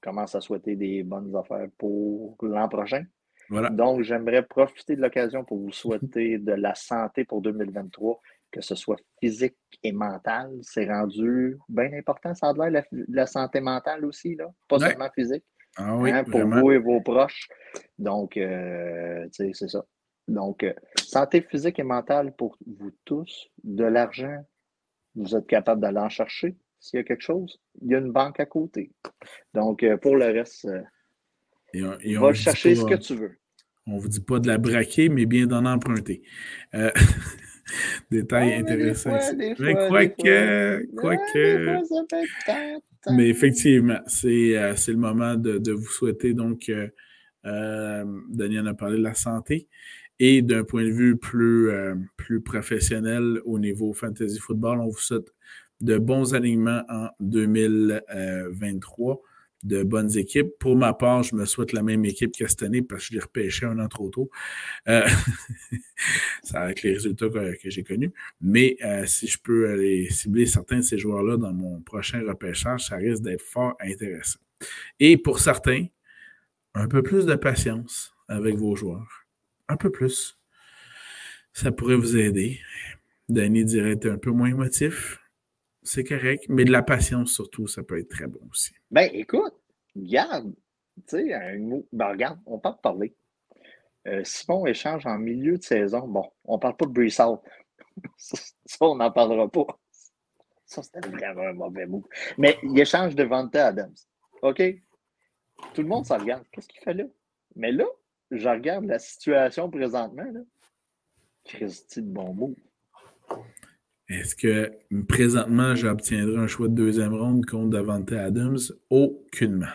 commence 0.00 0.34
à 0.34 0.40
souhaiter 0.40 0.76
des 0.76 1.02
bonnes 1.02 1.34
affaires 1.36 1.68
pour 1.76 2.36
l'an 2.42 2.68
prochain. 2.68 3.04
Donc, 3.50 4.02
j'aimerais 4.02 4.42
profiter 4.42 4.96
de 4.96 5.02
l'occasion 5.02 5.44
pour 5.44 5.58
vous 5.58 5.72
souhaiter 5.72 6.38
de 6.38 6.52
la 6.52 6.74
santé 6.74 7.24
pour 7.24 7.40
2023, 7.42 8.20
que 8.50 8.60
ce 8.60 8.74
soit 8.74 8.98
physique 9.20 9.56
et 9.82 9.92
mental. 9.92 10.52
C'est 10.62 10.90
rendu 10.90 11.58
bien 11.68 11.92
important, 11.92 12.34
ça 12.34 12.48
a 12.48 12.70
l'air, 12.70 12.84
la, 12.90 13.26
santé 13.26 13.60
mentale 13.60 14.04
aussi, 14.04 14.34
là, 14.34 14.46
pas 14.68 14.78
seulement 14.78 15.10
physique. 15.14 15.44
Ah 15.78 15.92
hein, 15.92 16.24
pour 16.24 16.46
vous 16.46 16.72
et 16.72 16.78
vos 16.78 17.00
proches. 17.00 17.48
Donc, 17.98 18.36
euh, 18.36 19.26
c'est 19.30 19.52
ça. 19.52 19.84
Donc, 20.26 20.64
euh, 20.64 20.72
santé 20.98 21.42
physique 21.42 21.78
et 21.78 21.84
mentale 21.84 22.34
pour 22.34 22.56
vous 22.66 22.90
tous, 23.04 23.48
de 23.62 23.84
l'argent, 23.84 24.44
vous 25.14 25.36
êtes 25.36 25.46
capable 25.46 25.80
d'aller 25.80 25.98
en 25.98 26.08
chercher. 26.08 26.56
S'il 26.80 26.98
y 26.98 27.00
a 27.00 27.04
quelque 27.04 27.22
chose, 27.22 27.60
il 27.82 27.90
y 27.90 27.94
a 27.94 27.98
une 27.98 28.12
banque 28.12 28.40
à 28.40 28.46
côté. 28.46 28.92
Donc, 29.54 29.82
euh, 29.82 29.96
pour 29.96 30.16
le 30.16 30.26
reste, 30.26 30.66
et 32.02 32.16
Va 32.16 32.32
chercher 32.32 32.74
ce 32.74 32.84
que 32.84 32.94
tu 32.94 33.14
veux. 33.14 33.36
On 33.86 33.96
ne 33.96 34.00
vous 34.00 34.08
dit 34.08 34.20
pas 34.20 34.40
de 34.40 34.48
la 34.48 34.58
braquer, 34.58 35.08
mais 35.08 35.24
bien 35.26 35.46
d'en 35.46 35.64
emprunter. 35.64 36.22
Euh, 36.74 36.90
détail 38.10 38.54
ah, 38.54 38.58
intéressant. 38.58 39.16
Mais, 39.36 39.54
quoique, 39.74 40.86
quoique. 40.96 41.76
Mais 43.12 43.28
effectivement, 43.28 44.00
c'est 44.08 44.56
euh, 44.56 44.74
le 44.88 44.96
moment 44.96 45.36
de, 45.36 45.72
vous 45.72 45.88
souhaiter 45.88 46.34
donc. 46.34 46.68
Euh, 46.68 46.88
Daniel 48.28 48.66
a 48.66 48.74
parlé 48.74 48.98
de 48.98 49.04
la 49.04 49.14
santé. 49.14 49.68
Et 50.18 50.42
d'un 50.42 50.64
point 50.64 50.82
de 50.82 50.90
vue 50.90 51.16
plus, 51.16 51.70
plus 52.16 52.40
professionnel 52.40 53.40
au 53.44 53.56
niveau 53.58 53.92
fantasy 53.92 54.40
football, 54.40 54.80
on 54.80 54.88
vous 54.88 54.98
souhaite 54.98 55.32
de 55.80 55.98
bons 55.98 56.34
alignements 56.34 56.82
en 56.88 57.10
2023 57.20 59.22
de 59.62 59.82
bonnes 59.82 60.16
équipes. 60.16 60.58
Pour 60.58 60.76
ma 60.76 60.92
part, 60.92 61.22
je 61.22 61.34
me 61.34 61.44
souhaite 61.44 61.72
la 61.72 61.82
même 61.82 62.04
équipe 62.04 62.36
que 62.36 62.46
cette 62.46 62.62
année 62.62 62.82
parce 62.82 63.02
que 63.02 63.08
je 63.08 63.12
l'ai 63.14 63.20
repêché 63.20 63.66
un 63.66 63.78
an 63.78 63.88
trop 63.88 64.10
tôt. 64.10 64.30
Euh, 64.88 65.06
avec 66.54 66.82
les 66.82 66.94
résultats 66.94 67.28
que, 67.28 67.70
j'ai 67.70 67.82
connus. 67.82 68.12
Mais 68.40 68.76
euh, 68.84 69.06
si 69.06 69.26
je 69.26 69.38
peux 69.38 69.70
aller 69.70 70.08
cibler 70.10 70.46
certains 70.46 70.76
de 70.76 70.82
ces 70.82 70.98
joueurs-là 70.98 71.36
dans 71.36 71.52
mon 71.52 71.80
prochain 71.80 72.22
repêchage, 72.26 72.86
ça 72.86 72.96
risque 72.96 73.22
d'être 73.22 73.42
fort 73.42 73.74
intéressant. 73.80 74.40
Et 75.00 75.16
pour 75.16 75.40
certains, 75.40 75.86
un 76.74 76.88
peu 76.88 77.02
plus 77.02 77.26
de 77.26 77.34
patience 77.34 78.14
avec 78.28 78.56
vos 78.56 78.76
joueurs. 78.76 79.26
Un 79.68 79.76
peu 79.76 79.90
plus. 79.90 80.38
Ça 81.52 81.72
pourrait 81.72 81.96
vous 81.96 82.16
aider. 82.16 82.60
Danny 83.28 83.64
dirait 83.64 83.98
un 84.06 84.18
peu 84.18 84.30
moins 84.30 84.48
émotif 84.48 85.18
c'est 85.86 86.04
correct, 86.04 86.44
mais 86.48 86.64
de 86.64 86.72
la 86.72 86.82
patience 86.82 87.32
surtout, 87.32 87.66
ça 87.66 87.82
peut 87.82 87.98
être 87.98 88.08
très 88.08 88.26
bon 88.26 88.40
aussi. 88.50 88.72
Ben, 88.90 89.08
écoute, 89.12 89.54
regarde, 89.94 90.52
tu 90.96 91.02
sais, 91.06 91.32
un 91.32 91.58
mot, 91.58 91.86
ben, 91.92 92.08
regarde, 92.08 92.38
on 92.46 92.58
peut 92.58 92.70
parler. 92.82 93.14
Euh, 94.06 94.22
Simon 94.24 94.66
échange 94.66 95.06
en 95.06 95.18
milieu 95.18 95.58
de 95.58 95.62
saison. 95.62 96.06
Bon, 96.06 96.30
on 96.44 96.58
parle 96.58 96.76
pas 96.76 96.86
de 96.86 96.92
Brissard. 96.92 97.40
ça, 98.16 98.38
on 98.80 98.96
n'en 98.96 99.10
parlera 99.10 99.48
pas. 99.48 99.66
Ça, 100.64 100.82
c'était 100.82 101.08
vraiment 101.08 101.42
un 101.42 101.52
mauvais 101.52 101.86
mot. 101.86 102.04
Mais 102.38 102.58
il 102.62 102.78
échange 102.78 103.14
de 103.14 103.24
Vante 103.24 103.54
Adams. 103.56 103.94
OK? 104.42 104.62
Tout 105.74 105.82
le 105.82 105.88
monde 105.88 106.06
s'en 106.06 106.18
regarde. 106.18 106.44
Qu'est-ce 106.52 106.68
qu'il 106.68 106.80
fait 106.80 106.94
là? 106.94 107.04
Mais 107.54 107.72
là, 107.72 107.86
je 108.30 108.48
regarde 108.48 108.84
la 108.84 108.98
situation 108.98 109.70
présentement. 109.70 110.26
Là. 110.30 110.40
Christy 111.44 112.02
de 112.02 112.08
bon 112.08 112.34
mot. 112.34 112.54
Est-ce 114.08 114.36
que 114.36 114.72
présentement, 115.08 115.74
j'obtiendrai 115.74 116.36
un 116.36 116.46
choix 116.46 116.68
de 116.68 116.74
deuxième 116.74 117.14
ronde 117.14 117.44
contre 117.44 117.70
Davante 117.70 118.12
Adams? 118.12 118.58
Aucunement. 118.88 119.66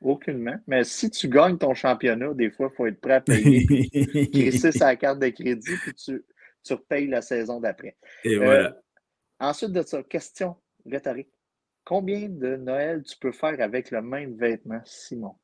Aucunement. 0.00 0.56
Mais 0.66 0.84
si 0.84 1.10
tu 1.10 1.28
gagnes 1.28 1.56
ton 1.56 1.72
championnat, 1.74 2.34
des 2.34 2.50
fois, 2.50 2.68
il 2.70 2.76
faut 2.76 2.86
être 2.86 3.00
prêt 3.00 3.14
à 3.14 3.20
payer. 3.22 3.66
Crisser 4.32 4.72
sa 4.72 4.94
carte 4.96 5.20
de 5.20 5.28
crédit, 5.28 5.76
puis 5.82 5.94
tu, 5.94 6.22
tu 6.62 6.72
repayes 6.74 7.06
la 7.06 7.22
saison 7.22 7.58
d'après. 7.60 7.96
Et 8.24 8.36
voilà. 8.36 8.68
Euh, 8.68 8.72
ensuite 9.40 9.72
de 9.72 9.82
ça, 9.82 10.02
question 10.02 10.56
rhétorique. 10.84 11.30
Combien 11.84 12.28
de 12.28 12.56
Noël 12.56 13.02
tu 13.04 13.16
peux 13.18 13.32
faire 13.32 13.58
avec 13.60 13.90
le 13.90 14.02
même 14.02 14.36
vêtement, 14.36 14.82
Simon? 14.84 15.34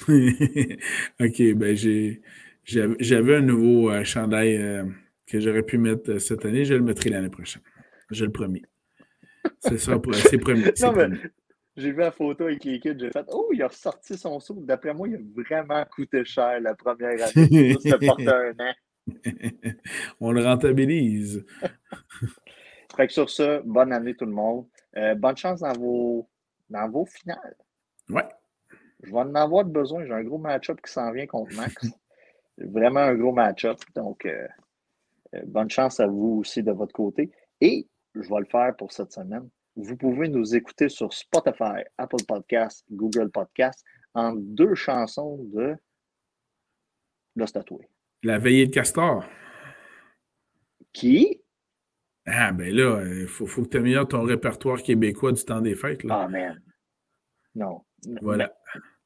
OK, 0.08 1.42
ben 1.54 1.76
j'ai. 1.76 2.22
J'avais 2.64 3.36
un 3.36 3.40
nouveau 3.40 3.90
euh, 3.90 4.04
chandail 4.04 4.56
euh, 4.56 4.84
que 5.30 5.40
j'aurais 5.40 5.62
pu 5.62 5.78
mettre 5.78 6.10
euh, 6.10 6.18
cette 6.18 6.44
année, 6.44 6.64
je 6.64 6.74
le 6.74 6.82
mettrai 6.82 7.10
l'année 7.10 7.30
prochaine. 7.30 7.62
Je 8.10 8.24
le 8.24 8.32
promets. 8.32 8.62
C'est 9.60 9.78
ça, 9.78 10.00
c'est 10.28 10.38
promis. 10.38 10.64
Non, 10.82 10.92
mais 10.92 11.08
J'ai 11.76 11.92
vu 11.92 11.98
la 11.98 12.10
photo 12.10 12.44
avec 12.44 12.64
les 12.64 12.80
kids, 12.80 12.96
j'ai 12.98 13.10
fait 13.10 13.24
Oh, 13.28 13.48
il 13.52 13.62
a 13.62 13.68
ressorti 13.68 14.18
son 14.18 14.40
saut. 14.40 14.58
D'après 14.60 14.92
moi, 14.92 15.08
il 15.08 15.14
a 15.14 15.18
vraiment 15.34 15.84
coûté 15.84 16.24
cher 16.24 16.60
la 16.60 16.74
première 16.74 17.28
année. 17.28 17.76
Ça 17.80 17.98
porte 18.06 18.20
un 18.20 18.52
an. 18.58 18.74
On 20.20 20.32
le 20.32 20.44
rentabilise. 20.44 21.44
fait 22.96 23.06
que 23.06 23.12
sur 23.12 23.30
ça, 23.30 23.60
bonne 23.64 23.92
année 23.92 24.14
tout 24.14 24.26
le 24.26 24.32
monde. 24.32 24.66
Euh, 24.96 25.14
bonne 25.14 25.36
chance 25.36 25.60
dans 25.60 25.72
vos, 25.72 26.28
dans 26.68 26.88
vos 26.88 27.06
finales. 27.06 27.56
Ouais. 28.08 28.28
Je 29.02 29.10
vais 29.10 29.18
en 29.18 29.34
avoir 29.34 29.64
besoin. 29.64 30.04
J'ai 30.04 30.12
un 30.12 30.24
gros 30.24 30.38
match-up 30.38 30.80
qui 30.84 30.92
s'en 30.92 31.10
vient 31.12 31.26
contre 31.26 31.54
Max. 31.56 31.86
Vraiment 32.58 33.00
un 33.00 33.14
gros 33.14 33.32
match-up. 33.32 33.78
Donc, 33.94 34.26
euh, 34.26 34.46
bonne 35.46 35.70
chance 35.70 36.00
à 36.00 36.06
vous 36.06 36.38
aussi 36.40 36.62
de 36.62 36.72
votre 36.72 36.92
côté. 36.92 37.30
Et 37.60 37.86
je 38.14 38.28
vais 38.28 38.40
le 38.40 38.46
faire 38.46 38.74
pour 38.76 38.92
cette 38.92 39.12
semaine. 39.12 39.48
Vous 39.76 39.96
pouvez 39.96 40.28
nous 40.28 40.54
écouter 40.54 40.88
sur 40.88 41.12
Spotify, 41.12 41.84
Apple 41.96 42.24
Podcasts, 42.26 42.84
Google 42.90 43.30
Podcasts 43.30 43.84
en 44.14 44.34
deux 44.34 44.74
chansons 44.74 45.38
de 45.54 45.76
Lost 47.36 47.54
Tatoué. 47.54 47.88
La 48.22 48.38
veillée 48.38 48.66
de 48.66 48.72
Castor. 48.72 49.24
Qui? 50.92 51.40
Ah, 52.26 52.52
ben 52.52 52.74
là, 52.74 53.02
il 53.04 53.26
faut, 53.26 53.46
faut, 53.46 53.62
que 53.62 53.68
tu 53.68 53.76
améliores 53.78 54.08
ton 54.08 54.22
répertoire 54.22 54.82
québécois 54.82 55.32
du 55.32 55.44
temps 55.44 55.60
des 55.60 55.74
fêtes. 55.74 56.04
Là. 56.04 56.22
Ah, 56.22 56.28
man. 56.28 56.60
Non. 57.54 57.82
Voilà. 58.20 58.52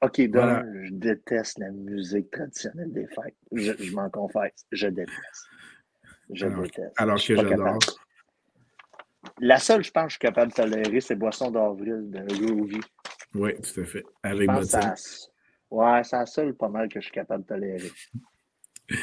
OK, 0.03 0.21
donc, 0.29 0.65
je 0.83 0.93
déteste 0.93 1.59
la 1.59 1.71
musique 1.71 2.31
traditionnelle 2.31 2.93
des 2.93 3.07
fêtes. 3.07 3.37
Je, 3.53 3.95
m'en 3.95 4.11
confesse. 4.11 4.67
Je 4.71 4.89
déteste. 4.89 5.49
Je 6.33 6.47
alors, 6.47 6.63
déteste. 6.63 6.93
Alors 6.97 7.17
que 7.17 7.37
j'adore. 7.37 7.79
La 9.41 9.59
seule, 9.59 9.83
je 9.83 9.91
pense, 9.91 10.05
que 10.05 10.09
je 10.11 10.15
suis 10.15 10.19
capable 10.21 10.53
de 10.53 10.57
tolérer, 10.57 11.01
c'est 11.01 11.17
Boisson 11.17 11.51
d'avril 11.51 12.11
de 12.11 12.47
Groovy. 12.47 12.81
Oui, 13.35 13.53
tout 13.57 13.81
à 13.81 13.85
fait. 13.85 14.05
Avec 14.23 14.51
ça, 14.65 14.95
Ouais, 15.71 16.05
c'est 16.05 16.17
la 16.17 16.27
seule 16.27 16.55
pas 16.55 16.69
mal 16.69 16.89
que 16.89 17.01
je 17.01 17.07
suis 17.07 17.13
capable 17.13 17.43
de 17.43 17.49
tolérer. 17.49 17.91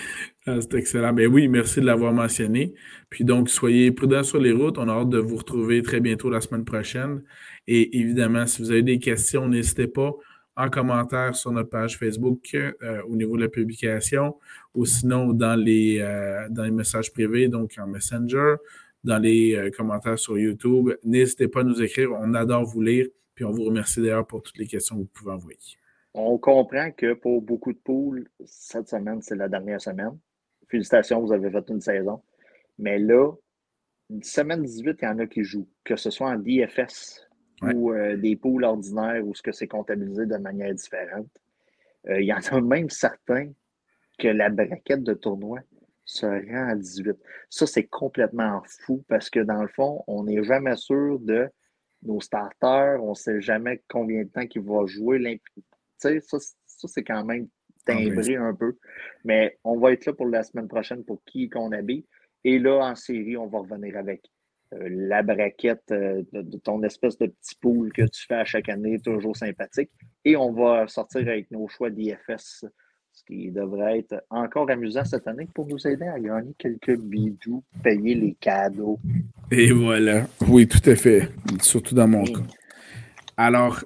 Ah, 0.48 0.58
c'est 0.60 0.74
excellent. 0.74 1.14
Ben 1.14 1.28
oui, 1.28 1.48
merci 1.48 1.82
de 1.82 1.86
l'avoir 1.86 2.14
mentionné. 2.14 2.74
Puis 3.10 3.24
donc, 3.24 3.48
soyez 3.48 3.92
prudents 3.92 4.24
sur 4.24 4.40
les 4.40 4.52
routes. 4.52 4.80
On 4.80 4.88
a 4.88 4.92
hâte 4.92 5.10
de 5.10 5.20
vous 5.20 5.36
retrouver 5.36 5.84
très 5.84 6.00
bientôt 6.00 6.32
la 6.32 6.42
semaine 6.42 6.66
prochaine. 6.66 7.24
Et 7.68 8.00
évidemment, 8.00 8.48
si 8.48 8.62
vous 8.62 8.72
avez 8.72 8.82
des 8.82 8.98
questions, 8.98 9.48
n'hésitez 9.48 9.88
pas 9.88 10.14
en 10.56 10.70
commentaire 10.70 11.36
sur 11.36 11.52
notre 11.52 11.70
page 11.70 11.98
Facebook 11.98 12.54
euh, 12.54 13.02
au 13.08 13.16
niveau 13.16 13.38
de 13.38 13.44
la 13.44 13.50
publication 13.50 14.38
ou 14.76 14.86
sinon 14.86 15.34
dans 15.34 15.56
les, 15.56 16.00
euh, 16.00 16.48
dans 16.50 16.64
les 16.64 16.72
messages 16.72 17.12
privés, 17.12 17.48
donc 17.48 17.76
en 17.78 17.88
Messenger, 17.88 18.56
dans 19.04 19.18
les 19.18 19.56
euh, 19.56 19.72
commentaires 19.72 20.20
sur 20.20 20.38
YouTube. 20.38 20.92
N'hésitez 21.04 21.48
pas 21.48 21.62
à 21.62 21.64
nous 21.64 21.82
écrire. 21.82 22.12
On 22.12 22.34
adore 22.34 22.66
vous 22.66 22.82
lire. 22.82 23.08
Puis 23.34 23.46
on 23.46 23.52
vous 23.52 23.64
remercie 23.64 24.02
d'ailleurs 24.02 24.28
pour 24.28 24.44
toutes 24.44 24.58
les 24.58 24.68
questions 24.68 24.98
que 24.98 25.02
vous 25.02 25.10
pouvez 25.14 25.32
envoyer. 25.32 25.58
On 26.14 26.38
comprend 26.38 26.92
que 26.92 27.14
pour 27.14 27.42
beaucoup 27.42 27.72
de 27.72 27.78
poules, 27.78 28.28
cette 28.46 28.90
semaine, 28.90 29.22
c'est 29.22 29.36
la 29.36 29.48
dernière 29.48 29.80
semaine. 29.80 30.18
Félicitations, 30.68 31.22
vous 31.22 31.32
avez 31.32 31.50
fait 31.50 31.64
une 31.70 31.80
saison. 31.80 32.22
Mais 32.78 33.00
là, 33.00 33.32
semaine 34.22 34.64
18, 34.64 34.98
il 35.02 35.06
y 35.06 35.08
en 35.08 35.20
a 35.20 35.28
qui 35.28 35.44
jouent, 35.44 35.70
que 35.86 35.96
ce 35.96 36.10
soit 36.10 36.30
en 36.30 36.38
DFS 36.38 37.26
ou 37.62 37.92
euh, 37.92 38.18
des 38.18 38.36
poules 38.36 38.64
ordinaires 38.64 39.26
ou 39.26 39.36
ce 39.36 39.42
que 39.42 39.52
c'est 39.52 39.68
comptabilisé 39.68 40.26
de 40.26 40.38
manière 40.38 40.74
différente. 40.74 41.28
Euh, 42.08 42.20
il 42.20 42.26
y 42.26 42.34
en 42.34 42.40
a 42.40 42.62
même 42.62 42.90
certains 42.90 43.52
que 44.18 44.28
la 44.28 44.50
braquette 44.50 45.04
de 45.04 45.14
tournoi 45.14 45.60
se 46.06 46.26
rend 46.26 46.70
à 46.70 46.76
18. 46.76 47.16
Ça, 47.50 47.68
c'est 47.68 47.86
complètement 47.86 48.62
fou 48.66 49.04
parce 49.08 49.30
que 49.30 49.40
dans 49.40 49.62
le 49.62 49.68
fond, 49.68 50.04
on 50.08 50.24
n'est 50.24 50.44
jamais 50.44 50.76
sûr 50.76 51.20
de 51.20 51.48
nos 52.04 52.20
starters, 52.20 53.02
on 53.04 53.12
ne 53.12 53.16
sait 53.16 53.42
jamais 53.42 53.84
combien 53.88 54.24
de 54.24 54.30
temps 54.30 54.48
qu'il 54.48 54.64
va 54.64 54.86
jouer. 54.88 55.40
Ça, 55.98 56.10
ça 56.20 56.88
c'est 56.88 57.04
quand 57.04 57.24
même 57.24 57.48
timbré 57.86 58.36
un 58.36 58.54
peu. 58.56 58.78
Mais 59.24 59.58
on 59.64 59.78
va 59.78 59.94
être 59.94 60.06
là 60.06 60.14
pour 60.14 60.28
la 60.28 60.44
semaine 60.44 60.68
prochaine 60.68 61.04
pour 61.04 61.24
qui 61.26 61.50
qu'on 61.50 61.72
habille. 61.72 62.06
Et 62.44 62.58
là, 62.58 62.80
en 62.80 62.96
série, 62.96 63.38
on 63.38 63.48
va 63.48 63.60
revenir 63.60 63.98
avec 63.98 64.24
la 64.72 65.22
braquette 65.24 65.92
euh, 65.92 66.24
de, 66.32 66.58
ton 66.58 66.82
espèce 66.84 67.18
de 67.18 67.28
petit 67.28 67.56
pool 67.60 67.92
que 67.92 68.04
tu 68.04 68.26
fais 68.28 68.36
à 68.36 68.46
chaque 68.46 68.70
année, 68.70 69.00
toujours 69.00 69.36
sympathique. 69.36 69.92
Et 70.24 70.36
on 70.36 70.52
va 70.54 70.88
sortir 70.88 71.28
avec 71.28 71.52
nos 71.52 71.68
choix 71.68 71.90
d'IFS, 71.90 72.66
ce 73.12 73.24
qui 73.26 73.52
devrait 73.52 74.00
être 74.00 74.24
encore 74.30 74.70
amusant 74.70 75.04
cette 75.04 75.28
année 75.28 75.48
pour 75.54 75.68
nous 75.68 75.86
aider 75.88 76.06
à 76.06 76.20
gagner 76.20 76.54
quelques 76.58 76.98
bidoux, 76.98 77.64
payer 77.84 78.16
les 78.16 78.36
cadeaux. 78.40 79.00
Et 79.52 79.72
voilà. 79.72 80.26
Oui, 80.48 80.68
tout 80.68 80.90
à 80.90 80.96
fait. 80.96 81.30
Surtout 81.62 81.96
dans 81.96 82.08
mon 82.08 82.24
cas. 82.24 82.42
Alors, 83.36 83.84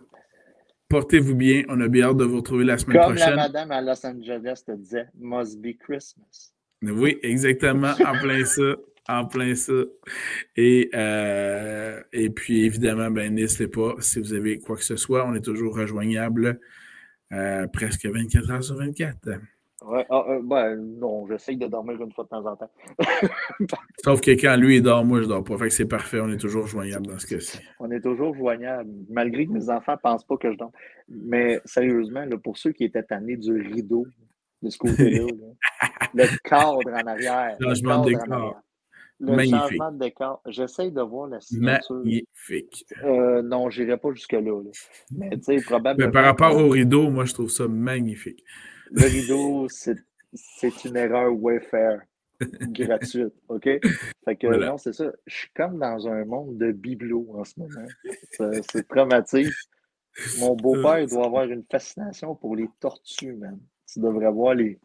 portez-vous 0.89 1.35
bien. 1.35 1.63
On 1.69 1.81
a 1.81 1.87
bien 1.87 2.09
hâte 2.09 2.17
de 2.17 2.25
vous 2.25 2.37
retrouver 2.37 2.65
la 2.65 2.77
semaine 2.77 3.01
prochaine. 3.01 3.29
Comme 3.29 3.37
la 3.37 3.43
madame 3.47 3.71
à 3.71 3.81
Los 3.81 4.05
Angeles 4.05 4.61
te 4.65 4.73
disait, 4.73 5.07
must 5.17 5.59
be 5.59 5.75
Christmas. 5.77 6.51
Oui, 6.83 7.17
exactement. 7.23 7.93
En 8.05 8.19
plein 8.19 8.45
ça 8.45 8.75
en 9.07 9.25
plein 9.25 9.55
ça. 9.55 9.73
Et, 10.55 10.89
euh, 10.93 12.01
et 12.11 12.29
puis, 12.29 12.65
évidemment, 12.65 13.11
ben, 13.11 13.33
n'hésitez 13.33 13.67
pas, 13.67 13.95
si 13.99 14.19
vous 14.19 14.33
avez 14.33 14.59
quoi 14.59 14.75
que 14.77 14.83
ce 14.83 14.95
soit, 14.95 15.25
on 15.27 15.35
est 15.35 15.43
toujours 15.43 15.75
rejoignable 15.75 16.59
euh, 17.31 17.67
presque 17.67 18.05
24 18.05 18.51
heures 18.51 18.63
sur 18.63 18.75
24. 18.75 19.29
Ouais, 19.85 20.05
ah, 20.09 20.23
euh, 20.29 20.41
ben, 20.43 20.75
non, 20.77 21.27
j'essaye 21.27 21.57
de 21.57 21.67
dormir 21.67 22.01
une 22.01 22.11
fois 22.11 22.23
de 22.23 22.29
temps 22.29 22.45
en 22.45 22.55
temps. 22.55 22.71
Sauf 24.03 24.19
que 24.21 24.31
quand 24.31 24.55
lui 24.57 24.77
il 24.77 24.81
dort, 24.81 25.05
moi 25.05 25.21
je 25.21 25.27
dors 25.27 25.43
pas. 25.43 25.57
Fait 25.57 25.65
que 25.65 25.73
c'est 25.73 25.85
parfait, 25.85 26.19
on 26.19 26.31
est 26.31 26.37
toujours 26.37 26.65
joignable 26.65 27.05
dans 27.05 27.19
ce 27.19 27.27
cas-ci. 27.27 27.59
On 27.79 27.91
est 27.91 27.99
toujours 27.99 28.33
joignable, 28.35 28.89
malgré 29.09 29.45
que 29.45 29.51
mes 29.51 29.69
enfants 29.69 29.91
ne 29.91 29.97
pensent 29.97 30.25
pas 30.25 30.37
que 30.37 30.51
je 30.51 30.57
dors. 30.57 30.71
Mais 31.07 31.61
sérieusement, 31.65 32.25
là, 32.25 32.37
pour 32.37 32.57
ceux 32.57 32.71
qui 32.71 32.85
étaient 32.85 33.03
tannés 33.03 33.37
du 33.37 33.51
rideau 33.51 34.07
de 34.63 34.69
ce 34.69 34.77
côté-là, 34.79 35.27
le 36.15 36.25
cadre 36.49 36.79
en 36.87 37.07
arrière. 37.07 37.55
Changement 37.61 38.01
de 38.03 38.09
décor. 38.11 38.64
Le 39.19 39.35
Magnifique. 39.35 39.59
changement 39.61 39.91
de 39.91 39.99
décor. 39.99 40.41
J'essaie 40.47 40.91
de 40.91 41.01
voir 41.01 41.27
la 41.27 41.39
signature. 41.39 41.95
Magnifique. 41.95 42.85
Euh, 43.03 43.41
non, 43.41 43.69
je 43.69 43.83
n'irai 43.83 43.97
pas 43.97 44.11
jusque-là. 44.13 44.61
Mais 45.11 45.29
tu 45.29 45.43
sais, 45.43 45.55
probablement. 45.61 46.07
Mais 46.07 46.11
par 46.11 46.25
rapport 46.25 46.55
au 46.57 46.69
rideau, 46.69 47.09
moi, 47.09 47.25
je 47.25 47.33
trouve 47.33 47.49
ça 47.49 47.67
magnifique. 47.67 48.43
Le 48.91 49.05
rideau, 49.05 49.67
c'est 49.69 50.85
une 50.85 50.97
erreur 50.97 51.33
Wayfair 51.33 52.01
gratuite. 52.39 53.33
OK? 53.47 53.63
Fait 54.25 54.35
que 54.35 54.47
non, 54.47 54.77
c'est 54.77 54.93
ça. 54.93 55.11
Je 55.25 55.35
suis 55.35 55.49
comme 55.55 55.79
dans 55.79 56.07
un 56.07 56.25
monde 56.25 56.57
de 56.57 56.71
bibelots 56.71 57.27
en 57.35 57.43
ce 57.43 57.53
moment. 57.57 57.87
C'est 58.69 58.87
traumatique. 58.87 59.53
Mon 60.39 60.55
beau-père 60.55 61.05
doit 61.07 61.25
avoir 61.25 61.45
une 61.45 61.63
fascination 61.69 62.35
pour 62.35 62.55
les 62.55 62.69
tortues, 62.79 63.33
man. 63.33 63.59
Tu 63.87 63.99
devrais 63.99 64.31
voir 64.31 64.55
les, 64.55 64.79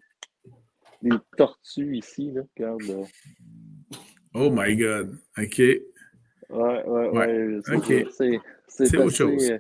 les 1.03 1.17
tortues 1.37 1.97
ici. 1.97 2.31
Là. 2.31 2.43
Regarde, 2.57 2.83
là. 2.83 3.07
Oh 4.35 4.51
my 4.51 4.77
God. 4.77 5.19
OK. 5.39 5.59
Ouais, 5.59 5.83
ouais, 6.51 7.09
ouais. 7.09 7.61
OK. 7.75 8.41
C'est 8.69 8.97
autre 8.97 9.11
chose. 9.11 9.53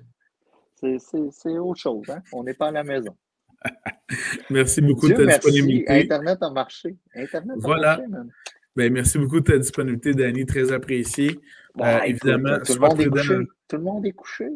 C'est 0.76 1.58
autre 1.58 1.80
chose. 1.80 2.08
Hein? 2.08 2.22
On 2.32 2.44
n'est 2.44 2.54
pas 2.54 2.68
à 2.68 2.72
la 2.72 2.84
maison. 2.84 3.16
merci 4.50 4.80
beaucoup 4.80 5.08
de 5.08 5.14
ta 5.14 5.26
disponibilité. 5.26 5.92
Internet 5.92 6.38
a 6.40 6.50
marché. 6.50 6.96
Internet 7.14 7.56
a 7.56 7.60
voilà. 7.60 7.96
marché, 7.96 8.06
man. 8.08 8.30
Ben, 8.76 8.92
merci 8.92 9.18
beaucoup 9.18 9.40
de 9.40 9.44
ta 9.44 9.58
disponibilité, 9.58 10.14
Danny. 10.14 10.46
Très 10.46 10.72
apprécié. 10.72 11.38
euh, 11.80 11.98
évidemment, 12.02 12.58
tout, 12.64 12.74
le 12.74 12.80
monde 12.80 13.00
est 13.00 13.08
couché. 13.08 13.36
tout 13.68 13.76
le 13.76 13.82
monde 13.82 14.06
est 14.06 14.12
couché. 14.12 14.48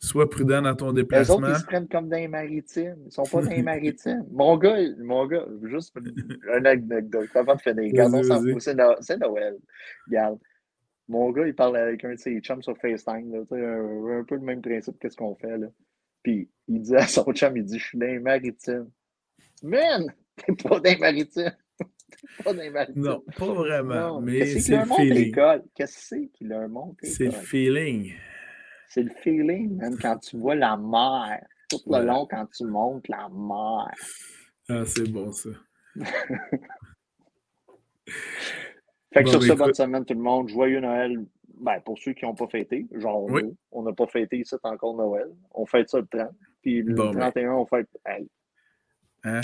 Sois 0.00 0.28
prudent 0.28 0.62
dans 0.62 0.74
ton 0.74 0.92
déplacement. 0.92 1.40
Les 1.40 1.44
autres, 1.44 1.56
ils 1.56 1.60
se 1.60 1.66
prennent 1.66 1.88
comme 1.88 2.08
dans 2.08 2.16
les 2.16 2.28
maritimes. 2.28 2.96
Ils 3.00 3.06
ne 3.06 3.10
sont 3.10 3.24
pas 3.24 3.42
dans 3.42 3.50
les 3.50 3.62
maritimes. 3.74 4.24
Mon 4.30 4.56
gars, 4.56 4.78
mon 4.98 5.26
gars, 5.26 5.46
juste 5.64 5.94
une 5.96 6.66
anecdote 6.66 7.28
avant 7.34 7.54
de 7.54 7.60
finir. 7.60 8.56
c'est 9.00 9.18
Noël. 9.18 9.56
Regarde. 10.06 10.38
Mon 11.08 11.30
gars, 11.30 11.46
il 11.46 11.54
parle 11.54 11.76
avec 11.78 12.04
un 12.04 12.14
de 12.14 12.18
ses 12.18 12.38
chums 12.40 12.62
sur 12.62 12.76
FaceTime. 12.76 13.32
Là, 13.32 13.40
un, 13.50 14.20
un, 14.20 14.24
peu 14.24 14.34
le 14.34 14.42
même 14.42 14.60
principe 14.60 14.98
que 14.98 15.08
ce 15.08 15.16
qu'on 15.16 15.34
fait. 15.36 15.56
Là. 15.56 15.68
Puis 16.22 16.50
il 16.66 16.82
dit 16.82 16.96
à 16.96 17.06
son 17.06 17.32
chum, 17.32 17.56
il 17.56 17.64
dit, 17.64 17.78
je 17.78 17.84
suis 17.84 17.98
dans 17.98 18.06
les 18.06 18.18
maritimes. 18.18 18.90
Man, 19.62 20.12
t'es 20.36 20.54
pas 20.54 20.80
dans 20.80 20.90
les 20.90 20.98
maritimes. 20.98 21.52
pas. 22.44 22.52
Non, 22.94 23.22
pas 23.36 23.52
vraiment. 23.52 24.20
mais 24.20 24.46
c'est 24.58 24.76
le 24.76 24.84
feeling. 24.84 25.34
Qu'est-ce 25.74 25.96
que 25.96 26.02
c'est 26.02 26.28
qu'il 26.34 26.48
leur 26.48 26.68
montre? 26.68 26.96
C'est 27.02 27.26
le 27.26 27.30
feeling. 27.30 28.12
C'est 28.88 29.02
le 29.02 29.10
feeling, 29.22 29.76
même, 29.76 29.98
quand 29.98 30.18
tu 30.18 30.38
vois 30.38 30.54
la 30.54 30.76
mer. 30.76 31.44
Tout 31.68 31.80
le 31.86 32.04
long, 32.04 32.26
quand 32.30 32.46
tu 32.46 32.64
montes 32.64 33.06
la 33.08 33.28
mer. 33.28 33.92
Ah, 34.70 34.84
c'est 34.86 35.10
bon, 35.10 35.30
ça. 35.32 35.50
fait 39.12 39.24
que 39.24 39.28
sur 39.28 39.42
ce, 39.42 39.48
ben, 39.48 39.56
bonne 39.56 39.74
semaine, 39.74 40.04
tout 40.04 40.14
le 40.14 40.20
monde. 40.20 40.48
Joyeux 40.48 40.80
Noël. 40.80 41.26
Ben, 41.60 41.80
pour 41.80 41.98
ceux 41.98 42.12
qui 42.12 42.24
n'ont 42.24 42.34
pas 42.34 42.46
fêté, 42.46 42.86
genre 42.92 43.28
nous, 43.28 43.56
on 43.72 43.82
n'a 43.82 43.92
pas 43.92 44.06
fêté 44.06 44.38
ici 44.38 44.54
encore 44.62 44.94
Noël. 44.94 45.28
On 45.50 45.66
fête 45.66 45.90
ça 45.90 45.98
le 45.98 46.06
30. 46.06 46.30
Puis 46.62 46.82
le 46.82 46.94
31, 46.94 47.32
ben. 47.32 47.50
on 47.50 47.66
fête. 47.66 47.88
Hey. 48.06 48.28
Hein? 49.24 49.40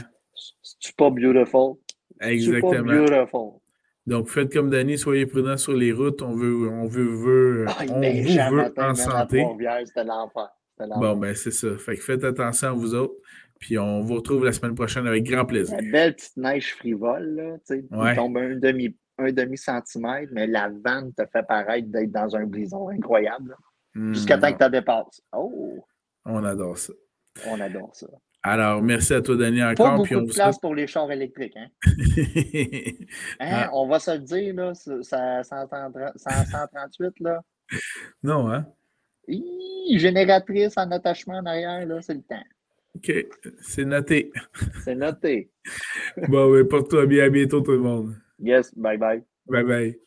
C'est 0.63 0.95
pas 0.97 1.11
beautiful? 1.11 1.75
Exactement. 2.21 2.73
C'est 2.73 2.79
pas 2.79 2.83
beautiful? 2.83 3.61
Donc, 4.07 4.29
faites 4.29 4.53
comme 4.53 4.69
Danny, 4.71 4.99
soyez 4.99 5.27
prudents 5.27 5.57
sur 5.57 5.73
les 5.73 5.93
routes. 5.93 6.21
On 6.23 6.35
veut, 6.35 6.69
on 6.69 6.87
veut, 6.87 7.05
veut 7.09 7.67
Ah, 7.69 7.85
on 7.91 8.01
vous 8.01 8.29
jamais 8.29 8.65
veut 8.69 8.75
en 8.79 8.95
santé. 8.95 9.45
Bon, 10.79 11.17
ben 11.17 11.35
c'est 11.35 11.51
ça. 11.53 11.77
Fait 11.79 11.97
que 11.97 12.03
faites 12.03 12.25
attention 12.25 12.69
à 12.69 12.73
vous 12.73 12.95
autres. 12.95 13.15
Puis 13.61 13.79
on 13.79 14.01
vous 14.03 14.17
retrouve 14.17 14.45
la 14.45 14.53
semaine 14.53 14.75
prochaine 14.75 15.07
avec 15.07 15.25
grand 15.25 15.47
plaisir. 15.47 15.77
La 15.81 15.91
belle 15.91 16.15
petite 16.17 16.37
neige 16.37 16.75
frivole, 16.75 17.35
là, 17.37 17.57
tu 17.67 17.77
sais, 17.77 17.85
Ouais. 17.93 18.15
tombe 18.15 18.37
un 18.37 18.57
demi, 18.57 18.95
un 19.17 19.31
demi 19.33 19.57
centimètre, 19.57 20.31
mais 20.35 20.47
la 20.49 20.71
vanne 20.85 21.13
te 21.15 21.23
fait 21.33 21.45
paraître 21.47 21.89
d'être 21.89 22.11
dans 22.11 22.35
un 22.37 22.45
brison 22.45 22.89
incroyable. 22.91 23.57
Hmm, 23.95 24.13
Jusqu'à 24.13 24.37
temps 24.37 24.53
que 24.53 24.63
tu 24.65 24.71
dépasses. 24.71 25.23
Oh, 25.35 25.79
On 26.27 26.43
adore 26.45 26.77
ça. 26.77 26.93
on 27.47 27.59
adore 27.61 27.95
ça. 27.95 28.09
Alors, 28.47 28.83
merci 28.83 29.15
à 29.15 29.23
toi, 29.23 29.37
Pas 29.39 29.49
encore. 29.73 29.97
beaucoup 29.97 30.05
Puis 30.05 30.17
on 30.17 30.23
de 30.23 30.33
place 30.33 30.59
pour 30.59 30.75
les 30.75 30.87
chars 30.87 31.11
électriques. 31.11 31.57
Hein? 31.57 31.69
Hein? 33.41 33.65
Ah. 33.65 33.71
On 33.73 33.89
va 33.89 33.99
se 33.99 34.11
le 34.11 34.19
dire, 34.19 34.55
là, 34.55 34.75
ça, 34.75 35.03
ça- 35.03 35.43
130 35.45 35.97
138, 36.17 37.21
là. 37.21 37.41
non, 38.23 38.51
hein? 38.53 38.67
Hi, 39.27 39.99
génératrice 39.99 40.77
en 40.77 40.91
attachement 40.91 41.39
en 41.39 41.47
arrière, 41.47 41.87
là, 41.87 42.03
c'est 42.03 42.15
le 42.15 42.23
temps. 42.23 42.45
OK. 42.97 43.13
C'est 43.63 43.87
noté. 43.87 44.31
C'est 44.85 44.95
noté. 44.95 45.51
bon, 46.29 46.53
ben, 46.53 46.69
porte-toi 46.69 47.07
bien. 47.07 47.25
À 47.25 47.29
bientôt, 47.31 47.63
tout 47.63 47.73
le 47.73 47.79
monde. 47.79 48.15
Yes, 48.39 48.77
bye 48.77 48.99
bye. 48.99 49.25
Bye 49.47 49.65
bye. 49.65 49.99